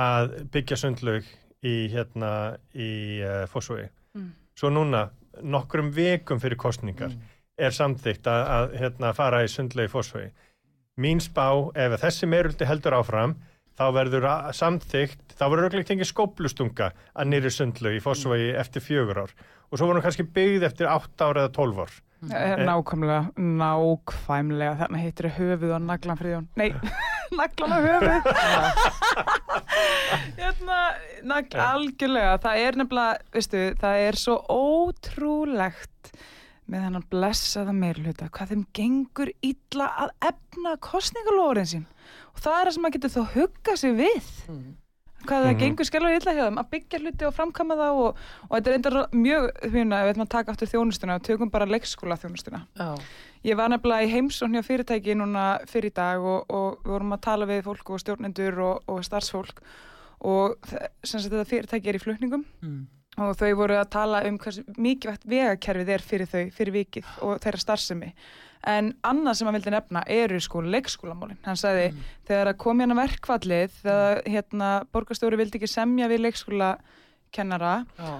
að 0.00 0.34
byggja 0.54 0.78
sundlaug 0.78 1.26
í 1.66 1.74
hérna 1.92 2.30
í 2.72 3.20
uh, 3.22 3.44
Fossvogi. 3.50 3.86
Mm. 4.16 4.30
Svo 4.58 4.70
núna, 4.72 5.04
nokkrum 5.42 5.90
vekum 5.94 6.40
fyrir 6.42 6.58
kostningar 6.60 7.14
er 7.60 7.76
samþykkt 7.76 8.30
að, 8.30 8.42
að 8.56 8.74
hérna, 8.80 9.12
fara 9.16 9.44
í 9.44 9.50
sundlaug 9.52 9.90
í 9.90 9.92
Fossvogi. 9.92 10.30
Mín 11.00 11.22
spá, 11.22 11.46
ef 11.78 11.96
þessi 12.02 12.28
meiruldi 12.28 12.66
heldur 12.68 12.98
áfram, 12.98 13.36
þá 13.78 13.84
verður 13.96 14.26
samþykkt, 14.56 15.36
þá 15.38 15.44
verður 15.46 15.68
auðvitað 15.68 15.94
ekki 15.94 16.10
skóplustunga 16.10 16.90
að 17.14 17.30
nýri 17.30 17.52
sundlaug 17.54 17.96
í 17.96 18.02
Fossvogi 18.04 18.50
eftir 18.58 18.84
fjögur 18.84 19.24
ár. 19.24 19.36
Og 19.70 19.78
svo 19.78 19.86
voru 19.86 20.00
hún 20.00 20.06
kannski 20.06 20.24
byggð 20.34 20.64
eftir 20.66 20.88
átt 20.90 21.22
ár 21.22 21.38
eða 21.44 21.52
tólf 21.54 21.78
ár. 21.84 21.92
Eh, 22.20 22.58
Nákvæmlega, 22.68 23.20
nákvæmlega, 23.38 24.72
þannig 24.82 25.04
heitir 25.06 25.28
þau 25.30 25.36
höfuð 25.38 25.70
og 25.76 25.84
naglan 25.90 26.18
friðjón. 26.20 26.48
Nei, 26.60 26.66
naglan 27.38 27.76
og 27.78 27.86
höfuð. 27.86 28.26
hérna, 30.40 30.80
nagl, 31.30 31.62
algjörlega, 31.64 32.34
það 32.44 32.64
er 32.66 32.78
nefnilega, 32.82 33.22
veistu, 33.38 33.62
það 33.80 34.02
er 34.08 34.18
svo 34.20 34.36
ótrúlegt 34.52 36.12
með 36.70 36.84
hennan 36.86 37.06
blessaða 37.10 37.72
meirluta, 37.74 38.28
hvað 38.30 38.52
þeim 38.52 38.66
gengur 38.76 39.32
illa 39.42 39.88
að 40.04 40.12
efna 40.30 40.76
kostningalórin 40.84 41.66
sín. 41.72 41.88
Og 42.34 42.42
það 42.44 42.58
er 42.58 42.68
það 42.68 42.74
sem 42.76 42.84
maður 42.84 42.96
getur 42.98 43.14
þó 43.16 43.24
huggað 43.38 43.80
sig 43.80 43.96
við 43.98 44.28
hvað 45.26 45.44
það 45.44 45.50
Mhm. 45.52 45.58
gengur 45.60 45.84
skelvar 45.88 46.14
illa 46.16 46.32
hjá 46.36 46.44
þeim 46.48 46.58
að 46.62 46.70
byggja 46.70 46.98
hluti 47.00 47.26
og 47.26 47.34
framkama 47.34 47.74
það 47.76 48.00
og, 48.04 48.16
og 48.48 48.54
þetta 48.56 48.70
er 48.70 48.74
enda 48.78 49.06
mjög, 49.12 49.50
hérna, 49.72 50.02
við 50.04 50.12
ætlum 50.14 50.26
að 50.26 50.28
taka 50.36 50.52
aftur 50.52 50.68
þjónustuna 50.72 51.14
og 51.18 51.22
tökum 51.22 51.50
bara 51.50 51.66
leikskóla 51.66 52.16
þjónustuna 52.20 52.62
Já. 52.78 52.94
ég 53.44 53.56
var 53.56 53.68
nefnilega 53.68 54.06
í 54.06 54.12
heimsókn 54.14 54.56
hjá 54.56 54.62
fyrirtæki 54.64 55.14
núna 55.16 55.60
fyrir 55.66 55.90
í 55.90 55.94
dag 55.94 56.20
og, 56.20 56.46
og 56.50 56.78
við 56.84 56.90
vorum 56.94 57.12
að 57.12 57.20
tala 57.20 57.46
við 57.46 57.62
fólk 57.64 57.90
og 57.90 58.00
stjórnendur 58.00 58.58
og, 58.60 58.82
og 58.88 59.04
starfsfólk 59.04 59.60
og 60.20 60.56
þe- 60.66 60.88
sem 61.04 61.20
sagt 61.20 61.32
þetta 61.32 61.48
fyrirtæki 61.48 61.88
er 61.88 61.94
í 62.00 62.02
flutningum 62.04 62.44
Mm. 62.62 62.86
Og 63.20 63.36
þau 63.36 63.50
voru 63.58 63.76
að 63.76 63.90
tala 63.92 64.22
um 64.28 64.38
hversu 64.40 64.64
mikilvægt 64.80 65.26
vegakerfið 65.28 65.92
er 65.94 66.04
fyrir 66.04 66.30
þau, 66.30 66.44
fyrir 66.56 66.76
vikið 66.78 67.10
og 67.26 67.42
þeirra 67.42 67.60
starfsemi. 67.64 68.10
En 68.68 68.90
annað 69.08 69.38
sem 69.38 69.48
hann 69.48 69.56
vildi 69.56 69.72
nefna 69.72 70.02
eru 70.12 70.40
sko 70.42 70.60
leikskólamálin. 70.60 71.38
Hann 71.46 71.56
sagði 71.56 71.94
þegar 72.28 72.50
að 72.50 72.58
kom 72.60 72.82
hérna 72.82 72.98
verkfallið 72.98 73.78
þegar 73.78 74.20
hérna 74.26 74.68
borgarstjóri 74.92 75.40
vildi 75.40 75.60
ekki 75.60 75.70
semja 75.70 76.10
við 76.12 76.26
leikskólakennara 76.26 77.74
Já. 77.96 78.10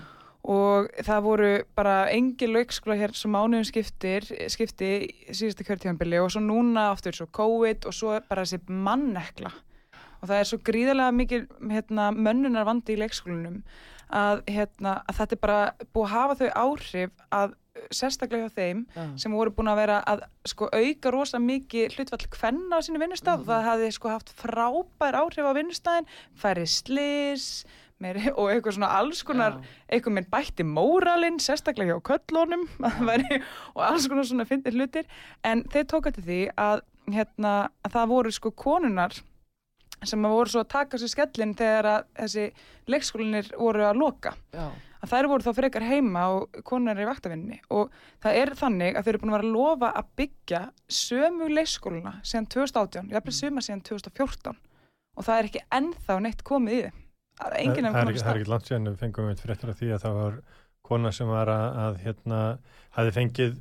og 0.57 0.89
það 1.05 1.27
voru 1.27 1.51
bara 1.77 1.97
engi 2.15 2.49
leikskóla 2.49 2.97
hér 3.03 3.17
sem 3.17 3.37
mánuðum 3.37 3.69
skiptir 3.69 4.29
skipti 4.53 4.93
í 5.05 5.37
síðasta 5.37 5.69
kjörtíðanbili 5.69 6.23
og 6.25 6.33
svo 6.33 6.45
núna 6.45 6.89
aftur 6.95 7.21
svo 7.21 7.29
COVID 7.37 7.85
og 7.91 7.97
svo 7.97 8.17
bara 8.29 8.47
þessi 8.47 8.65
mannekla. 8.65 9.53
Og 10.21 10.29
það 10.29 10.39
er 10.39 10.49
svo 10.49 10.61
gríðarlega 10.65 11.17
mikil 11.17 11.45
hérna, 11.69 12.11
mönnunar 12.13 12.69
vandi 12.69 12.97
í 12.97 13.01
leikskólanum 13.01 13.61
að, 14.13 14.45
hérna, 14.51 15.01
að 15.09 15.19
þetta 15.21 15.37
er 15.37 15.43
bara 15.45 15.61
búið 15.95 16.07
að 16.07 16.15
hafa 16.15 16.39
þau 16.41 16.51
áhrif 16.65 17.27
að 17.31 17.57
sérstaklega 17.95 18.49
hjá 18.49 18.57
þeim 18.57 18.81
Já. 18.95 19.05
sem 19.23 19.35
voru 19.35 19.53
búin 19.55 19.71
að 19.71 19.81
vera 19.81 19.99
að 20.11 20.25
sko, 20.51 20.69
auka 20.69 21.13
rosa 21.15 21.41
mikið 21.43 21.95
hlutfall 21.97 22.27
kvenna 22.33 22.81
á 22.81 22.85
sínu 22.85 23.01
vinnustaf 23.03 23.45
það 23.47 23.69
hafði 23.69 23.93
sko 23.97 24.11
haft 24.13 24.33
frábær 24.41 25.19
áhrif 25.23 25.47
á 25.47 25.53
vinnustafin 25.57 26.11
færi 26.39 26.67
slis 26.69 27.47
meiri, 28.01 28.31
og 28.33 28.51
eitthvað 28.51 28.77
svona 28.79 28.93
alls 28.99 29.23
konar 29.27 29.59
Já. 29.59 29.73
eitthvað 29.93 30.17
með 30.19 30.29
bætti 30.35 30.67
móralinn 30.67 31.41
sérstaklega 31.43 31.97
hjá 31.97 32.05
köllunum 32.11 32.67
væri, 33.09 33.41
og 33.77 33.83
alls 33.87 34.09
konar 34.11 34.29
svona 34.29 34.49
fyndir 34.49 34.77
hlutir 34.77 35.09
en 35.47 35.65
þeir 35.71 35.89
tóka 35.91 36.15
til 36.17 36.27
því 36.27 36.41
að, 36.61 36.85
hérna, 37.13 37.55
að 37.85 37.99
það 37.99 38.15
voru 38.15 38.35
sko 38.35 38.55
konunar 38.57 39.15
sem 40.09 40.25
að 40.25 40.37
voru 40.37 40.53
svo 40.53 40.63
að 40.65 40.71
taka 40.73 40.99
sér 41.01 41.11
skellin 41.13 41.57
þegar 41.59 41.89
að 41.95 42.07
þessi 42.21 42.45
leikskólinir 42.91 43.51
voru 43.59 43.85
að 43.89 44.01
loka. 44.01 44.33
Já. 44.55 44.69
að 45.01 45.13
þær 45.15 45.29
voru 45.33 45.45
þá 45.47 45.53
frekar 45.57 45.85
heima 45.89 46.23
og 46.35 46.59
konar 46.65 46.99
er 46.99 47.07
í 47.07 47.09
vaktavinni 47.09 47.61
og 47.73 47.93
það 48.21 48.39
er 48.43 48.51
þannig 48.59 48.97
að 48.97 49.05
þau 49.07 49.11
eru 49.13 49.21
búin 49.23 49.31
að 49.31 49.37
vera 49.39 49.47
að 49.49 49.55
lofa 49.55 49.93
að 49.97 50.11
byggja 50.21 50.61
sömu 50.93 51.49
leikskóluna 51.55 52.13
síðan 52.21 52.49
2018, 52.53 53.09
jafnvel 53.15 53.37
suma 53.39 53.65
síðan 53.65 53.81
2014 53.89 54.59
og 55.17 55.25
það 55.25 55.39
er 55.39 55.49
ekki 55.49 55.63
ennþá 55.79 56.19
neitt 56.21 56.45
komið 56.45 56.77
í 56.77 56.83
að 57.41 57.57
enginn 57.63 57.89
það, 57.89 57.97
er 57.97 57.97
komið 57.97 58.13
ekki- 58.13 58.21
í 58.21 58.21
það 58.21 58.21
er 58.21 58.21
stað 58.21 58.41
ekki 58.43 58.53
langt 58.53 58.69
síðan 58.69 58.91
við 58.91 59.01
fengum 59.01 59.31
við 59.31 59.41
fréttur 59.47 59.73
af 59.73 59.81
því 59.81 59.91
að 59.97 60.05
það 60.05 60.19
var 60.21 60.39
kona 60.91 61.13
sem 61.17 61.29
var 61.33 61.49
að, 61.55 61.67
að 61.87 61.99
hérna, 62.05 62.39
hafi 62.99 63.17
fengið 63.17 63.57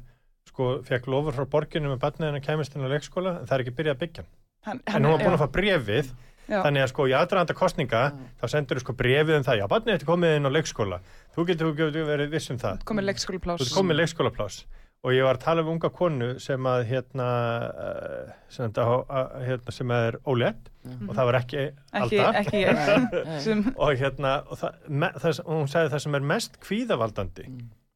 sko, 0.50 0.68
fekk 0.84 1.08
lofur 1.08 1.36
frá 1.40 1.46
borginu 1.56 1.92
með 1.94 2.02
barnið 2.04 2.28
hennar 2.34 2.44
kæmist 2.44 2.76
inn 2.76 2.84
á 2.84 2.92
leikskóla 2.92 3.38
en 3.40 3.48
það 3.48 3.56
er 3.56 3.64
ekki 3.64 3.76
byrjað 3.80 3.96
að 3.96 4.02
byggja. 4.04 4.24
Hann. 4.68 4.82
hann, 4.90 4.98
en 5.00 5.06
hún 5.08 5.14
var 5.16 5.22
búin 5.24 5.32
já, 5.32 5.38
að 5.38 5.44
fá 5.46 5.52
brefið 5.56 6.10
já, 6.50 6.60
þannig 6.66 6.86
að 6.86 6.92
sko 6.92 7.08
í 7.08 7.16
aðdraðanda 7.20 7.58
kostninga 7.60 8.04
þá 8.42 8.46
sendur 8.56 8.80
þú 8.80 8.86
sko 8.86 8.98
brefið 9.00 9.38
um 9.38 9.48
það, 9.48 9.62
já 9.62 9.68
barnið 9.72 9.96
þetta 9.96 10.10
komið 10.10 10.36
inn 10.40 10.50
á 10.50 10.56
leikskóla. 10.58 11.00
Þú 11.36 11.48
getur, 11.52 11.72
getur 11.78 12.10
verið 12.10 12.36
viss 12.36 12.52
um 12.52 12.60
það. 12.62 12.84
Komið 12.90 13.10
leikskólaplás 13.12 13.74
leikskólaplás 14.02 14.62
og 15.00 15.16
ég 15.16 15.24
var 15.24 15.38
að 15.38 15.44
tala 15.46 15.64
um 15.64 15.72
unga 15.76 15.90
konu 15.96 16.30
sem 16.44 16.66
að 16.68 16.82
hérna, 16.90 17.28
uh, 17.70 18.32
sem, 18.52 18.68
að, 18.68 18.96
að, 19.08 19.36
hérna, 19.48 19.76
sem 19.76 19.94
er 19.96 20.18
ólétt. 20.28 20.72
Og 21.08 21.14
það 21.14 21.30
var 21.30 21.38
ekki, 21.40 21.66
ekki, 22.00 22.20
Alda. 22.24 22.42
ekki 22.42 23.14
sem, 23.46 23.62
og 23.76 24.00
hérna 24.00 24.34
og 24.48 24.60
það, 24.60 24.80
me, 24.90 25.12
það, 25.22 25.42
hún 25.48 25.70
sagði 25.72 25.94
það 25.94 26.04
sem 26.06 26.18
er 26.20 26.28
mest 26.34 26.60
kvíðavaldandi 26.66 27.48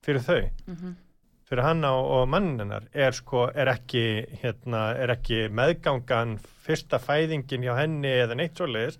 fyrir 0.04 0.24
þau. 0.24 0.42
Mhm. 0.70 0.96
Fyrir 1.50 1.66
hanna 1.66 1.92
og, 1.98 2.10
og 2.18 2.30
mannin 2.32 2.64
hennar 2.64 2.88
er 2.94 3.16
sko, 3.16 3.48
er 3.54 3.72
ekki 3.74 4.06
hérna, 4.42 4.94
er 5.00 5.14
ekki 5.16 5.48
meðgangan 5.54 6.38
fyrsta 6.64 7.00
fæðingin 7.04 7.66
hjá 7.66 7.76
henni 7.82 8.12
eða 8.24 8.38
neitt 8.40 8.60
svoleiðis 8.60 9.00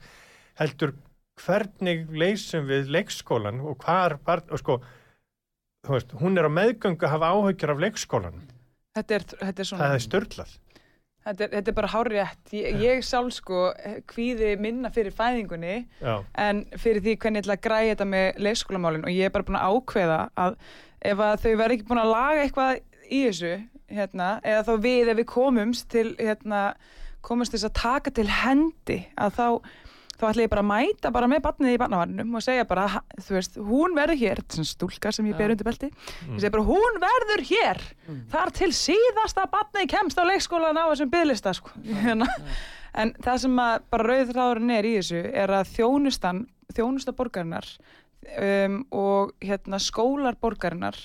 heldur 0.60 0.96
hvernig 1.44 2.10
leysum 2.14 2.68
við 2.70 2.92
leikskólan 2.94 3.62
og 3.64 3.80
hvar 3.82 4.20
barn, 4.26 4.46
og 4.54 4.62
sko 4.62 4.80
veist, 5.88 6.14
hún 6.20 6.38
er 6.38 6.48
á 6.48 6.52
meðgöngu 6.54 7.08
að 7.08 7.16
hafa 7.16 7.32
áhyggjur 7.34 7.74
af 7.74 7.82
leikskólan 7.84 8.44
þetta, 8.96 9.18
er, 9.18 9.26
þetta 9.32 9.64
er 9.64 9.70
svona 9.70 9.88
það 9.88 9.96
er 9.96 10.06
störlað 10.06 10.54
þetta 11.24 11.46
er, 11.46 11.52
þetta 11.56 11.72
er 11.72 11.78
bara 11.80 11.92
hárétt 11.96 12.54
ég, 12.56 12.80
ég 12.84 13.04
sjálf 13.08 13.36
sko 13.40 13.66
kvíði 14.12 14.54
minna 14.62 14.92
fyrir 14.94 15.16
fæðingunni 15.16 15.76
já, 16.04 16.16
en 16.46 16.64
fyrir 16.78 17.04
því 17.04 17.18
hvernig 17.18 17.42
ég 17.42 17.48
ætla 17.48 17.58
að 17.58 17.66
græja 17.68 17.94
þetta 17.96 18.10
með 18.14 18.42
leikskólamálin 18.48 19.08
og 19.08 19.16
ég 19.16 19.30
er 19.30 19.36
bara 19.36 19.48
búin 19.50 19.60
að 19.60 19.78
ákveða 19.78 20.20
að 20.46 20.58
ef 21.04 21.24
að 21.28 21.38
þau 21.44 21.52
verður 21.52 21.76
ekki 21.78 21.88
búin 21.90 22.04
að 22.04 22.12
laga 22.14 22.44
eitthvað 22.44 22.82
í 23.10 23.22
þessu 23.28 23.54
hérna, 23.94 24.30
eða 24.42 24.66
þá 24.68 24.74
við 24.88 25.14
ef 25.14 25.20
við 25.20 25.30
komumst 25.30 25.90
til 25.94 26.10
hérna, 26.18 26.62
komumst 27.26 27.56
þess 27.56 27.70
að 27.70 27.80
taka 27.82 28.14
til 28.16 28.30
hendi 28.32 29.00
að 29.20 29.36
þá 29.38 29.48
þá 30.14 30.30
ætla 30.30 30.46
ég 30.46 30.52
bara 30.52 30.64
að 30.64 30.70
mæta 30.70 31.12
bara 31.14 31.28
með 31.30 31.42
barnið 31.44 31.74
í 31.74 31.80
barnavarnum 31.82 32.38
og 32.38 32.44
segja 32.46 32.66
bara, 32.70 32.86
þú 33.18 33.36
veist, 33.36 33.58
hún 33.58 33.96
verður 33.98 34.20
hér 34.22 34.42
þetta 34.42 34.54
er 34.54 34.60
svona 34.60 34.72
stúlka 34.72 35.12
sem 35.16 35.28
ég 35.30 35.40
ber 35.40 35.54
undir 35.54 35.68
belti 35.68 35.90
ég 35.90 36.38
segi 36.38 36.54
bara, 36.54 36.66
hún 36.68 37.00
verður 37.04 37.44
hér 37.50 37.82
þar 38.32 38.54
til 38.60 38.70
síðasta 38.78 39.48
barnið 39.52 39.90
kemst 39.94 40.22
á 40.22 40.24
leikskólan 40.30 40.80
á 40.80 40.86
þessum 40.92 41.12
bygglista 41.14 41.56
sko. 41.58 41.74
hérna. 42.06 42.30
en 42.94 43.16
það 43.26 43.42
sem 43.46 43.58
bara 43.58 44.08
rauð 44.08 44.32
þráðurinn 44.32 44.76
er 44.78 44.90
í 44.90 44.96
þessu 45.00 45.24
er 45.44 45.56
að 45.60 45.74
þjónustan 45.74 46.46
þjónusta 46.74 47.14
borgarinnar 47.18 47.68
um, 48.40 48.80
og 48.92 49.34
hérna 49.44 49.80
skólar 49.82 50.38
borgarinnar. 50.42 50.98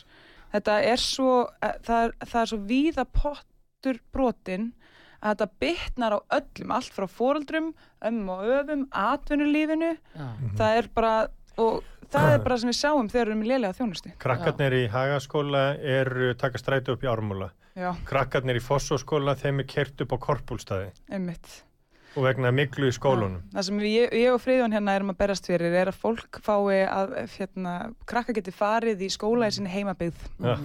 Þetta 0.53 0.79
er 0.89 1.03
svo 1.03 1.33
eh, 1.63 1.77
það 1.85 2.07
er, 2.07 2.15
það 2.25 2.41
er 2.41 2.51
svo 2.53 2.59
víða 2.71 3.05
pottur 3.13 4.01
brotin 4.15 4.73
að 5.19 5.35
þetta 5.35 5.49
bytnar 5.65 6.15
á 6.15 6.21
öllum, 6.39 6.73
allt 6.77 6.95
frá 6.95 7.07
fóreldrum 7.11 7.73
ömm 8.07 8.33
og 8.33 8.45
öfum, 8.47 8.87
atvinnulífinu. 8.95 9.93
Já. 10.15 10.27
það 10.61 10.81
er 10.81 10.91
bara 10.95 11.15
og 11.59 11.83
það 12.09 12.33
er 12.33 12.43
bara 12.45 12.59
sem 12.63 12.71
við 12.71 12.79
sjáum 12.79 13.09
þegar 13.11 13.27
við 13.27 13.33
erum 13.33 13.45
í 13.45 13.49
lélega 13.51 13.79
þjónustu. 13.81 14.13
Krakkarnir 14.23 14.77
í 14.79 14.85
hagaskóla 14.93 15.65
eru 15.99 16.35
taka 16.39 16.61
strætu 16.63 16.95
upp 16.95 17.05
í 17.05 17.11
ármúla. 17.11 17.51
Já, 17.79 17.93
krakkarnir 18.09 18.59
í 18.59 18.63
fossóskóla 18.63 19.37
þeim 19.39 19.63
er 19.63 19.69
kert 19.71 20.01
upp 20.03 20.15
á 20.15 20.19
korpúlstaði 20.19 20.89
einmitt 21.15 21.61
og 22.19 22.25
vegna 22.27 22.51
miklu 22.55 22.89
í 22.91 22.95
skólunum 22.95 23.39
það 23.55 23.67
sem 23.69 23.83
ég, 23.87 24.15
ég 24.19 24.35
og 24.35 24.43
Friðjón 24.43 24.75
hérna 24.75 24.97
erum 24.99 25.13
að 25.15 25.21
berast 25.23 25.47
fyrir 25.49 25.77
er 25.79 25.93
að 25.93 26.01
fólk 26.03 26.41
fái 26.45 26.81
að 26.85 27.15
hérna, 27.37 27.75
krakka 28.11 28.35
geti 28.37 28.55
farið 28.55 29.07
í 29.07 29.11
skóla 29.15 29.49
í 29.49 29.55
sinni 29.55 29.71
heimabyggð 29.73 30.27
Já. 30.43 30.57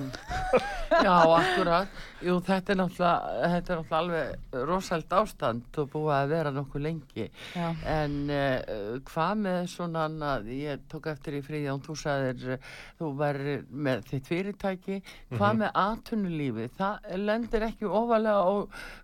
Já, 1.03 1.15
akkurat. 1.37 2.01
Jú, 2.23 2.37
þetta 2.45 2.71
er 2.73 2.77
náttúrulega, 2.79 3.31
þetta 3.51 3.73
er 3.73 3.79
náttúrulega 3.81 3.97
alveg 3.99 4.67
rosald 4.69 5.13
ástand 5.17 5.79
og 5.81 5.89
búið 5.91 6.13
að 6.15 6.29
vera 6.31 6.51
nokkuð 6.55 6.83
lengi. 6.85 7.25
Já. 7.57 7.65
En 7.93 8.13
uh, 8.31 8.99
hvað 9.09 9.41
með 9.43 9.59
svona, 9.73 10.05
að 10.29 10.47
ég 10.55 10.85
tók 10.91 11.09
eftir 11.11 11.35
í 11.39 11.41
fríðján, 11.43 11.81
þú 11.83 11.95
sagðir, 11.99 12.57
þú 12.99 13.09
væri 13.19 13.55
með 13.69 14.05
þitt 14.11 14.29
fyrirtæki, 14.31 14.99
hvað 15.35 15.59
með 15.63 15.75
atvinnulífi? 15.83 16.69
Það 16.79 17.11
lendir 17.27 17.67
ekki 17.67 17.91
ofalega 17.91 18.39
á 18.47 18.53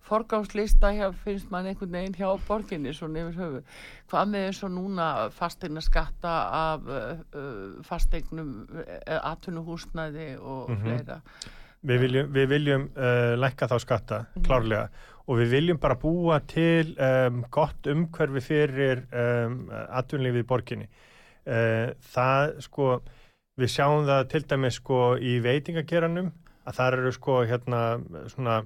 forgámslista 0.09 0.93
hjá, 0.95 1.09
finnst 1.25 1.51
mann 1.51 1.67
einhvern 1.69 1.91
veginn 1.99 2.15
hjá 2.17 2.31
borginni, 2.47 2.93
svona 2.95 3.25
yfir 3.25 3.39
höfu. 3.43 3.63
Hvað 4.09 4.31
með 4.31 4.47
eins 4.47 4.63
og 4.65 4.71
núna 4.73 5.07
fastegna 5.35 5.83
skatta 5.85 6.35
af 6.63 6.87
uh, 6.89 7.81
fastegnum, 7.85 8.55
uh, 8.73 9.19
atvinnuhúsnæði 9.33 10.31
og 10.39 10.69
Mhm. 10.69 10.81
fleira? 10.85 11.19
Við 11.87 12.01
viljum, 12.03 12.31
við 12.35 12.49
viljum 12.51 12.89
uh, 12.91 13.35
lækka 13.39 13.69
þá 13.71 13.75
skatta, 13.79 14.17
klárlega, 14.43 14.89
og 15.29 15.37
við 15.39 15.53
viljum 15.53 15.77
bara 15.79 15.95
búa 15.99 16.41
til 16.49 16.91
um, 16.99 17.43
gott 17.53 17.87
umhverfi 17.87 18.43
fyrir 18.43 19.05
um, 19.13 19.61
atvinnlífið 19.71 20.43
í 20.43 20.49
borginni. 20.49 20.89
Uh, 21.47 21.95
það, 22.11 22.57
sko, 22.65 22.89
við 23.59 23.71
sjáum 23.71 24.03
það 24.09 24.25
til 24.33 24.43
dæmis, 24.51 24.81
sko, 24.81 24.99
í 25.23 25.37
veitingageranum, 25.45 26.33
að 26.67 26.79
það 26.81 26.97
eru, 26.97 27.15
sko, 27.15 27.39
hérna, 27.47 27.81
svona 28.33 28.59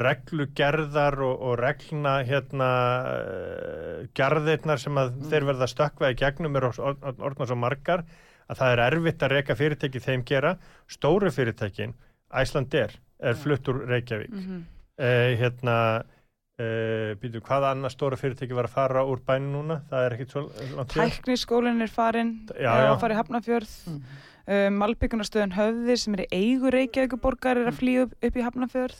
reglugerðar 0.00 1.20
og, 1.22 1.34
og 1.50 1.58
reglna, 1.60 2.14
hérna, 2.26 2.70
uh, 3.04 3.98
gerðirnar 4.16 4.80
sem 4.80 5.04
að 5.04 5.12
þeir 5.28 5.50
verða 5.52 5.68
stökkva 5.70 6.14
í 6.14 6.18
gegnum 6.18 6.56
eru 6.58 6.72
orðna 6.80 7.46
svo 7.50 7.60
margar 7.60 8.08
að 8.48 8.58
það 8.60 8.72
er 8.72 8.82
erfitt 8.88 9.22
að 9.22 9.36
reyka 9.36 9.56
fyrirtæki 9.58 10.02
þeim 10.02 10.24
gera. 10.28 10.56
Stóru 10.90 11.30
fyrirtækin, 11.32 11.94
Æslandir 12.42 12.96
er 13.24 13.34
flutt 13.38 13.68
úr 13.70 13.84
Reykjavík 13.88 14.30
Mhm. 14.34 14.64
uh, 14.98 15.30
hérna 15.40 15.76
uh, 16.58 17.14
býtu, 17.22 17.40
hvaða 17.42 17.72
annað 17.74 17.94
stóra 17.94 18.18
fyrirtæki 18.20 18.54
var 18.54 18.68
að 18.68 18.74
fara 18.76 19.04
úr 19.08 19.22
bænu 19.26 19.50
núna, 19.56 19.80
það 19.90 20.04
er 20.08 20.16
ekkit 20.18 20.34
svo 20.34 20.42
langt 20.76 20.92
hér. 20.94 21.10
Tækniskólinn 21.10 21.82
er 21.82 21.90
farinn, 21.90 22.34
Já, 22.54 22.70
er 22.74 22.84
já. 22.86 22.92
að 22.94 23.00
fara 23.00 23.14
í 23.14 23.18
Hafnafjörð. 23.18 23.74
Mm. 23.88 24.00
Uh, 24.44 24.68
Malbyggunastöðun 24.76 25.54
Höfði 25.56 25.94
sem 25.98 26.14
er 26.18 26.24
í 26.26 26.28
eigu 26.36 26.70
Reykjavíkuborgar 26.74 27.56
er 27.62 27.70
að 27.70 27.78
flýja 27.80 28.02
upp, 28.06 28.14
upp 28.22 28.36
í 28.36 28.42
Hafnafjörð. 28.44 28.98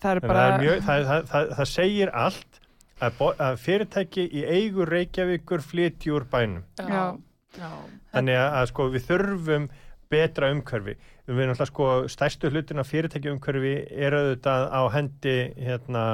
Það 0.00 0.16
er 0.16 0.20
bara... 0.24 0.40
það, 0.40 0.54
er 0.56 0.64
mjög, 0.64 0.82
það, 0.88 1.04
það, 1.10 1.24
það, 1.30 1.50
það 1.60 1.68
segir 1.70 2.10
allt 2.24 2.60
að, 3.00 3.12
bo- 3.18 3.34
að 3.46 3.58
fyrirtæki 3.64 4.24
í 4.40 4.44
eigu 4.48 4.84
Reykjavíkur 4.88 5.62
flytji 5.64 6.12
úr 6.16 6.24
bænum 6.32 6.64
Já. 6.80 7.16
já. 7.60 7.70
þannig 8.12 8.36
að, 8.40 8.48
að 8.60 8.66
sko 8.72 8.86
við 8.94 9.06
þurfum 9.10 9.68
betra 10.10 10.50
umhverfi. 10.54 10.96
Við 11.28 11.42
erum 11.44 11.54
alltaf 11.54 11.70
sko 11.70 11.88
stærstu 12.10 12.50
hlutin 12.50 12.82
af 12.82 12.90
fyrirtæki 12.90 13.30
umhverfi 13.32 13.74
er 13.90 14.16
auðvitað 14.16 14.66
á 14.74 14.82
hendi 14.96 15.36
hérna 15.60 16.04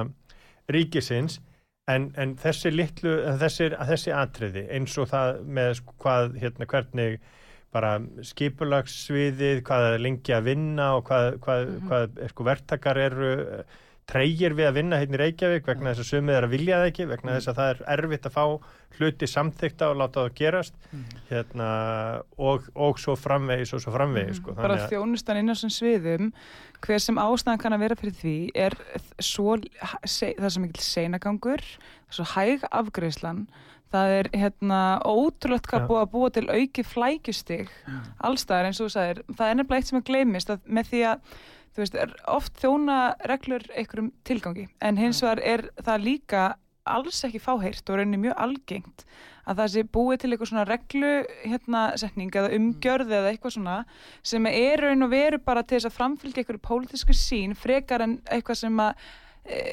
ríkisins. 0.72 1.40
En, 1.86 2.10
en 2.18 2.34
þessi 2.42 2.72
litlu 2.74 3.12
þessi, 3.40 3.70
þessi 3.70 4.12
atriði 4.12 4.64
eins 4.74 4.96
og 4.98 5.06
það 5.12 5.42
með 5.58 5.72
sko 5.78 5.92
hvað 6.02 6.38
hérna 6.42 6.66
hvernig 6.66 7.20
bara 7.76 7.92
skipulagsviðið 8.26 9.60
hvað 9.66 9.88
er 9.92 10.02
lengi 10.02 10.34
að 10.34 10.48
vinna 10.48 10.88
og 10.96 11.04
hvað, 11.06 11.36
hvað, 11.44 11.70
hvað 11.86 12.06
er, 12.08 12.32
sko 12.32 12.46
verktakar 12.48 13.00
eru 13.00 13.30
treyjir 14.06 14.54
við 14.54 14.68
að 14.68 14.76
vinna 14.78 14.98
hérna 15.00 15.18
í 15.18 15.20
Reykjavík 15.20 15.66
vegna 15.66 15.92
þess 15.92 16.04
að 16.04 16.10
sumið 16.12 16.36
er 16.36 16.46
að 16.46 16.52
vilja 16.54 16.78
það 16.78 16.90
ekki 16.90 17.06
vegna 17.10 17.36
þess 17.36 17.50
að 17.50 17.58
það 17.58 17.70
er 17.72 17.80
erfitt 17.96 18.28
að 18.28 18.36
fá 18.36 18.44
hluti 18.96 19.28
samþykta 19.28 19.88
og 19.90 19.98
láta 20.00 20.22
það 20.22 20.36
gerast. 20.38 20.76
Hérna, 21.30 21.68
og, 22.38 22.68
og 22.72 23.00
svo 23.02 23.16
framvegis 23.18 23.74
og 23.76 23.82
svo 23.82 23.94
framvegis 23.96 24.40
sko. 24.40 24.54
bara 24.56 24.78
þjónustan 24.86 25.40
inn 25.40 25.50
á 25.50 25.54
þessum 25.54 25.74
sviðum 25.74 26.32
hver 26.86 27.02
sem 27.02 27.20
ástæðan 27.20 27.62
kann 27.62 27.76
að 27.76 27.86
vera 27.86 27.98
fyrir 27.98 28.18
því 28.20 28.36
er 28.66 28.76
svo 29.18 29.56
se, 30.04 30.34
það 30.38 30.52
sem 30.54 30.68
ekki 30.68 30.86
seinagangur 30.86 31.64
svo 32.12 32.28
hæg 32.36 32.66
afgreðslan 32.70 33.46
það 33.94 34.14
er 34.20 34.30
hérna 34.34 34.80
ótrúlegt 35.06 35.68
hvað 35.70 35.86
búið 35.90 36.02
að 36.02 36.14
búa 36.14 36.30
til 36.34 36.46
auki 36.50 36.84
flækjustig 36.86 37.74
allstaðar 38.26 38.70
eins 38.70 38.80
og 38.80 38.88
þú 38.88 38.96
sagðir 38.96 39.22
það 39.32 39.50
er 39.50 39.60
nefnilega 39.60 39.82
eitt 39.82 39.90
sem 39.90 40.00
að 40.00 40.08
gleymist 40.10 40.52
að 40.52 40.72
með 40.78 40.90
því 40.92 41.04
að 41.12 41.36
þú 41.76 41.84
veist, 41.84 41.96
er 42.00 42.14
oft 42.32 42.56
þjóna 42.62 43.00
reglur 43.28 43.64
einhverjum 43.76 44.12
tilgangi 44.24 44.68
en 44.80 45.00
hins 45.00 45.20
vegar 45.24 45.42
er 45.44 45.68
það 45.84 46.06
líka 46.06 46.44
alls 46.86 47.18
ekki 47.26 47.42
fáheyrt 47.42 47.90
og 47.90 47.98
rauninni 47.98 48.22
mjög 48.22 48.38
algengt 48.46 49.04
að 49.46 49.60
það 49.60 49.70
sé 49.74 49.82
búið 49.94 50.20
til 50.22 50.30
eitthvað 50.32 50.50
svona 50.50 50.64
reglu 50.66 51.12
hérna 51.42 51.82
setning 52.00 52.32
eða 52.34 52.54
umgjörð 52.56 53.12
eða 53.18 53.32
eitthvað 53.32 53.54
svona 53.58 53.76
sem 54.26 54.48
er 54.50 54.82
raun 54.82 55.06
og 55.06 55.12
veru 55.12 55.40
bara 55.42 55.62
til 55.62 55.76
þess 55.78 55.90
að 55.90 55.96
framfylgja 55.98 56.42
eitthvað 56.42 56.64
pólitísku 56.66 57.16
sín 57.16 57.54
frekar 57.58 58.06
en 58.06 58.18
eitthvað 58.24 58.62
sem 58.64 58.82
að 58.82 59.06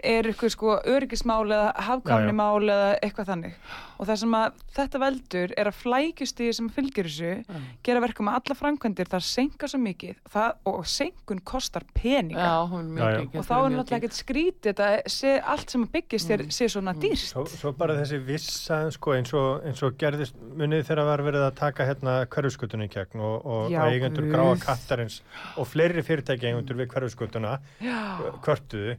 er 0.03 0.27
eitthvað 0.29 0.53
sko 0.53 0.75
öryggismál 0.93 1.45
eða 1.47 1.63
Já, 1.63 1.73
já. 1.73 1.85
hafkamnimál 1.87 2.63
eða 2.69 2.91
eitthvað 3.03 3.29
þannig. 3.31 3.55
Og 4.01 4.07
það 4.09 4.17
sem 4.23 4.33
að 4.35 4.55
þetta 4.75 4.99
veldur 5.03 5.51
er 5.61 5.69
að 5.69 5.77
flækjustíði 5.79 6.53
sem 6.57 6.69
fylgir 6.75 7.07
þessu 7.07 7.59
gera 7.85 8.01
verkum 8.03 8.27
að 8.31 8.39
alla 8.41 8.55
framkvæmdir 8.59 9.09
það 9.11 9.23
senka 9.27 9.69
svo 9.71 9.79
mikið 9.79 10.17
það, 10.33 10.49
og 10.71 10.79
senkun 10.89 11.41
kostar 11.47 11.85
peninga. 11.95 12.41
Já, 12.43 12.57
er 12.63 12.83
Já, 12.83 13.09
já. 13.13 13.21
mikið. 13.23 13.37
og 13.39 13.45
þá 13.47 13.53
er 13.53 13.69
náttúrulega 13.77 13.99
ekkert 14.01 14.17
skrítið 14.17 14.69
þetta 14.73 14.89
sé 15.13 15.33
allt 15.53 15.69
sem 15.75 15.85
að 15.85 15.91
byggist 15.97 16.31
þér 16.33 16.43
sé 16.57 16.69
svona 16.73 16.93
dýrst 16.99 17.31
Svo, 17.33 17.45
svo 17.47 17.71
bara 17.77 17.95
þessi 18.01 18.19
vissa 18.27 18.79
sko, 18.91 19.13
eins, 19.15 19.33
og, 19.37 19.63
eins 19.69 19.83
og 19.85 19.95
gerðist 20.01 20.35
munið 20.57 20.83
þegar 20.89 21.05
var 21.13 21.23
verið 21.29 21.45
að 21.47 21.55
taka 21.61 21.87
hérna 21.87 22.17
hverfuskutunni 22.33 22.89
í 22.89 22.93
gegn 22.93 23.23
og, 23.23 23.45
og 23.45 23.71
Já, 23.71 23.81
eigendur 23.87 24.27
gráa 24.33 24.57
kattarins 24.61 25.21
og 25.57 25.69
fleiri 25.69 26.03
fyrirtæki 26.03 26.49
eigendur 26.51 26.81
við 26.81 26.91
hverfuskutuna 26.93 27.55
Já, 27.83 28.01
kvörtuðu, 28.43 28.97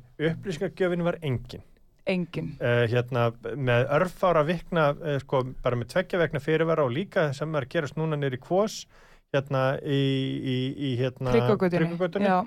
upplýsingagjöfin 0.65 1.05
var 1.05 1.19
engin. 1.23 1.63
Engin. 2.07 2.53
Uh, 2.61 2.85
hérna 2.91 3.31
með 3.57 3.89
örfára 3.97 4.45
vikna 4.45 4.91
uh, 4.93 5.19
sko 5.23 5.45
bara 5.63 5.77
með 5.77 5.95
tveggja 5.95 6.21
vegna 6.21 6.41
fyrirvara 6.41 6.85
og 6.85 6.93
líka 6.93 7.33
sem 7.33 7.55
er 7.55 7.65
að 7.65 7.73
gerast 7.73 7.97
núna 7.97 8.19
nýri 8.21 8.41
kvós 8.43 8.85
hérna 9.33 9.79
í, 9.81 10.05
í, 10.45 10.57
í 10.77 10.95
hérna 11.01 11.33
Tryggvagötunni. 11.33 12.29
Já, 12.29 12.45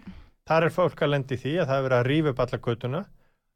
þar 0.47 0.67
er 0.67 0.75
fólk 0.75 1.01
að 1.01 1.13
lendi 1.15 1.37
því 1.41 1.57
að 1.61 1.69
það 1.71 1.77
er 1.77 1.87
verið 1.87 1.97
að 1.97 2.09
rífa 2.11 2.33
upp 2.33 2.43
alla 2.45 2.59
götuna 2.67 3.05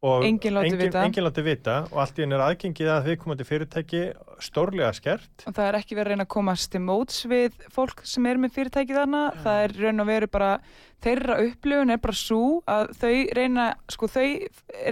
og 0.01 0.23
Enginn 0.25 0.55
látið 0.57 0.81
engin, 0.81 1.27
vita. 1.29 1.43
vita 1.45 1.73
og 1.91 1.99
allt 2.01 2.17
í 2.17 2.23
henni 2.23 2.33
er 2.33 2.43
aðgengið 2.47 2.87
að 2.89 3.09
viðkomandi 3.11 3.45
fyrirtæki 3.45 3.99
stórlega 4.41 4.89
skert. 4.97 5.43
Og 5.45 5.53
það 5.53 5.67
er 5.67 5.77
ekki 5.77 5.97
verið 5.97 6.07
að 6.07 6.15
reyna 6.15 6.25
að 6.25 6.31
komast 6.33 6.71
til 6.73 6.81
móts 6.81 7.19
við 7.29 7.59
fólk 7.69 8.01
sem 8.09 8.25
er 8.25 8.41
með 8.41 8.55
fyrirtæki 8.55 8.97
þarna. 8.97 9.27
Það 9.43 9.65
er 9.67 9.75
raun 9.77 10.01
og 10.01 10.09
veru 10.09 10.31
bara 10.33 10.55
þeirra 11.01 11.37
upplifun 11.47 11.93
er 11.93 11.99
bara 12.01 12.17
svo 12.17 12.41
að 12.69 12.91
þau 13.01 13.13
reyna 13.37 13.67
sko 13.89 14.09
þau 14.11 14.25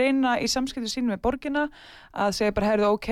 reyna 0.01 0.35
í 0.41 0.47
samskiptu 0.49 0.89
sín 0.91 1.09
með 1.09 1.21
borgina 1.25 1.67
að 2.09 2.31
segja 2.39 2.53
bara 2.57 2.71
heyrðu 2.71 2.87
ok, 2.95 3.09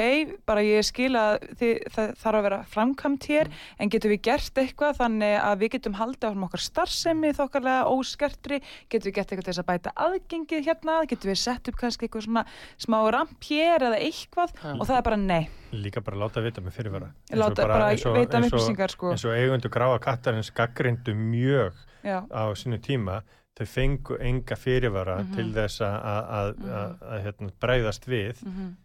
bara 0.49 0.63
ég 0.65 0.85
skil 0.87 1.11
að 1.19 1.35
þið, 1.59 1.73
það 1.93 2.13
þarf 2.23 2.39
að 2.39 2.45
vera 2.47 2.59
framkvæmt 2.73 3.27
hér 3.29 3.51
en 3.77 3.91
getum 3.93 4.13
við 4.13 4.21
gert 4.25 4.61
eitthvað 4.63 4.97
þannig 5.01 5.35
að 5.37 5.61
við 5.61 5.73
getum 5.75 5.97
haldið 5.99 6.33
á 6.33 6.45
okkar 6.47 6.63
starfsemi 6.65 7.33
þokkarlega 7.37 7.91
óskertri, 7.93 8.59
getum 8.89 9.11
við 9.11 9.17
gert 9.19 9.31
eitthvað 9.31 9.45
til 9.45 9.53
þess 9.53 9.63
að 9.63 9.69
bæta 9.69 9.93
aðgengið 10.07 10.65
hérna, 10.71 10.97
getum 11.11 11.31
við 11.31 11.39
sett 11.43 11.69
upp 11.69 11.77
kannski 11.77 12.07
eitthvað 12.07 12.25
svona 12.25 12.45
smá 12.81 12.97
ramp 13.13 13.37
hér 13.51 13.85
eða 13.91 14.01
eitthvað? 14.01 14.55
Já. 14.57 14.73
og 14.73 14.85
það 14.89 14.97
er 14.97 15.05
bara 15.11 15.19
nei. 15.21 15.43
Líka 15.77 16.01
bara 16.01 16.17
láta 16.17 16.41
vita 16.41 16.63
með 16.63 16.77
fyrirvara. 16.79 17.11
Láta 17.35 17.67
bara, 17.67 17.91
um 17.91 17.91
eins 17.93 18.05
og- 18.07 18.17
upplýsingar 18.23 18.93
sko. 18.93 19.11
eins 19.13 19.25
og 19.27 19.35
eigundu 19.37 19.69
gráa 19.69 19.99
kattarins 20.01 20.49
gaggrindu 20.49 21.13
mjög 21.13 21.73
Já. 22.07 22.19
á 22.31 22.43
sínu 22.55 22.79
tíma 22.79 23.21
þau 23.57 23.65
fengu 23.67 24.17
enga 24.21 24.55
fyrirvara 24.55 25.19
Mhm. 25.23 25.35
til 25.35 25.47
þess 25.53 25.81
að, 25.81 25.95
að, 26.05 26.27
að, 26.39 26.51
að, 26.81 26.91
að 27.11 27.23
hérna, 27.25 27.51
bræðast 27.61 28.05
við 28.07 28.43
Mhm. 28.45 28.75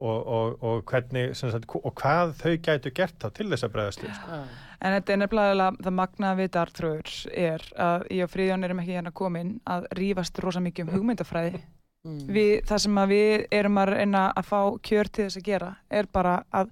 og, 0.00 0.26
og, 0.26 0.62
og 0.64 0.84
hvernig 0.88 1.34
sem 1.36 1.50
sagt, 1.50 1.66
og 1.74 1.94
hvað 1.94 2.32
þau 2.40 2.56
gætu 2.62 2.90
gert 2.94 3.18
þá 3.20 3.28
til 3.34 3.48
þess 3.50 3.64
að 3.66 3.72
bræðast 3.74 4.00
við 4.06 4.14
sko. 4.16 4.38
En 4.80 4.94
þetta 4.96 5.12
er 5.12 5.18
nefnilega 5.20 5.66
það 5.82 5.92
magnaða 5.98 6.38
við 6.38 6.48
dartröður 6.56 7.10
er 7.36 7.60
að 7.76 8.06
ég 8.10 8.22
og 8.24 8.30
Fríðjón 8.32 8.64
erum 8.64 8.78
ekki 8.80 8.94
hérna 8.96 9.12
komin 9.12 9.60
að 9.66 9.84
rífast 9.98 10.38
rosa 10.40 10.60
mikið 10.60 10.88
um 10.88 10.94
hugmyndafræði. 10.94 11.60
Mm. 12.06 12.20
Við, 12.32 12.62
það 12.64 12.78
sem 12.80 12.94
að 12.96 13.08
við 13.12 13.46
erum 13.52 13.76
að 13.82 13.90
reyna 13.92 14.22
að 14.32 14.46
fá 14.48 14.60
kjör 14.88 15.10
til 15.12 15.24
þess 15.26 15.36
að 15.36 15.44
gera 15.50 15.76
er 15.90 16.06
bara 16.06 16.44
að 16.50 16.70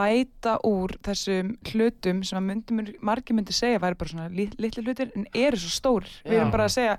bæta 0.00 0.56
úr 0.66 0.96
þessum 1.04 1.54
hlutum 1.70 2.22
sem 2.24 2.40
að 2.40 2.46
myndi, 2.48 2.98
margir 3.04 3.36
myndi 3.36 3.52
segja 3.56 3.80
væri 3.82 3.98
bara 4.00 4.12
svona 4.14 4.28
lit, 4.32 4.56
litli 4.60 4.84
hlutir 4.86 5.12
en 5.14 5.26
eru 5.36 5.60
svo 5.60 5.70
stór. 5.76 6.08
Við 6.24 6.38
erum 6.40 6.54
bara 6.54 6.68
að 6.70 6.76
segja 6.78 6.96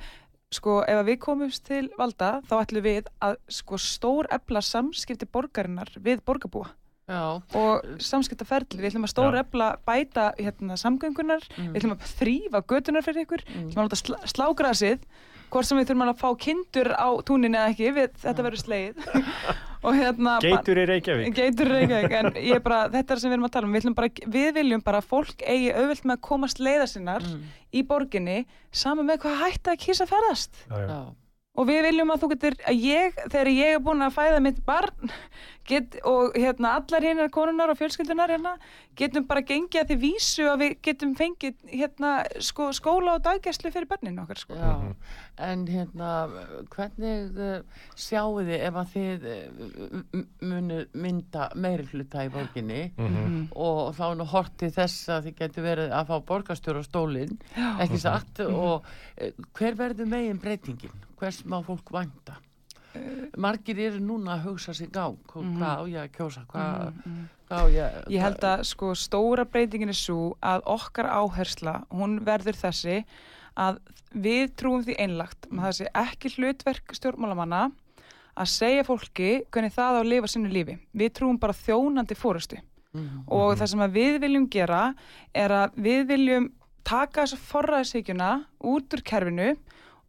sko 0.52 0.82
ef 0.84 0.98
að 1.00 1.08
við 1.08 1.18
komumst 1.24 1.64
til 1.70 1.86
valda 1.98 2.42
þá 2.50 2.54
ætlum 2.66 2.84
við 2.84 3.06
að 3.24 3.38
sko 3.56 3.78
stór 3.80 4.28
efla 4.36 4.62
samskipti 4.68 5.26
borgarinnar 5.32 5.92
við 6.04 6.20
borgarbúa 6.28 6.68
Já. 7.12 7.40
og 7.56 7.88
samskiptaferli, 8.04 8.78
við 8.80 8.92
ætlum 8.92 9.08
að 9.08 9.12
stóra 9.14 9.40
Já. 9.40 9.46
efla 9.46 9.70
bæta 9.88 10.26
hérna, 10.38 10.76
samgöngunar 10.80 11.44
Mm. 11.58 11.72
við 11.74 11.80
ætlum 11.82 11.96
að 11.96 12.12
þrýfa 12.20 12.62
götunar 12.68 13.04
fyrir 13.08 13.26
ykkur 13.26 13.42
Mm. 13.48 13.64
við 13.64 13.72
ætlum 13.72 13.82
að 13.82 13.88
láta 13.90 14.02
slá, 14.04 14.18
slá 14.28 14.46
grasið 14.56 15.00
hvort 15.52 15.68
sem 15.68 15.78
við 15.82 15.90
þurfum 15.92 16.06
að 16.08 16.22
fá 16.22 16.30
kindur 16.46 16.90
á 16.96 17.10
túninni 17.28 17.60
eða 17.60 17.74
ekki, 17.74 17.92
við, 17.98 18.16
þetta 18.24 18.46
verður 18.48 18.64
sleið 18.64 19.06
og 19.86 19.96
hérna 19.98 20.36
Geitur 20.44 20.78
í 20.82 20.86
Reykjavík 20.92 21.38
Geitur 21.40 21.72
í 21.72 21.78
Reykjavík, 21.80 22.16
en 22.20 22.32
ég 22.52 22.62
bara, 22.66 22.82
þetta 22.94 23.16
er 23.16 23.22
sem 23.24 23.32
við 23.32 23.38
erum 23.40 23.48
að 23.50 23.54
tala 23.56 23.70
um, 23.70 23.74
við, 23.78 23.88
bara, 23.98 24.12
við 24.36 24.52
viljum 24.60 24.84
bara 24.86 25.02
að 25.02 25.10
fólk 25.14 25.42
eigi 25.46 25.72
auðvelt 25.74 26.06
með 26.06 26.18
að 26.20 26.24
komast 26.30 26.62
leiða 26.64 26.88
sinnar 26.92 27.26
Mm. 27.32 27.42
í 27.74 27.82
borginni, 27.88 28.38
saman 28.76 29.08
með 29.08 29.22
hvað 29.24 29.42
hætta 29.46 29.74
að 29.76 29.82
kýsa 29.86 30.06
ferðast. 30.10 30.64
já. 30.70 30.86
Já. 30.90 31.00
og 31.62 31.68
við 31.68 31.82
viljum 31.90 32.12
að 32.14 32.22
þú 32.24 32.30
getur, 32.32 32.56
að 32.72 32.84
ég, 32.86 33.18
þegar 33.32 33.50
ég 33.52 33.74
er 33.76 33.82
búin 33.84 34.06
að 34.06 34.14
fæða 34.16 34.40
mitt 34.44 34.60
barn 34.66 35.12
get, 35.68 35.96
og 36.08 36.34
hérna 36.36 36.76
allar 36.80 37.04
hérna 37.06 37.28
konunar 37.32 37.70
og 37.72 37.78
fjölskyldunar 37.80 38.32
hérna, 38.34 38.56
getum 38.98 39.26
bara 39.30 39.42
gengið 39.46 39.82
að 39.84 39.92
því 39.92 39.98
vísu 40.02 40.46
að 40.52 40.60
við 40.64 40.74
getum 40.88 41.14
fengið 41.16 41.56
hérna 41.72 42.12
sko, 42.44 42.72
skóla 42.76 43.14
og 43.20 43.24
daggæslu 43.28 43.72
fyrir 43.72 43.88
börnin 43.92 44.20
okkar 44.24 44.42
sko. 44.42 44.58
Já, 44.58 44.96
en 45.48 45.66
hérna, 45.70 46.10
hvernig 46.74 47.38
uh, 47.38 47.86
sjáu 47.96 48.42
þið 48.42 48.52
ef 48.58 48.80
að 48.82 48.92
þið 48.96 49.30
uh, 49.32 50.26
munu 50.42 50.82
mynda 50.94 51.50
meiri 51.56 51.88
hluta 51.94 52.26
í 52.28 52.34
borginni 52.34 52.82
Mhm. 52.98 53.48
og 53.56 53.94
þá 53.96 54.06
nú 54.20 54.26
hortið 54.34 54.76
þess 54.76 55.10
að 55.10 55.30
þið 55.30 55.40
getur 55.44 55.64
verið 55.70 55.92
að 55.96 56.08
fá 56.12 56.16
borgarstjóra 56.34 56.84
stólinn, 56.86 57.38
ekki 57.80 58.00
satt, 58.02 58.40
og 58.46 58.84
uh, 58.86 59.32
hver 59.58 59.76
verður 59.80 60.10
megin 60.12 60.40
breytingin? 60.42 60.92
Hvers 61.22 61.44
má 61.46 61.60
fólk 61.64 61.92
vænta? 61.94 62.40
Margir 63.38 63.80
eru 63.80 64.00
núna 64.04 64.36
að 64.38 64.46
hugsa 64.50 64.74
sig 64.74 64.90
á, 64.96 65.08
hvað 65.32 65.62
á 65.64 65.84
ég 65.90 66.00
að 66.04 66.12
kjósa, 66.18 66.46
hvað, 66.52 66.98
hvað 67.48 67.62
á 67.62 67.68
ég... 67.74 68.00
Ég 68.16 68.24
held 68.26 68.48
að 68.52 68.64
sko 68.72 68.94
stóra 68.96 69.46
breytingin 69.46 69.94
er 69.94 69.98
svo 69.98 70.34
að 70.42 70.66
okkar 70.66 71.10
áhersla, 71.12 71.76
hún 71.92 72.20
verður 72.28 72.60
þessi 72.60 73.04
að 73.60 73.80
við 74.12 74.56
trúum 74.60 74.84
því 74.84 74.98
einlagt, 75.00 75.48
maður 75.50 75.72
það 75.72 75.78
sé 75.80 75.88
ekki 76.06 76.34
hlutverk 76.36 76.96
stjórnmálamanna 76.98 77.64
að 78.42 78.48
segja 78.48 78.84
fólki 78.88 79.32
hvernig 79.52 79.74
það 79.76 79.96
á 79.96 80.00
að 80.02 80.10
lifa 80.12 80.28
sinni 80.32 80.52
lífi. 80.52 80.78
Við 80.96 81.14
trúum 81.20 81.40
bara 81.40 81.54
þjónandi 81.54 82.16
fórustu 82.20 82.60
Mhm. 82.92 83.24
og 83.32 83.54
það 83.56 83.68
sem 83.72 83.80
að 83.80 83.94
við 83.96 84.16
viljum 84.20 84.46
gera 84.52 84.80
er 85.34 85.50
að 85.56 85.76
við 85.80 86.02
viljum 86.10 86.48
taka 86.84 87.22
þessa 87.24 87.38
forræðisíkjuna 87.40 88.32
út 88.68 88.92
úr 88.98 89.02
kerfinu 89.08 89.46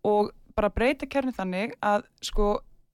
og 0.02 0.32
bara 0.56 0.68
breyta 0.68 1.06
kerfinu 1.06 1.30
þannig 1.36 1.76
að 1.78 2.02
sko 2.20 2.48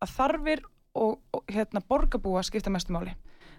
að 0.04 0.14
þarfir 0.16 0.62
og, 0.98 1.18
og 1.34 1.50
hérna 1.52 1.82
borgarbúa 1.84 2.44
skipta 2.46 2.72
mestu 2.72 2.94
máli. 2.94 3.14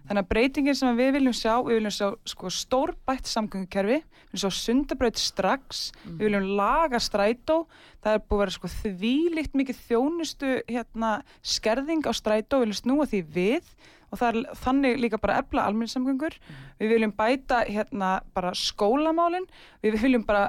Þannig 0.07 0.23
að 0.23 0.29
breytingin 0.31 0.77
sem 0.79 0.97
við 0.97 1.11
viljum 1.17 1.35
sjá, 1.35 1.51
við 1.65 1.79
viljum 1.79 1.93
sjá 1.93 2.07
sko 2.31 2.49
stórbætt 2.53 3.27
samgöngukerfi, 3.29 3.99
við 3.99 4.31
viljum 4.31 4.43
sjá 4.45 4.61
sundabraut 4.63 5.19
strax, 5.19 5.81
við 6.05 6.23
viljum 6.29 6.47
laga 6.57 7.01
strætó, 7.03 7.59
það 7.99 8.15
er 8.15 8.23
búið 8.23 8.37
að 8.37 8.43
vera 8.45 8.55
sko 8.55 8.71
þvílíkt 8.77 9.59
mikið 9.59 9.81
þjónustu 9.89 10.55
hérna 10.71 11.13
skerðing 11.43 12.07
á 12.07 12.11
strætó, 12.15 12.61
við 12.61 12.69
viljum 12.69 12.79
snúa 12.79 13.09
því 13.11 13.23
við 13.35 13.73
og 14.09 14.23
er 14.25 14.39
þannig 14.57 14.97
líka 15.03 15.19
bara 15.21 15.37
efla 15.43 15.67
almenningssamgöngur, 15.69 16.33
við 16.79 16.93
viljum 16.95 17.11
bæta 17.13 17.59
hérna 17.67 18.15
bara 18.33 18.55
skólamálin, 18.57 19.45
við 19.83 19.99
viljum 20.01 20.25
bara 20.25 20.47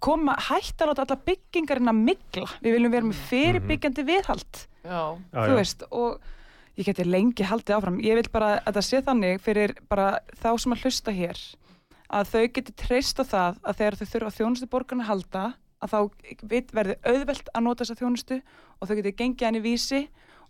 koma 0.00 0.38
hætt 0.48 0.80
að 0.80 0.94
láta 0.94 1.04
alla 1.04 1.24
byggingarinn 1.26 1.92
að 1.92 2.04
migla, 2.06 2.48
við 2.64 2.78
viljum 2.78 2.94
vera 2.94 3.10
með 3.10 3.26
fyrirbyggjandi 3.28 4.06
viðhald 4.08 4.68
Já, 4.82 5.02
þú 5.32 5.56
veist 5.58 5.84
og 5.90 6.20
ég 6.78 6.86
geti 6.88 7.04
lengi 7.06 7.44
haldið 7.46 7.76
áfram. 7.76 7.98
Ég 8.02 8.16
vil 8.18 8.28
bara 8.32 8.54
að 8.66 8.78
það 8.78 8.86
sé 8.88 9.00
þannig 9.06 9.42
fyrir 9.44 9.74
bara 9.92 10.06
þá 10.42 10.48
sem 10.58 10.72
að 10.74 10.82
hlusta 10.86 11.12
hér 11.14 11.42
að 12.12 12.30
þau 12.32 12.42
geti 12.56 12.72
treyst 12.76 13.20
á 13.20 13.24
það 13.24 13.60
að 13.62 13.76
þegar 13.78 13.96
þau 14.00 14.06
þurfa 14.12 14.32
þjónustu 14.38 14.68
borgarna 14.72 15.04
að 15.06 15.10
halda 15.12 15.44
að 15.82 15.92
þá 15.92 15.98
vit- 16.50 16.72
verði 16.76 16.96
auðvelt 17.08 17.48
að 17.54 17.64
nota 17.66 17.84
þessa 17.84 17.98
þjónustu 18.02 18.40
og 18.80 18.88
þau 18.88 18.96
geti 18.98 19.12
gengið 19.22 19.46
henni 19.48 19.62
vísi 19.64 20.02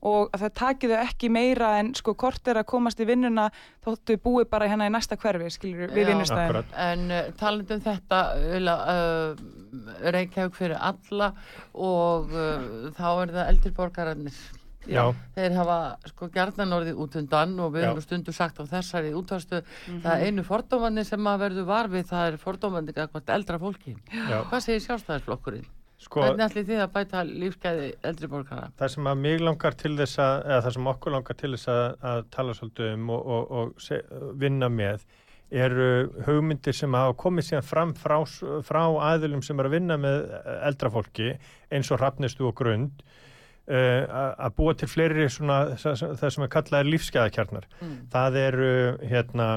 og 0.02 0.32
að 0.34 0.44
það 0.44 0.54
taki 0.58 0.88
þau 0.90 0.96
ekki 1.00 1.30
meira 1.32 1.72
en 1.80 1.92
sko 1.98 2.14
kort 2.18 2.48
er 2.50 2.58
að 2.60 2.68
komast 2.72 3.00
í 3.02 3.06
vinnuna 3.06 3.48
þóttu 3.84 4.16
búi 4.22 4.46
bara 4.50 4.68
hérna 4.70 4.88
í 4.90 4.94
næsta 4.94 5.18
hverfi 5.20 5.50
skilur 5.54 5.92
við 5.94 6.10
vinnustæðin. 6.10 6.72
En 6.86 7.04
uh, 7.10 7.28
talandi 7.38 7.76
um 7.76 7.84
þetta, 7.84 8.22
uh, 8.72 9.44
Reykjavík 10.02 10.58
fyrir 10.58 10.80
alla 10.80 11.30
og 11.74 12.34
uh, 12.34 12.90
þá 12.98 13.06
er 13.12 13.36
það 13.36 13.46
eldri 13.46 13.72
borgararnir. 13.76 14.42
Já. 14.90 15.12
Þeir 15.36 15.52
hafa 15.54 15.76
sko 16.10 16.26
gjarnan 16.34 16.74
orðið 16.74 16.96
út 17.04 17.12
undan 17.20 17.52
og 17.62 17.70
við 17.76 17.84
höfum 17.86 18.00
nú 18.00 18.02
stundum 18.02 18.34
sagt 18.34 18.58
á 18.58 18.66
þessari 18.66 19.12
útvastu 19.14 19.60
það 20.02 20.08
er 20.16 20.24
einu 20.26 20.42
fordómanni 20.46 21.04
sem 21.06 21.28
að 21.30 21.44
verður 21.44 21.68
varfið 21.68 22.08
það 22.10 22.24
er 22.32 22.40
fordómanni 22.42 22.96
eitthvað 22.96 23.30
eldra 23.36 23.60
fólki. 23.62 23.94
Já. 24.10 24.40
Hvað 24.50 24.64
segir 24.66 24.82
sjálfstæðisflokkurinn? 24.88 25.70
Sko, 26.02 26.22
Hvernig 26.24 26.44
ætli 26.48 26.64
þið 26.66 26.80
að 26.82 26.92
bæta 26.96 27.24
lífsgæði 27.28 27.88
eldri 28.10 28.30
borgara? 28.32 28.70
það 28.78 28.94
sem 28.94 29.10
að 29.10 29.20
mig 29.22 29.42
langar 29.42 29.76
til 29.78 29.92
þess 30.00 30.22
að, 30.22 30.36
eða 30.48 30.60
það 30.66 30.76
sem 30.76 30.88
okkur 30.92 31.14
langar 31.16 31.38
til 31.38 31.50
þess 31.54 31.72
að, 31.72 31.82
að 32.12 32.22
tala 32.36 32.56
svolítið 32.58 32.94
um 32.96 33.12
og, 33.14 33.28
og, 33.36 33.52
og 33.60 33.82
se, 33.82 34.00
vinna 34.42 34.70
með 34.72 35.04
eru 35.52 35.88
hugmyndir 36.26 36.76
sem 36.76 36.94
hafa 36.96 37.16
komið 37.20 37.48
síðan 37.48 37.66
fram 37.68 37.92
frá, 37.98 38.16
frá 38.64 38.82
aðilum 39.12 39.42
sem 39.44 39.58
eru 39.60 39.70
að 39.70 39.76
vinna 39.76 39.98
með 40.00 40.22
eldra 40.62 40.92
fólki 40.94 41.34
eins 41.72 41.92
og 41.92 42.00
rafnistu 42.00 42.46
og 42.48 42.56
grund 42.58 43.04
uh, 43.04 44.02
að 44.08 44.32
að 44.46 44.56
búa 44.58 44.74
til 44.80 44.88
fleiri 44.88 45.28
svona 45.30 45.60
það 45.76 46.26
sem 46.36 46.46
er 46.46 46.52
kallað 46.56 46.88
lífsgæðakjarnar. 46.88 47.68
Mm. 47.82 47.94
Það 48.14 48.40
eru 48.46 48.72
hérna 49.12 49.50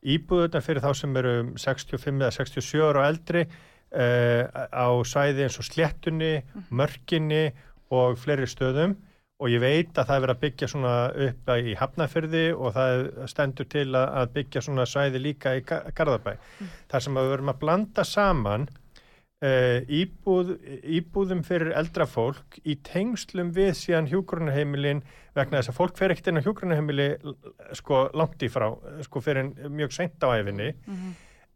íbúðuna 0.00 0.62
fyrir 0.64 0.84
þá 0.84 0.92
sem 0.96 1.18
eru 1.20 1.34
65 1.60 2.20
eða 2.20 2.32
67 2.36 2.84
ára 2.84 3.02
og 3.02 3.08
eldri 3.08 3.46
uh, 3.92 4.42
á 4.70 4.86
svæði 5.06 5.46
eins 5.46 5.58
og 5.60 5.66
sléttunni, 5.68 6.32
mörkinni 6.70 7.50
og 7.90 8.18
fleiri 8.22 8.46
stöðum. 8.50 8.96
Og 9.40 9.48
ég 9.48 9.62
veit 9.62 9.96
að 9.96 10.04
það 10.04 10.16
er 10.18 10.20
verið 10.26 10.34
að 10.34 10.40
byggja 10.42 10.66
svona 10.68 10.94
upp 11.26 11.50
í 11.56 11.74
Hafnafyrði 11.80 12.42
og 12.52 12.74
það 12.76 13.06
stendur 13.32 13.68
til 13.72 13.86
að, 13.96 14.26
byggja 14.34 14.60
svona 14.66 14.84
svæði 14.84 15.22
líka 15.24 15.54
í 15.56 15.62
Ga- 15.64 15.86
Garðabæ. 15.96 16.34
Þar 16.92 17.00
sem 17.06 17.16
við 17.16 17.30
verum 17.32 17.48
að 17.54 17.60
blanda 17.62 18.04
saman 18.04 18.66
uh, 18.68 19.80
íbúð, 19.88 20.50
íbúðum 20.84 21.40
fyrir 21.48 21.72
eldra 21.72 22.04
fólk 22.04 22.60
í 22.68 22.76
tengslum 22.84 23.54
við 23.56 23.72
síðan 23.80 24.10
hjúgrunarheimilin 24.12 25.00
vegna 25.32 25.62
þess 25.62 25.72
að 25.72 25.78
fólk 25.80 25.96
fer 25.96 26.12
ekkert 26.12 26.28
inn 26.34 26.42
á 26.42 26.44
hjúgrunarheimili 26.44 27.08
sko 27.80 28.10
langt 28.12 28.44
í 28.44 28.52
frá, 28.52 28.68
sko 29.06 29.24
fyrir 29.24 29.48
mjög 29.72 29.96
seint 29.96 30.20
á 30.20 30.36
æfinni 30.36 30.74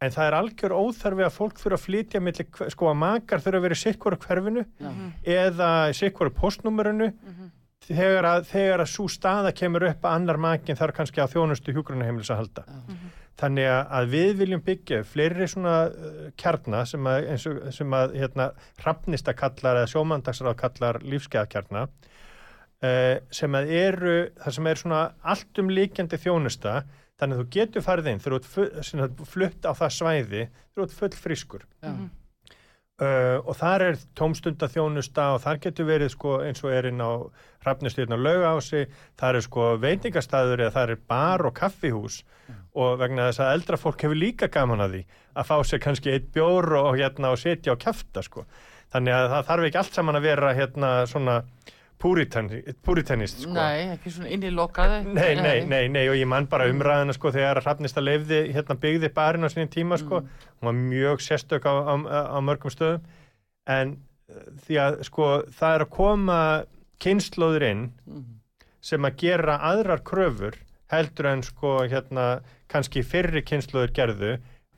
en 0.05 0.15
það 0.15 0.27
er 0.29 0.37
algjör 0.39 0.75
óþarfi 0.77 1.25
að 1.27 1.35
fólk 1.39 1.59
þurfa 1.63 1.79
að 1.81 1.85
flytja 1.89 2.21
milli, 2.23 2.47
hver- 2.59 2.71
sko 2.75 2.89
að 2.93 3.01
makar 3.03 3.43
þurfa 3.45 3.61
að 3.61 3.67
vera 3.69 3.79
í 3.79 3.83
sikkvoru 3.83 4.21
hverfinu 4.25 4.65
Já. 4.85 4.93
eða 5.41 5.73
í 5.91 5.99
sikkvoru 5.99 6.35
postnúmerinu 6.39 7.11
þegar 7.85 8.25
að, 8.25 8.47
þegar 8.49 8.81
að 8.81 8.89
svo 8.95 9.05
staða 9.13 9.51
kemur 9.53 9.85
upp 9.91 10.07
að 10.09 10.15
annar 10.17 10.39
makin 10.41 10.77
þarf 10.79 10.97
kannski 10.97 11.21
að 11.21 11.35
þjónustu 11.35 11.75
hjúgrunarheimilis 11.77 12.31
að 12.33 12.39
halda. 12.41 12.65
Þannig 13.37 13.67
að, 13.67 13.81
að 13.99 14.09
við 14.15 14.33
viljum 14.39 14.61
byggja 14.65 15.01
fleiri 15.11 15.47
svona 15.51 15.75
uh, 15.91 16.31
kjarna 16.39 16.85
sem 16.87 17.07
að, 17.11 17.27
eins 17.35 17.47
og, 17.51 17.57
sem 17.75 17.97
að 17.99 18.15
hérna, 18.21 18.47
hrafnista 18.79 19.35
kallar 19.35 19.81
eða 19.83 19.91
sjómandagsráð 19.91 20.55
kallar 20.61 21.01
lífskeiðakjarna 21.03 21.83
uh, 21.83 23.17
sem 23.35 23.59
að 23.59 23.73
eru 23.75 24.15
það 24.39 24.57
sem 24.59 24.71
er 24.71 24.81
svona 24.85 25.01
allt 25.35 25.61
um 25.65 25.73
líkjandi 25.75 26.21
þjónusta 26.25 26.77
þannig 27.21 27.39
að 27.39 27.43
þú 27.43 27.49
getur 27.59 27.87
farið 27.87 28.11
inn 28.11 28.21
þegar 28.25 28.51
þú 28.51 28.67
ert 29.07 29.25
flutt 29.31 29.67
á 29.69 29.73
það 29.73 29.97
svæði 30.01 30.45
þegar 30.45 30.77
þú 30.77 30.87
ert 30.87 30.99
full 31.01 31.17
frískur 31.25 31.67
Já. 31.85 31.95
Uh, 33.03 33.41
og 33.43 33.57
þar 33.59 33.83
er 33.89 33.97
tómstunda 34.15 34.69
þjónusta 34.71 35.33
og 35.35 35.41
þar 35.43 35.57
getur 35.65 35.89
verið 35.89 36.13
sko 36.13 36.37
eins 36.47 36.61
og 36.63 36.71
er 36.71 36.87
inn 36.93 37.01
á 37.03 37.27
hrafnistyrn 37.65 38.15
og 38.15 38.21
laugási 38.23 38.85
þar 39.19 39.39
er 39.41 39.43
sko 39.43 39.65
veitingastæður 39.83 40.63
eða 40.63 40.75
þar 40.77 40.93
er 40.95 41.01
bar 41.11 41.43
og 41.49 41.57
kaffihús. 41.59 42.21
Og 42.79 42.95
vegna 43.01 43.27
þess 43.33 43.43
að 43.43 43.53
eldra 43.57 43.81
fólk 43.83 44.05
hefur 44.07 44.21
líka 44.21 44.47
gaman 44.47 44.85
að 44.85 44.95
því 44.95 45.03
að 45.35 45.49
fá 45.51 45.57
sér 45.67 45.83
kannski 45.83 46.15
eitt 46.15 46.31
bjór 46.37 46.71
og, 46.85 46.93
hérna 46.95 47.33
og 47.35 47.43
setja 47.43 47.75
og 47.75 47.83
kjafta 47.83 48.23
sko. 48.23 48.47
Þannig 48.95 49.17
að 49.17 49.27
það 49.33 49.51
þarf 49.51 49.69
ekki 49.69 49.83
allt 49.83 49.99
saman 49.99 50.21
að 50.21 50.27
vera 50.29 50.55
hérna 50.55 50.91
svona 51.11 51.37
púritennist 52.05 53.41
sko. 53.43 53.53
Nei, 53.57 53.89
ekki 53.95 54.13
svona 54.13 54.31
inn 54.35 54.45
í 54.45 54.51
lokaði. 54.55 55.01
Nei, 55.17 55.35
nei, 55.41 55.65
nei, 55.69 55.89
nei 55.89 56.05
og 56.13 56.17
ég 56.19 56.29
man 56.31 56.47
bara 56.51 56.69
umræðina 56.71 57.15
sko 57.17 57.33
þegar 57.35 57.63
Hrafnista 57.65 58.03
leifði 58.05 58.43
hérna 58.55 58.77
byggði 58.81 59.11
barinn 59.17 59.47
á 59.47 59.51
sinni 59.53 59.71
tíma 59.73 59.99
sko. 60.01 60.21
Hún 60.61 60.69
var 60.71 60.77
mjög 60.79 61.25
sérstök 61.25 61.65
á, 61.65 61.73
á, 61.89 61.95
á 62.37 62.39
mörgum 62.45 62.73
stöðum. 62.75 63.03
En 63.67 63.97
uh, 64.29 64.45
því 64.67 64.79
að 64.85 64.99
sko 65.09 65.31
það 65.49 65.75
er 65.79 65.87
að 65.87 65.95
koma 65.97 66.39
kynnslóður 67.03 67.69
inn 67.71 67.85
Mhm. 68.07 68.25
sem 68.85 69.03
að 69.09 69.17
gera 69.25 69.59
aðrar 69.73 70.03
kröfur 70.05 70.55
heldur 70.93 71.27
en 71.33 71.43
sko 71.43 71.79
hérna 71.89 72.43
kannski 72.69 73.03
fyrri 73.03 73.41
kynnslóður 73.43 73.93
gerðu 73.97 74.35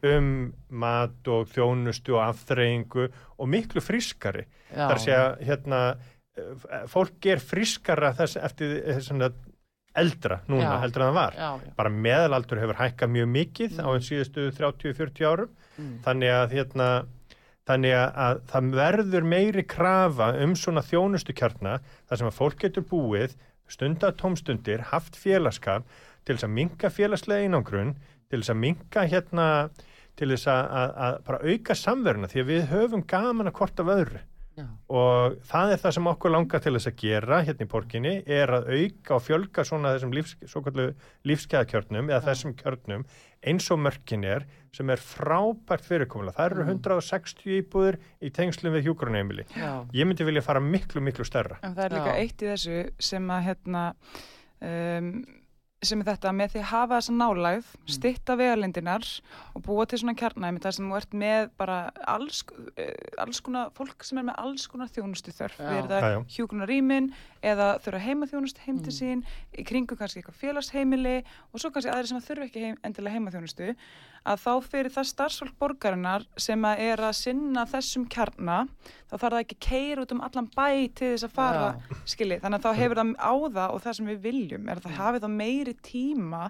um 0.06 0.52
mat 0.70 1.26
og 1.32 1.48
þjónustu 1.50 2.14
og 2.14 2.22
afþreyingu 2.28 3.08
og 3.38 3.48
miklu 3.50 3.80
frískari. 3.82 4.44
Já. 4.70 4.86
þar 4.90 4.98
sé 5.02 5.12
að 5.16 5.42
hérna 5.46 5.80
eh, 5.96 5.96
fólk 6.92 7.26
er 7.32 7.40
frískara 7.42 8.12
þess 8.18 8.36
eftir 8.44 8.78
þess 8.84 9.12
eldra 9.96 10.40
núna 10.50 10.66
Já. 10.74 10.80
heldur 10.82 11.02
en 11.02 11.08
það 11.08 11.16
var 11.16 11.36
Já, 11.38 11.50
já. 11.64 11.70
bara 11.78 11.92
meðalaldur 11.94 12.58
hefur 12.60 12.80
hækkað 12.82 13.12
mjög 13.14 13.28
mikið 13.32 13.78
á 13.80 13.88
síðustu 14.04 14.50
30-40 14.58 15.30
árum 15.30 15.54
Mm. 15.76 15.98
þannig 16.06 16.30
að 16.32 16.52
hérna 16.56 16.84
þannig 17.68 17.92
að, 17.92 18.12
að 18.24 18.38
það 18.48 18.68
verður 18.78 19.24
meiri 19.28 19.64
krafa 19.68 20.28
um 20.40 20.54
svona 20.56 20.80
þjónustukjarna 20.86 21.74
þar 22.08 22.16
sem 22.22 22.28
að 22.30 22.36
fólk 22.38 22.56
getur 22.62 22.86
búið 22.88 23.34
stunda 23.68 24.08
tómstundir, 24.16 24.80
haft 24.88 25.18
félagskap 25.20 25.84
til 26.24 26.32
þess 26.38 26.46
að 26.48 26.54
minka 26.56 26.88
félagslega 26.88 27.44
einangrun 27.44 27.90
til 28.30 28.40
þess 28.40 28.54
að 28.54 28.60
minka 28.62 29.04
hérna 29.04 29.48
til 30.16 30.30
þess 30.32 30.48
að, 30.48 30.64
að, 30.80 30.94
að 30.96 31.18
bara 31.28 31.42
auka 31.52 31.76
samveruna 31.82 32.32
því 32.32 32.40
að 32.40 32.50
við 32.54 32.64
höfum 32.72 33.04
gaman 33.12 33.50
að 33.52 33.56
hvort 33.60 33.84
af 33.84 33.92
öðru 33.98 34.22
Já. 34.56 34.64
og 34.88 35.34
það 35.44 35.72
er 35.74 35.80
það 35.82 35.92
sem 35.98 36.06
okkur 36.12 36.32
langar 36.32 36.62
til 36.64 36.72
þess 36.76 36.88
að 36.88 36.96
gera 37.02 37.40
hérna 37.44 37.66
í 37.66 37.68
borginni 37.68 38.12
er 38.26 38.48
að 38.56 38.68
auka 38.72 39.14
og 39.18 39.24
fjölga 39.26 39.64
svona 39.68 39.92
þessum 39.96 40.14
lífs, 40.16 40.36
lífskeiðakjörnum 41.28 42.08
eða 42.10 42.20
Já. 42.22 42.26
þessum 42.30 42.54
kjörnum 42.60 43.04
eins 43.46 43.68
og 43.70 43.78
mörkin 43.84 44.24
er 44.26 44.46
sem 44.74 44.90
er 44.90 45.00
frábært 45.00 45.84
fyrirkomulega. 45.86 46.34
Það 46.36 46.46
eru 46.50 46.64
Mm. 46.64 46.70
160 46.80 47.60
íbúður 47.62 47.98
í 48.22 48.30
tengslum 48.32 48.72
við 48.74 48.88
hjúgrunheimili. 48.88 49.44
Já. 49.56 49.86
Ég 49.92 50.06
myndi 50.08 50.24
vilja 50.24 50.42
fara 50.42 50.60
miklu, 50.60 51.00
miklu 51.00 51.24
stærra. 51.24 51.58
En 51.62 51.74
það 51.74 51.84
er 51.84 51.96
líka 51.96 52.14
Já. 52.14 52.20
eitt 52.22 52.42
í 52.42 52.50
þessu 52.52 52.90
sem 52.98 53.28
að 53.30 53.44
hérna 53.46 53.84
um, 54.60 55.24
sem 55.86 56.00
er 56.02 56.08
þetta 56.10 56.32
með 56.36 56.52
því 56.54 56.60
að 56.62 56.68
hafa 56.72 56.98
þessa 57.00 57.14
nálægð, 57.16 57.66
Mm. 57.76 57.92
stitta 57.96 58.36
vegalindinar 58.36 59.04
og 59.54 59.62
búa 59.62 59.86
til 59.86 59.98
svona 59.98 60.14
kjarnæmi 60.18 60.60
þar 60.60 60.72
sem 60.76 60.88
þú 60.90 60.96
ert 60.96 61.12
með 61.14 61.50
bara 61.58 61.90
alls, 62.06 62.42
uh, 62.78 63.22
alls 63.22 63.40
konar 63.40 63.70
fólk 63.76 64.02
sem 64.04 64.18
er 64.18 64.24
með 64.24 64.38
alls 64.38 64.66
konar 64.66 64.88
þjónustu 64.88 65.32
þörf, 65.32 65.56
við 65.58 65.78
erum 65.78 65.88
það 65.88 66.26
hjúkunar 66.36 66.68
rýmin 66.68 67.12
eða 67.42 67.68
þurfa 67.84 68.00
heima 68.06 68.26
þjónustu 68.26 68.58
heim 68.66 68.78
til 68.82 68.92
Mm. 68.92 68.98
sín, 68.98 69.24
í 69.56 69.64
kringum 69.64 69.96
kannski 69.96 70.22
eitthvað 70.22 70.40
félagsheimili 70.42 71.24
og 71.54 71.60
svo 71.60 71.70
kannski 71.70 71.90
aðri 71.92 72.06
sem 72.08 72.18
að 72.18 72.26
þurfa 72.28 72.44
ekki 72.50 72.60
heim, 72.66 72.76
endilega 72.84 73.12
heima 73.14 73.30
þjónustu 73.30 73.76
að 74.26 74.42
þá 74.42 74.52
fyrir 74.66 74.92
það 74.94 75.08
starfsfólk 75.10 75.58
borgarinnar 75.62 76.26
sem 76.40 76.66
að 76.68 76.82
er 76.86 77.02
að 77.08 77.14
sinna 77.20 77.66
þessum 77.70 78.06
kjarna 78.12 78.58
þá 79.06 79.14
þarf 79.14 79.28
það 79.28 79.42
ekki 79.44 79.58
að 79.58 79.66
keira 79.68 80.06
út 80.06 80.16
um 80.16 80.24
allan 80.26 80.50
bæ 80.56 80.66
til 80.98 81.12
þess 81.12 81.28
að 81.28 81.36
fara 81.36 81.68
skilji, 82.08 82.40
þannig 82.42 82.58
að 82.58 82.66
þá 82.66 82.80
hefur 82.82 83.00
það 83.02 83.14
á 83.22 83.34
það 83.58 83.76
og 83.76 83.84
það 83.86 83.96
sem 84.00 84.10
við 84.10 84.20
viljum 84.26 84.68
er 84.68 84.80
að 84.80 84.88
það 84.88 85.00
hafi 85.02 85.22
þá 85.22 85.28
meiri 85.36 85.76
tíma 85.86 86.42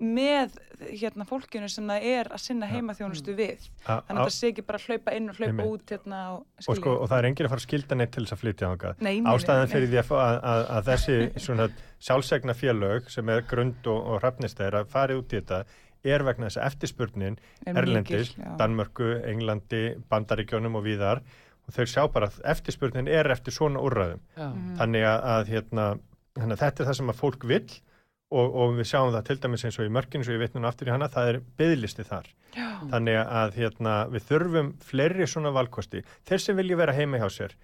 með 0.00 0.54
hérna 0.96 1.26
fólkinu 1.28 1.68
sem 1.68 1.88
það 1.90 2.06
er 2.08 2.30
að 2.32 2.40
sinna 2.40 2.68
heimaþjónustu 2.70 3.34
við. 3.36 3.66
A- 3.84 3.98
þannig 4.08 4.22
að 4.22 4.22
það 4.22 4.32
sé 4.36 4.48
ekki 4.48 4.64
bara 4.70 4.80
hlaupa 4.80 5.16
inn 5.16 5.28
og 5.28 5.36
hlaupa 5.36 5.66
út 5.68 5.92
hérna 5.92 6.20
og, 6.32 6.46
og, 6.56 6.78
sko, 6.78 6.94
og 7.02 7.10
það 7.10 7.18
er 7.18 7.28
enginn 7.28 7.48
að 7.48 7.52
fara 7.52 7.60
að 7.60 7.66
skilda 7.66 7.98
neitt 8.00 8.14
til 8.14 8.24
þess 8.24 8.36
að 8.36 8.40
flytja 8.40 8.70
Ástæðan 9.34 9.72
fyrir 9.74 9.92
því 9.92 10.00
að, 10.00 10.14
að, 10.22 10.64
að, 10.78 10.88
þessi 10.88 11.44
svona 11.44 11.68
sjálfsegna 12.00 12.56
félög 12.56 13.12
sem 13.12 13.28
er 13.28 13.44
grund 13.50 13.92
og, 13.92 14.00
og 14.00 14.22
hrafnistæðir 14.24 14.80
að 14.80 14.92
fara 14.96 15.20
út 15.20 15.36
í 15.36 15.40
þetta 15.42 15.62
er 16.04 16.24
vegna 16.26 16.48
þess 16.48 16.60
að 16.60 16.66
eftirspurnin 16.70 17.38
Er 17.66 17.80
Erlendis, 17.82 18.32
mikil. 18.36 18.56
Danmörku, 18.60 19.10
Englandi, 19.30 19.84
Bandaríkjónum 20.10 20.78
og 20.80 20.86
víðar 20.86 21.22
og 21.66 21.76
þau 21.76 21.84
sjá 21.86 22.02
bara 22.12 22.30
að 22.30 22.40
eftirspurnin 22.54 23.08
er 23.10 23.30
eftir 23.30 23.54
svona 23.54 23.82
úrræðum. 23.84 24.22
Já. 24.36 24.48
Mhm. 24.48 24.74
Þannig 24.80 25.06
að, 25.10 25.20
að 25.34 25.54
hérna, 25.54 25.86
hérna, 26.38 26.60
þetta 26.64 26.82
er 26.82 26.90
það 26.90 26.98
sem 27.00 27.14
að 27.14 27.20
fólk 27.20 27.46
vill 27.50 27.70
og, 28.30 28.54
og 28.54 28.76
við 28.78 28.86
sjáum 28.92 29.14
það 29.14 29.24
til 29.26 29.38
dæmis 29.42 29.64
eins 29.66 29.78
og 29.80 29.88
í 29.88 29.94
mörkinu 29.94 30.26
svo 30.26 30.36
ég 30.36 30.44
veit 30.44 30.54
núna 30.54 30.70
aftur 30.70 30.90
í 30.90 30.94
hana, 30.94 31.10
það 31.10 31.32
er 31.32 31.40
byðlisti 31.58 32.06
þar. 32.06 32.28
Já. 32.54 32.68
Þannig 32.90 33.18
að 33.22 33.58
hérna, 33.58 33.96
við 34.10 34.26
þurfum 34.28 34.70
fleiri 34.82 35.26
svona 35.30 35.52
valkosti. 35.54 36.04
Þeir 36.26 36.44
sem 36.44 36.58
vilja 36.58 36.78
vera 36.80 36.94
heima 36.96 37.20
hjá 37.22 37.28
sér, 37.30 37.56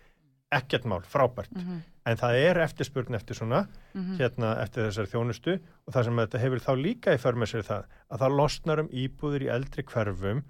ekkert 0.54 0.84
mál, 0.86 1.02
frábært. 1.02 1.50
Mhm. 1.56 1.80
En 2.06 2.16
það 2.16 2.36
er 2.38 2.58
eftirspurn 2.62 3.14
eftir 3.18 3.34
svona, 3.34 3.66
Mhm. 3.94 4.16
hérna 4.20 4.52
eftir 4.62 4.86
þessari 4.86 5.10
þjónustu 5.10 5.58
og 5.86 5.94
það 5.94 6.04
sem 6.04 6.16
þetta 6.16 6.38
hefur 6.40 6.60
þá 6.60 6.82
líka 6.82 7.14
í 7.14 7.18
för 7.18 7.32
með 7.34 7.50
sér 7.50 7.62
það 7.66 7.84
að 8.12 8.18
það 8.20 8.36
losnar 8.36 8.78
um 8.80 8.88
íbúður 8.88 9.42
í 9.42 9.50
eldri 9.50 9.82
hverfum 9.82 10.42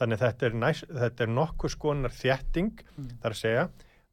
þannig 0.00 0.18
þetta 0.18 0.42
er, 0.46 0.50
næs, 0.52 0.84
þetta 0.88 1.20
er 1.20 1.26
nokkuð 1.26 1.70
skonar 1.70 2.10
þétting 2.10 2.72
Mm. 2.98 3.08
þar 3.22 3.30
að 3.30 3.42
segja 3.42 3.68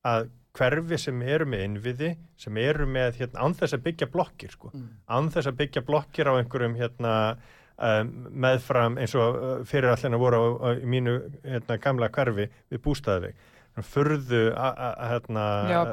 að 0.05 0.29
hverfi 0.53 0.97
sem 0.99 1.21
eru 1.21 1.45
með 1.45 1.63
innviði 1.63 2.17
sem 2.37 2.57
eru 2.57 2.85
með 2.85 3.15
hérna, 3.15 3.39
án 3.39 3.53
þess 3.55 3.73
að 3.73 3.83
byggja 3.83 4.11
blokkir 4.11 4.51
sko, 4.51 4.71
Mm. 4.73 4.89
án 5.09 5.29
þess 5.31 5.47
að 5.47 5.55
byggja 5.57 5.85
blokkir 5.85 6.25
á 6.27 6.35
einhverjum 6.35 6.75
hérna 6.75 7.37
um, 7.81 8.27
meðfram 8.35 8.97
eins 8.99 9.15
og 9.15 9.65
fyrir 9.65 9.87
allina 9.95 10.17
voru 10.17 10.35
á, 10.35 10.43
á, 10.59 10.67
í 10.81 10.85
mínu 10.85 11.31
hérna, 11.45 11.77
gamla 11.79 12.09
hverfi 12.09 12.49
við 12.69 12.77
bústaðveg 12.83 13.33
a- 14.99 15.09
hérna 15.11 15.43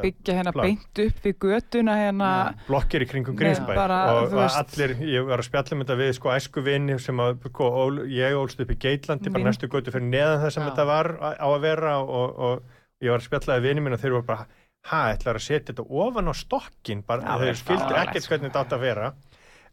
byggja 0.03 0.35
hérna 0.39 0.53
plan. 0.53 0.67
beint 0.67 1.01
upp 1.07 1.23
við 1.27 1.35
götuna 1.45 1.95
hérna 2.01 2.31
blokkir 2.67 3.05
í 3.05 3.09
kringum 3.11 3.37
Grímsbæ 3.39 3.77
og, 3.77 4.33
veist- 4.33 4.59
allir, 4.79 4.95
ég 5.01 5.27
var 5.29 5.39
að 5.43 5.49
spjalla 5.49 5.73
um 5.77 5.85
þetta 5.85 5.99
við 6.03 6.13
sko 6.19 6.33
æsku 6.35 6.65
vini 6.67 6.99
sem 6.99 7.17
að 7.17 7.39
sko, 7.51 7.71
ól, 7.85 7.99
ég 8.11 8.37
ólst 8.39 8.61
upp 8.61 8.71
í 8.71 8.79
Geitlandi, 8.87 9.31
bara 9.33 9.45
næstu 9.51 9.69
götu 9.69 9.91
fyrir 9.95 10.09
neðan 10.11 10.43
það 10.45 10.51
sem 10.57 10.63
Já. 10.63 10.71
þetta 10.71 10.87
var 10.87 11.07
á, 11.21 11.29
að 11.47 11.61
vera 11.61 11.99
og, 12.03 12.39
og 12.39 12.63
ég 13.03 13.11
var 13.11 13.19
að 13.21 13.29
spjalla 13.29 13.59
við 13.61 13.69
vini 13.71 13.81
mín 13.87 13.93
og 13.97 14.01
þeir 14.01 14.17
voru 14.19 14.27
bara 14.27 14.47
ha, 14.87 15.01
ætlar 15.13 15.37
að 15.41 15.47
setja 15.49 15.75
þetta 15.75 15.87
ofan 15.91 16.29
á 16.31 16.35
stokkin 16.35 17.03
bara, 17.07 17.23
Já, 17.23 17.39
þeir 17.43 17.57
skildi 17.63 17.95
ekkert 18.03 18.23
sko. 18.23 18.35
hvernig 18.35 18.51
þetta 18.53 18.63
átt 18.65 18.77
að 18.77 18.85
vera 18.87 19.13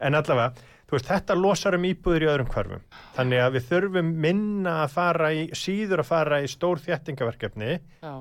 en 0.03 0.15
allavega, 0.17 0.53
veist, 0.95 1.09
þetta 1.09 1.37
losar 1.37 1.77
um 1.77 1.87
íbúður 1.87 2.25
í 2.25 2.29
öðrum 2.31 2.51
hverfum, 2.53 2.83
þannig 3.17 3.43
að 3.43 3.55
við 3.57 3.69
þurfum 3.71 4.11
minna 4.25 4.75
að 4.83 4.93
fara 4.97 5.31
í, 5.35 5.47
síður 5.57 6.03
að 6.03 6.11
fara 6.11 6.41
í 6.43 6.51
stór 6.51 6.81
þéttingaverkefni 6.83 7.71
Já. 7.77 8.13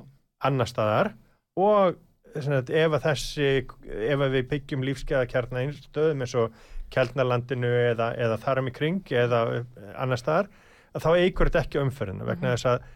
annar 0.48 0.70
staðar 0.70 1.12
og 1.60 1.98
sagt, 2.40 2.72
ef 2.72 2.96
að 2.96 3.06
þessi 3.06 3.48
ef 3.52 4.24
að 4.24 4.38
við 4.38 4.48
byggjum 4.54 4.86
lífskeiðakjarna 4.88 5.64
einn 5.64 5.76
stöðum 5.76 6.24
eins 6.24 6.36
og 6.38 6.62
Kjeldnalandinu 6.92 7.70
eða, 7.92 8.10
eða 8.20 8.36
þarum 8.42 8.68
í 8.68 8.72
kring 8.76 9.14
eða 9.16 9.38
eh, 9.56 9.92
annar 9.96 10.20
staðar, 10.20 10.50
að 10.92 11.06
þá 11.06 11.10
eigur 11.22 11.48
þetta 11.48 11.62
ekki 11.64 11.80
umferðina 11.80 12.26
vegna 12.28 12.52
þess 12.52 12.68
að 12.74 12.90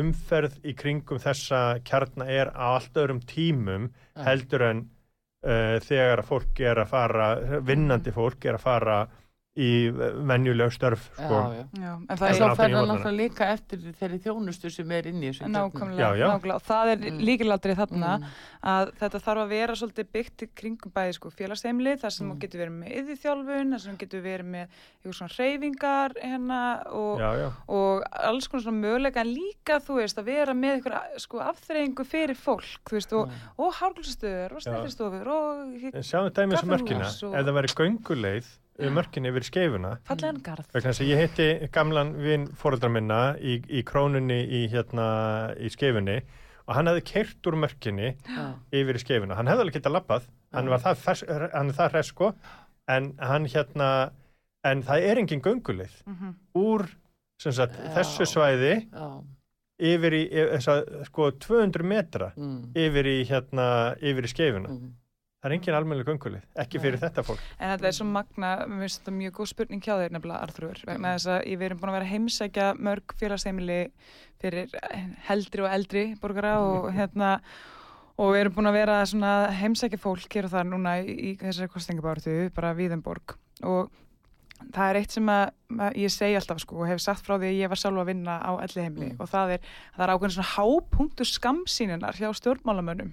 umferð 0.00 0.54
í 0.64 0.72
kringum 0.76 1.20
þessa 1.20 1.60
kjarna 1.84 2.26
er 2.32 2.48
á 2.56 2.78
allt 2.78 2.96
öðrum 2.96 3.20
tímum 3.28 3.90
heldur 4.16 4.64
en 4.70 4.86
uh, 5.44 5.76
þegar 5.84 6.22
að 6.22 6.30
fólk 6.30 6.62
er 6.64 6.80
að 6.80 6.92
fara 6.94 7.26
vinnandi 7.60 8.14
fólk 8.14 8.46
er 8.48 8.56
að 8.56 8.64
fara 8.64 8.96
í 9.52 9.90
venjuleg 9.92 10.70
störf 10.72 11.10
Já, 11.12 11.26
sko. 11.26 11.38
já. 11.52 11.64
Já, 11.76 11.90
en 11.92 12.06
En 12.08 12.16
það 12.16 12.30
svo 12.32 12.46
er 12.46 12.52
í 12.52 12.56
það 12.56 12.70
morgunna. 12.72 12.94
náttúrulega 12.94 13.16
líka 13.20 13.48
eftir 13.52 13.78
þeirri 14.00 14.18
þjónustu 14.24 14.70
sem 14.72 14.92
er 14.96 15.08
inni 15.10 15.26
í 15.28 15.32
þessu 15.34 15.50
nákvæmlega, 15.52 15.98
Já, 16.00 16.16
já. 16.16 16.26
nákvæmlega 16.32 16.54
og 16.56 16.62
það 16.64 16.92
er 16.92 16.96
Mm. 17.12 17.18
líkiladrið 17.20 17.76
þarna 17.82 18.12
Mm. 18.18 18.24
að 18.64 18.92
þetta 18.96 19.20
þarf 19.20 19.42
að 19.42 19.48
vera 19.52 19.72
svolítið 19.76 20.06
byggt 20.12 20.42
í 20.42 20.48
kringum 20.56 20.92
bæði 20.96 21.12
sko 21.18 21.30
félagsheimli 21.30 21.92
þar 22.00 22.10
sem 22.12 22.26
Mm. 22.26 22.32
þú 22.32 22.38
getur 22.40 22.60
verið 22.62 22.78
með 22.80 22.96
yðurþjálfun, 22.96 23.70
þar 23.72 23.80
sem 23.80 23.92
þú 23.92 23.98
getur 23.98 24.22
verið 24.22 24.46
með 24.46 24.66
eitthvað 25.04 25.18
svona 25.20 25.36
reyfingar 25.36 26.10
hérna 26.22 26.86
og, 26.92 27.18
já, 27.20 27.30
já, 27.36 27.52
og 27.68 28.02
alls 28.12 28.48
konar 28.48 28.62
svona 28.64 28.80
möguleika 28.80 29.20
en 29.20 29.34
líka 29.36 29.80
þú 29.84 29.94
veist 30.00 30.16
að 30.16 30.24
vera 30.24 30.52
með 30.54 30.80
eitthvað 30.80 31.18
sko 31.20 31.38
afþreyingu 31.40 32.04
fyrir 32.08 32.36
fólk 32.40 32.88
veist 32.90 33.12
og, 33.12 33.28
og 33.58 33.72
hárglustöður 33.74 34.52
og 34.56 34.60
stættistöður 34.64 35.26
og 35.28 35.92
en 35.92 36.00
sjáum 36.00 36.32
um 36.32 36.68
mörkina 36.70 37.04
Kaffihús 37.04 37.22
og- 37.28 37.34
ef 37.36 37.44
það 37.44 37.52
væri 37.52 37.74
gönguleið 37.76 38.46
mörkinni 38.90 39.28
yfir 39.30 39.44
skeifuna 39.46 39.98
fallegan 40.08 40.40
garð 40.42 40.66
vegna 40.74 40.90
þess 40.90 41.00
að 41.04 41.10
ég 41.12 41.20
hitti 41.22 41.68
gamlan 41.72 42.12
vinn 42.22 42.46
fóreldra 42.58 42.90
minna 42.90 43.36
í, 43.38 43.60
í 43.70 43.82
krónunni 43.84 44.40
í, 44.48 44.68
hérna, 44.72 45.54
í 45.60 45.68
skeifunni 45.70 46.22
og 46.68 46.74
hann 46.74 46.86
hefði 46.86 47.04
keirt 47.12 47.46
úr 47.46 47.56
mörkinni 47.56 48.16
Já. 48.26 48.54
yfir 48.72 48.94
í 48.98 49.02
skeifuna, 49.04 49.34
hann 49.34 49.46
hefði 49.46 49.60
alveg 49.66 49.74
getað 49.80 49.96
labbað 49.98 50.22
hann, 50.52 50.68
var 50.68 50.78
það, 50.80 50.96
fers, 50.96 51.24
hann 51.54 51.70
það 51.72 51.90
hress 51.92 52.08
sko 52.14 52.32
en 52.88 53.12
hann 53.18 53.46
hérna 53.46 54.10
en 54.64 54.82
það 54.82 55.02
er 55.10 55.18
engin 55.18 55.40
gönguleið 55.42 56.02
Mhm. 56.06 56.34
úr 56.54 56.86
sem 57.42 57.52
sagt, 57.52 57.74
þessu 57.94 58.22
svæði 58.26 58.86
Já. 58.92 59.22
yfir 59.82 60.12
í 60.14 60.22
e- 60.30 60.48
þessa, 60.56 61.04
sko 61.06 61.30
200 61.32 61.82
metra 61.82 62.32
Mm. 62.36 62.72
yfir 62.74 63.04
í 63.10 63.24
hérna 63.26 63.96
yfir 63.98 64.22
í 64.24 64.30
skeifuna 64.30 64.68
Mm. 64.68 64.92
Það 65.42 65.48
er 65.50 65.54
engin 65.56 65.74
almennileg 65.74 66.06
gönguleið, 66.06 66.44
ekki 66.62 66.78
fyrir 66.82 66.98
Nei. 67.00 67.02
þetta 67.08 67.24
fólk 67.26 67.40
En 67.58 67.72
þetta 67.74 67.88
er 67.90 67.96
svo 67.96 68.06
magna, 68.06 68.50
mér 68.70 68.84
finnst 68.84 69.00
þetta 69.02 69.14
mjög 69.18 69.32
góð 69.40 69.50
spurning 69.50 69.82
hjá 69.82 69.94
þér 69.98 70.14
nefnilega 70.14 70.46
Arþrúður, 70.46 70.82
vegna 70.86 71.14
þess 71.16 71.30
að 71.34 71.46
ég 71.50 71.60
verðum 71.62 71.80
búin 71.82 71.92
að 71.92 71.96
vera 71.98 72.10
heimsækja 72.12 72.66
mörg 72.78 73.14
félagsheimili 73.18 73.78
fyrir 74.42 74.76
heldri 75.28 75.64
og 75.66 75.72
eldri 75.74 76.04
borgara 76.22 76.54
og 76.62 76.90
hérna 76.98 77.32
og 78.22 78.34
við 78.34 78.44
erum 78.44 78.54
búin 78.58 78.70
að 78.70 78.78
vera 78.78 79.00
svona 79.08 79.32
heimsækja 79.58 79.98
fólk 79.98 80.36
hér 80.36 80.46
og 80.46 80.54
það 80.54 80.70
núna 80.70 80.94
í, 81.02 81.16
í 81.32 81.34
þessari 81.40 81.72
kostingabáratu, 81.74 82.38
bara 82.54 82.74
Víðenborg 82.78 83.34
og 83.66 83.90
það 84.72 84.90
er 84.92 84.98
eitt 85.00 85.14
sem 85.16 85.30
að, 85.32 85.48
að 85.88 85.96
ég 85.98 86.12
segi 86.14 86.36
alltaf 86.38 86.60
sko 86.62 86.84
og 86.84 86.86
hef 86.92 87.00
sagt 87.02 87.24
frá 87.26 87.34
því 87.34 87.48
að 87.50 87.56
ég 87.64 87.72
var 87.72 87.80
sjálf 87.80 87.98
að 88.04 88.10
vinna 88.12 88.36
á 88.38 88.52
elli 88.62 88.84
heimili 88.84 89.08
Mm. 89.10 89.16
og 89.18 89.30
það 89.32 89.56
er, 89.56 89.64
það 89.96 90.04
er 90.06 90.12
ákveðin 90.14 90.34
svona 90.36 90.52
hápunktur 90.52 91.26
skamsýninar 91.32 92.20
hjá 92.20 92.28
stjórnmálamönnum 92.38 93.10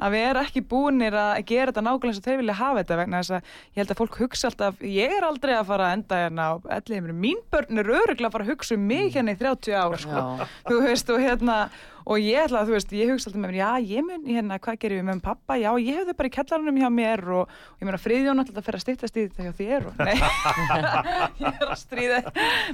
að 0.00 0.16
við 0.16 0.26
erum 0.30 0.48
ekki 0.48 0.62
búinir 0.70 1.16
að 1.20 1.42
gera 1.50 1.70
þetta 1.70 1.84
nákvæmlega 1.86 2.10
eins 2.10 2.20
og 2.20 2.26
þeir 2.26 2.40
vilja 2.40 2.58
hafa 2.60 2.80
þetta 2.80 2.98
vegna 3.00 3.20
þess 3.20 3.34
að 3.36 3.52
ég 3.52 3.80
held 3.82 3.94
að 3.94 4.00
fólk 4.00 4.18
hugsa 4.22 4.50
alltaf 4.50 4.82
ég 4.86 5.14
er 5.18 5.28
aldrei 5.28 5.54
að 5.58 5.70
fara 5.70 5.88
að 5.88 5.96
enda 5.98 6.20
hérna 6.24 6.48
á 6.48 6.52
elli 6.78 6.98
heimili 6.98 7.16
mín 7.26 7.40
börn 7.52 7.82
er 7.82 7.92
öruglega 7.94 8.30
að 8.30 8.36
fara 8.36 8.48
að 8.48 8.52
hugsa 8.54 8.76
um 8.78 8.86
mig 8.90 9.14
hérna 9.14 9.36
í 9.36 9.40
30 9.40 9.76
ár 9.76 9.96
sko. 10.00 10.26
Þú 10.70 10.82
veist 10.86 11.12
og 11.12 11.20
hérna 11.24 11.58
og 12.06 12.16
ég 12.22 12.40
ætla 12.44 12.62
að 12.62 12.70
þú 12.70 12.76
veist, 12.76 12.92
ég 12.96 13.10
hugsa 13.12 13.28
alltaf 13.30 13.40
með 13.42 13.50
mér 13.50 13.58
já 13.60 13.70
ég 13.90 14.06
mun 14.06 14.24
hérna, 14.28 14.58
hvað 14.62 14.78
gerum 14.84 15.00
við 15.00 15.06
með 15.10 15.22
pappa 15.26 15.56
já 15.60 15.68
ég 15.80 15.98
hef 16.00 16.08
þau 16.08 16.16
bara 16.20 16.30
í 16.30 16.34
kellarunum 16.36 16.80
hjá 16.80 16.88
mér 16.94 17.22
og, 17.36 17.50
og 17.50 17.82
ég 17.82 17.88
meina 17.90 18.00
friðjón 18.00 18.42
alltaf 18.44 18.60
að 18.60 18.68
fyrir 18.70 18.80
að 18.80 18.84
stýttast 18.86 19.18
í 19.20 19.24
þetta 19.26 19.46
hjá 19.46 19.52
þér 19.60 19.88
og 19.90 20.00
nei, 20.00 20.16
ég 21.44 21.60
er 21.60 21.66
að 21.68 21.76
stríða. 21.80 22.20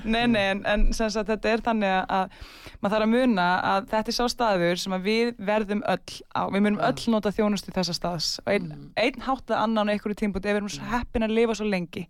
Nei 0.05 0.27
nei 0.31 0.45
en, 0.53 0.62
en 0.68 0.87
sem 0.97 1.11
sagt 1.12 1.31
þetta 1.33 1.53
er 1.57 1.64
þannig 1.66 1.93
að, 1.97 2.07
að 2.16 2.79
maður 2.83 2.95
þarf 2.97 3.07
að 3.09 3.12
muna 3.16 3.47
að 3.72 3.91
þetta 3.93 4.12
er 4.12 4.18
sá 4.18 4.24
staður 4.33 4.83
sem 4.83 4.97
að 4.97 5.07
við 5.11 5.35
verðum 5.51 5.83
öll 5.87 6.18
á, 6.37 6.43
við 6.53 6.64
munum 6.66 6.81
öll 6.87 7.11
nota 7.14 7.33
þjónustu 7.35 7.74
þessa 7.77 7.97
staðs. 7.97 8.31
Og 8.47 8.53
einn 8.55 8.64
Mm. 8.66 8.89
ein 8.99 9.20
hátt 9.22 9.51
að 9.53 9.61
annan 9.62 9.89
á 9.89 9.93
einhverju 9.95 10.16
tímpúti 10.18 10.49
ef 10.51 10.57
við 10.57 10.59
erum 10.59 10.70
svo 10.72 10.87
heppin 10.91 11.22
að 11.22 11.35
lifa 11.37 11.55
svo 11.55 11.66
lengi 11.70 12.03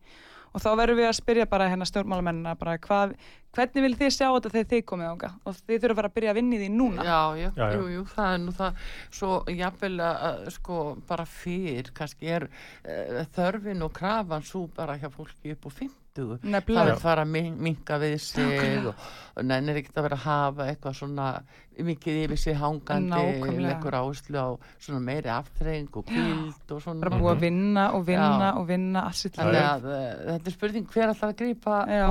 og 0.56 0.62
þá 0.64 0.68
verðum 0.80 1.00
við 1.02 1.08
að 1.10 1.16
spyrja 1.18 1.46
bara 1.52 1.66
hérna 1.68 1.86
stjórnmálamennina 1.90 2.54
bara 2.56 2.78
hvað, 2.80 3.12
hvernig 3.56 3.84
vil 3.84 3.96
þið 4.00 4.12
sjá 4.16 4.24
þetta 4.30 4.52
þegar 4.54 4.70
þið 4.70 4.82
komið 4.88 5.10
ánga 5.10 5.30
og 5.44 5.58
þið 5.60 5.82
þurfum 5.82 5.92
að 5.92 6.00
fara 6.00 6.10
að 6.10 6.16
byrja 6.16 6.32
að 6.32 6.38
vinna 6.40 6.56
í 6.56 6.60
því 6.62 6.70
núna. 6.76 7.04
Já, 7.06 7.20
já, 7.42 7.50
Já, 7.56 7.66
já. 7.66 7.76
jú, 7.76 7.84
jú, 7.92 8.06
það 8.14 8.32
er 8.32 8.40
nú 8.46 8.56
það. 8.56 8.80
Svo 9.20 9.30
jafnvel 9.60 9.92
að 10.06 10.40
sko 10.56 10.80
bara 11.12 11.28
fyrr 11.36 11.92
kannski 12.00 12.32
er 12.38 12.48
uh, 12.48 13.22
þörfin 13.36 13.84
og 13.86 13.94
krafan 14.00 14.48
svo 14.48 14.64
bara 14.80 14.96
hjá 15.00 15.08
fólki 15.12 15.52
upp 15.56 15.68
á 15.68 15.70
50 16.16 16.40
það 16.76 16.86
vil 16.90 16.96
fara 17.02 17.22
að 17.24 17.30
min- 17.34 17.56
minka 17.62 17.98
við 18.02 18.16
sig 18.20 18.86
og, 18.86 18.94
og 19.36 19.44
nennir 19.44 19.76
ekkert 19.80 19.96
að 20.00 20.06
vera 20.08 20.16
að 20.16 20.24
hafa 20.26 20.66
eitthvað 20.70 20.94
svona 21.00 21.26
mikið 21.76 22.18
yfir 22.24 22.38
sig 22.40 22.56
hangandi 22.56 23.60
leggur 23.60 23.92
áherslu 23.98 24.38
á 24.40 24.48
svona 24.80 25.00
meiri 25.04 25.28
aftreng 25.28 25.88
og 25.96 26.06
kvíld 26.08 26.72
og 26.72 26.80
svona. 26.82 27.00
Bara 27.04 27.18
búið 27.20 27.34
að 27.36 27.40
vinna 27.44 27.84
og 27.92 28.06
vinna 28.08 28.48
Já. 28.48 28.52
og 28.56 28.66
vinna 28.70 29.02
Þannig 29.44 29.66
að 29.66 29.84
uh, 29.84 29.98
þetta 30.32 30.46
er 30.52 30.56
spurning 30.56 30.86
hver 30.94 31.08
alltaf 31.12 31.30
að 31.32 31.36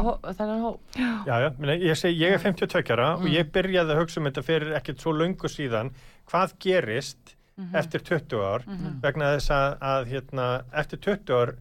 hó- 0.05 0.19
þennan 0.37 0.61
hóp? 0.61 0.79
Já, 1.25 1.35
já, 1.41 1.49
ég 1.89 1.97
segi, 1.97 2.19
ég 2.21 2.33
er 2.37 2.43
52 2.45 2.93
ára 2.93 3.07
og 3.15 3.21
Mm. 3.25 3.31
ég 3.33 3.51
byrjaði 3.51 3.91
að 3.95 3.99
hugsa 4.03 4.19
um 4.21 4.25
þetta 4.29 4.43
fyrir 4.45 4.75
ekkert 4.77 4.99
svo 5.01 5.11
löngu 5.13 5.49
síðan. 5.49 5.89
Hvað 6.29 6.53
gerist 6.59 7.35
Mhm. 7.57 7.75
eftir 7.75 8.01
20 8.03 8.35
ár 8.43 8.63
vegna 9.01 9.33
þess 9.37 9.49
að, 9.49 9.77
að 9.79 10.05
hérna, 10.11 10.47
eftir 10.73 10.99
20 10.99 11.33
ár 11.33 11.55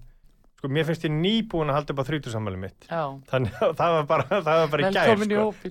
sko, 0.64 0.72
mér 0.72 0.88
finnst 0.88 1.04
ég 1.04 1.12
nýbúin 1.12 1.68
að 1.68 1.76
halda 1.80 1.92
upp 1.94 2.00
á 2.00 2.04
30 2.08 2.32
sammæli 2.32 2.56
mitt 2.64 2.88
Já, 2.88 3.02
þannig 3.28 3.52
að 3.60 3.74
það 3.82 3.90
var 3.98 4.08
bara, 4.14 4.24
það 4.40 4.62
var 4.62 4.72
bara 4.72 4.80
í 4.80 4.94
gær 4.94 5.12
velkomin 5.12 5.30
í 5.30 5.36
sko. 5.36 5.44
hópin 5.52 5.70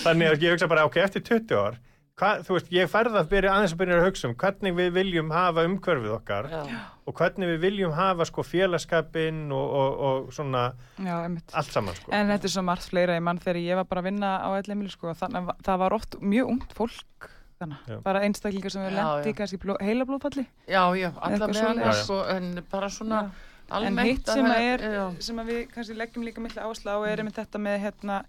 þannig 0.06 0.30
að 0.30 0.46
ég 0.46 0.54
hugsa 0.54 0.70
bara, 0.70 0.86
ok, 0.86 0.96
eftir 1.02 1.24
20 1.26 1.58
ár 1.58 1.76
hvað, 2.16 2.44
þú 2.46 2.54
veist, 2.56 2.68
ég 2.72 2.88
færði 2.90 3.18
að 3.20 3.30
byrja 3.32 3.54
aðeins 3.54 3.74
að 3.74 3.80
byrja 3.82 3.96
að 3.98 4.06
hugsa 4.06 4.28
um 4.30 4.36
hvernig 4.40 4.76
við 4.78 4.92
viljum 4.96 5.32
hafa 5.34 5.64
umhverfið 5.68 6.14
okkar 6.16 6.48
Já, 6.52 6.60
og 7.06 7.16
hvernig 7.18 7.50
við 7.52 7.58
viljum 7.66 7.92
hafa 7.96 8.26
sko 8.28 8.44
félagskapin 8.46 9.42
og, 9.52 9.66
og, 9.80 9.98
og 10.08 10.30
svona 10.34 10.62
Já, 10.96 11.14
einmitt. 11.26 11.52
allt 11.52 11.74
saman 11.74 11.98
sko. 11.98 12.14
En 12.16 12.32
þetta 12.32 12.48
er 12.48 12.54
svo 12.56 12.64
margt 12.66 12.88
fleira 12.88 13.18
í 13.18 13.24
mann 13.24 13.42
þegar 13.42 13.60
ég 13.62 13.80
var 13.82 13.88
bara 13.90 14.04
að 14.04 14.08
vinna 14.08 14.30
á 14.40 14.48
Ellemili 14.56 14.92
sko, 14.94 15.12
þannig 15.18 15.52
að 15.52 15.66
það 15.68 15.82
var 15.84 15.98
oft 15.98 16.16
mjög 16.22 16.54
ungt 16.54 16.72
fólk 16.78 17.28
þannig, 17.60 17.82
Já. 17.88 17.98
bara 18.04 18.22
einstaklingar 18.26 18.70
sem 18.74 18.82
við 18.84 18.96
Já, 18.96 19.02
lendi 19.02 19.34
kannski 19.38 19.58
bló, 19.62 19.76
heila 19.80 20.04
blóðfalli 20.08 20.46
já, 20.68 20.82
já 20.96 21.08
alla 21.16 21.30
Eitthvað 21.32 21.48
með 21.52 21.60
svoleiðis. 21.60 21.84
alveg 21.86 22.00
sko, 22.02 22.18
en 22.36 22.64
bara 22.70 22.90
svona 22.92 23.20
en 23.26 23.76
almennt 23.78 24.10
hitt 24.10 24.26
sem 24.30 24.44
það 24.46 24.56
að 24.56 24.66
er 24.72 25.22
sem 25.28 25.40
að 25.42 25.46
við 25.52 25.62
kannski 25.74 25.96
leggjum 25.98 26.26
líka 26.28 26.44
mikla 26.44 26.66
áherslu 26.68 26.92
á 26.92 26.98
er 27.08 27.22
einmitt 27.24 27.40
þetta 27.40 27.58
með 27.58 27.80
hérna 27.86 28.20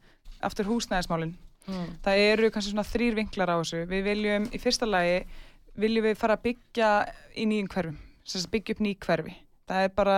aftur 0.41 0.65
húsnæðismálin. 0.69 1.35
Mm, 1.67 1.87
það 2.05 2.23
eru 2.23 2.49
kannski 2.55 2.71
svona 2.71 2.87
þrýr 2.87 3.15
vinklar 3.17 3.51
á 3.51 3.57
þessu. 3.59 3.83
Við 3.89 4.03
viljum 4.07 4.45
í 4.55 4.59
fyrsta 4.63 4.87
lagi 4.87 5.17
viljum 5.77 6.05
við 6.07 6.17
fara 6.17 6.37
að 6.37 6.45
byggja 6.47 6.91
í 7.35 7.45
nýjum 7.49 7.67
hverfum 7.73 7.97
sem 8.27 8.45
byggja 8.53 8.75
upp 8.77 8.83
ný 8.85 8.93
hverfi. 9.03 9.33
Það 9.67 9.83
er 9.83 9.91
bara, 9.97 10.15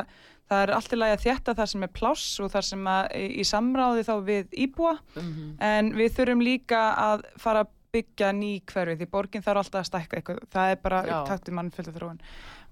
það 0.49 0.62
er 0.64 0.74
allt 0.76 0.93
í 0.93 0.99
lagi 0.99 1.16
að 1.18 1.24
þétta 1.26 1.55
það 1.57 1.72
sem 1.74 1.84
er 1.88 1.91
pláss 1.99 2.28
og 2.39 2.51
það 2.53 2.68
sem 2.70 2.88
að 2.93 3.10
í, 3.18 3.43
samráði 3.49 4.05
þá 4.05 4.14
við 4.30 4.55
íbúa. 4.68 4.93
Mhm, 5.16 5.49
en 5.72 5.91
við 5.97 6.16
þurfum 6.20 6.45
líka 6.45 6.84
að 7.10 7.26
fara 7.41 7.66
að 7.66 7.74
byggja 7.94 8.32
ný 8.38 8.52
hverfi 8.70 9.00
því 9.00 9.10
borgin 9.12 9.46
þarf 9.46 9.64
alltaf 9.64 9.82
að 9.82 9.90
stækka 9.90 10.20
eitthvað. 10.20 10.42
Það 10.54 10.74
er 10.74 10.82
bara 10.84 11.02
Já. 11.08 11.14
upptakt 11.18 11.50
í 11.50 11.56
mannfjölda 11.58 11.96
þróun. 11.96 12.22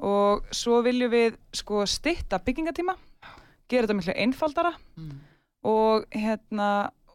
Og 0.07 0.51
svo 0.55 0.82
viljum 0.86 1.13
við 1.13 1.39
sko 1.57 1.86
stytta 1.89 2.39
byggingatíma 2.45 2.97
gera 3.68 3.88
þetta 3.88 3.97
miklu 3.97 4.15
einfaldara 4.15 4.74
mm, 4.97 5.15
og 5.68 6.05
hérna 6.15 6.70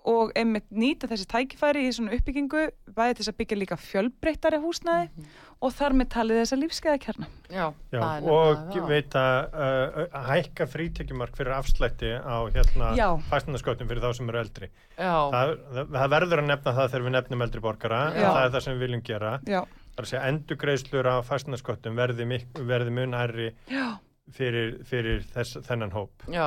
og 0.09 0.33
einmitt 0.39 0.67
nýta 0.75 1.07
þessi 1.11 1.27
tækifæri 1.31 1.85
í 1.87 1.93
svona 1.95 2.15
uppbyggingu 2.17 2.63
bæði 2.97 3.15
til 3.15 3.23
þess 3.23 3.33
að 3.33 3.37
byggja 3.41 3.59
líka 3.61 3.77
fjölbreyttari 3.79 4.59
húsnæði 4.63 5.05
mhm. 5.11 5.29
og 5.63 5.75
þar 5.77 5.95
með 6.01 6.09
talið 6.15 6.41
þessa 6.41 6.59
lífskeiðakjarna 6.59 7.29
já, 7.53 7.67
Já, 7.93 7.99
það 8.01 8.27
og 8.35 8.65
það. 8.73 8.89
veit 8.91 9.17
að 9.21 9.59
uh, 9.67 10.17
hækka 10.33 10.67
frítekjumark 10.73 11.39
fyrir 11.39 11.55
afslætti 11.59 12.11
á 12.19 12.37
hérna 12.57 12.91
Já. 12.99 13.07
fæstunarskottum 13.31 13.91
fyrir 13.93 14.03
þá 14.03 14.11
sem 14.19 14.33
eru 14.33 14.43
eldri. 14.43 14.71
já, 14.97 15.15
Það, 15.37 15.55
það, 15.77 15.95
það 15.99 16.11
verður 16.17 16.43
að 16.43 16.51
nefna 16.51 16.75
það 16.81 16.91
þegar 16.93 17.07
við 17.07 17.17
nefnum 17.19 17.47
eldri 17.47 17.65
borgara, 17.69 18.03
Já. 18.17 18.27
það 18.27 18.43
er 18.49 18.53
það 18.57 18.67
sem 18.67 18.75
við 18.77 18.85
viljum 18.87 19.07
gera. 19.13 19.33
Já, 19.47 19.63
Það 19.93 20.01
er 20.01 20.07
að 20.07 20.09
segja 20.09 20.29
endugreislur 20.33 21.07
á 21.13 21.17
fæstunarskottum 21.29 21.99
verði, 22.01 22.25
mik- 22.25 22.61
verði 22.65 22.93
mun 22.97 23.13
hærri 23.13 23.51
já, 23.69 23.89
fyrir, 24.33 24.79
fyrir 24.89 25.21
þess, 25.35 25.59
þennan 25.69 25.93
hóp. 25.93 26.25
já 26.33 26.47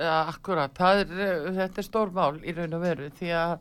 akkurat, 0.00 0.72
það 0.78 1.00
er, 1.02 1.12
eh, 1.20 1.50
þetta 1.58 1.78
er 1.82 1.86
stór 1.86 2.10
mál 2.16 2.38
í 2.40 2.54
raun 2.56 2.76
og 2.78 2.82
veru 2.84 3.08
því 3.18 3.30
að, 3.36 3.54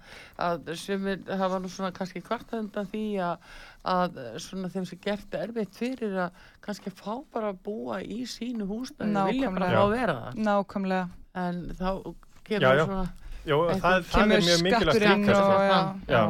að 0.48 0.72
sumir 0.80 1.20
hafa 1.40 1.60
nú 1.60 1.70
svona 1.72 1.92
kannski 1.96 2.22
kvartað 2.26 2.64
undan 2.64 2.90
því 2.92 3.04
að, 3.28 3.50
að 3.96 4.20
svona 4.46 4.70
þeim 4.74 4.86
sem 4.90 5.02
gert 5.04 5.34
erfitt 5.40 5.76
fyrir 5.80 6.16
að 6.28 6.44
kannski 6.66 6.94
fá 6.96 7.18
bara 7.34 7.52
að 7.54 7.62
búa 7.66 8.00
í 8.04 8.22
sínu 8.30 8.68
húsnæði, 8.70 9.26
vilja 9.34 9.52
bara 9.56 9.72
að 9.84 9.94
vera 9.98 10.18
það 10.24 10.42
nákvæmlega 10.48 11.10
en 11.44 11.62
þá 11.80 11.90
Já, 11.90 12.14
kemur 12.50 12.70
já. 12.80 12.86
svona 12.86 13.10
Jó, 13.50 13.58
Einhver 13.70 13.80
það, 13.82 14.02
það 14.12 14.22
er 14.36 14.42
mjög 14.44 14.64
mikilvægt 14.66 15.04
líka. 15.06 15.36
sko. 15.36 15.60
já, 15.64 15.78
Já. 16.12 16.24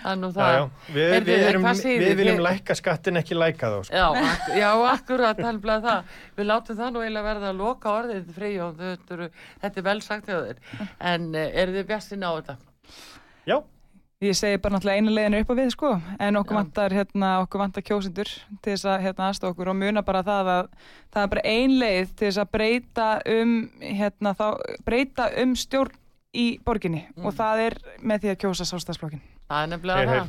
Mm. 0.00 0.22
það 0.22 0.26
er 0.26 0.30
Já, 0.30 0.34
það 0.36 0.52
já. 0.56 0.94
Við, 0.94 1.10
Heyrðu, 1.14 1.30
við, 1.30 1.46
erum, 1.48 1.66
við 2.04 2.14
viljum 2.20 2.44
lækka 2.46 2.76
skattin 2.78 3.20
ekki 3.20 3.38
læka 3.38 3.72
þá. 3.74 3.80
Sko. 3.88 3.96
Já, 3.96 4.06
ak 4.34 4.46
já, 4.60 4.70
akkurat, 4.92 5.42
það. 5.88 6.14
Við 6.36 6.48
látum 6.50 6.80
það 6.80 6.94
nú 6.94 7.02
eiginlega 7.04 7.28
verða 7.30 7.50
að 7.50 7.60
loka 7.64 7.96
orðið 7.98 8.30
Freyjón, 8.38 8.78
þetta, 8.78 9.18
eru- 9.18 9.32
þetta 9.64 9.82
er 9.82 9.88
vel 9.90 10.00
sagt 10.06 10.30
hjá 10.30 10.38
þér. 10.38 10.64
En 11.12 11.28
uh, 11.34 11.44
eru 11.64 11.76
þið 11.78 11.86
bjassin 11.92 12.24
á 12.24 12.30
þetta? 12.38 12.56
Já, 13.48 13.58
Ég 14.20 14.36
segi 14.36 14.58
bara 14.60 14.74
náttúrulega 14.76 15.00
einu 15.00 15.12
leiðinu 15.16 15.38
upp 15.40 15.48
á 15.48 15.56
við 15.56 15.68
sko 15.72 15.90
en 16.20 16.36
okkur 16.36 16.56
vantar, 16.58 16.92
hérna, 16.92 17.28
okkur 17.40 17.62
vantar 17.62 17.84
kjósendur 17.88 18.28
til 18.60 18.74
þess 18.74 18.84
að 18.92 19.04
hérna, 19.06 19.28
aðstofa 19.30 19.54
okkur 19.54 19.70
og 19.72 19.78
muna 19.80 20.02
bara 20.04 20.20
það 20.26 20.50
að 20.54 20.66
það 21.08 21.22
er 21.22 21.30
bara 21.32 21.44
ein 21.48 21.76
leið 21.80 22.10
til 22.18 22.26
þess 22.26 22.40
að 22.42 22.50
breyta 22.52 23.06
um 23.32 23.54
hérna, 23.80 24.34
þá, 24.36 24.44
breyta 24.84 25.30
um 25.40 25.54
stjórn 25.56 25.96
í 26.34 26.58
borginni 26.62 27.06
Mm. 27.16 27.26
og 27.26 27.34
það 27.34 27.64
er 27.66 27.74
með 28.02 28.20
því 28.22 28.30
að 28.34 28.38
kjósa 28.44 28.64
sástafsflokkin. 28.68 29.20
Það 29.50 29.62
er 29.64 29.72
nefnilega 29.76 30.06
það. 30.20 30.28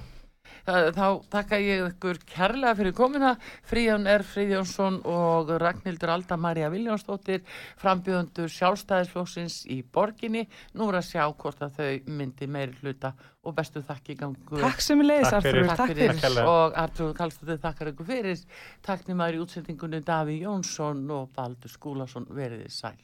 Þá 0.61 1.05
takka 1.31 1.57
ég 1.57 1.87
ykkur 1.87 2.17
kærlega 2.29 2.75
fyrir 2.77 2.93
komina. 2.93 3.31
Fríjón 3.65 4.05
R. 4.07 4.21
Fríjónsson 4.21 4.99
og 5.09 5.49
Ragnhildur 5.61 6.09
Alda 6.13 6.37
Marja 6.37 6.69
Viljónsdóttir, 6.69 7.41
frambjöðundur 7.81 8.49
sjálfstæðisflóksins 8.49 9.65
í 9.73 9.81
borginni. 9.81 10.47
Nú 10.77 10.89
er 10.89 10.99
að 10.99 11.07
sjá 11.09 11.23
hvort 11.33 11.61
að 11.65 11.77
þau 11.79 12.09
myndi 12.13 12.47
meiri 12.47 12.73
hluta 12.81 13.13
og 13.43 13.55
bestu 13.57 13.81
þakki 13.81 14.17
gangu. 14.19 14.59
Takk 14.61 14.81
sem 14.85 15.01
leiðis, 15.01 15.31
hérlega. 15.33 16.45
og 16.47 16.77
Artur 16.77 17.13
Kallstóttir 17.17 17.57
þakkar 17.61 17.93
ykkur 17.93 18.05
fyrir 18.11 18.43
takk 18.85 19.07
nýmaður 19.07 19.39
í 19.39 19.41
útsendingunni 19.45 20.03
Daví 20.05 20.41
Jónsson 20.43 21.09
og 21.09 21.31
Baldur 21.33 21.69
Skúlason 21.73 22.27
veriði 22.29 22.69
sæl 22.69 22.97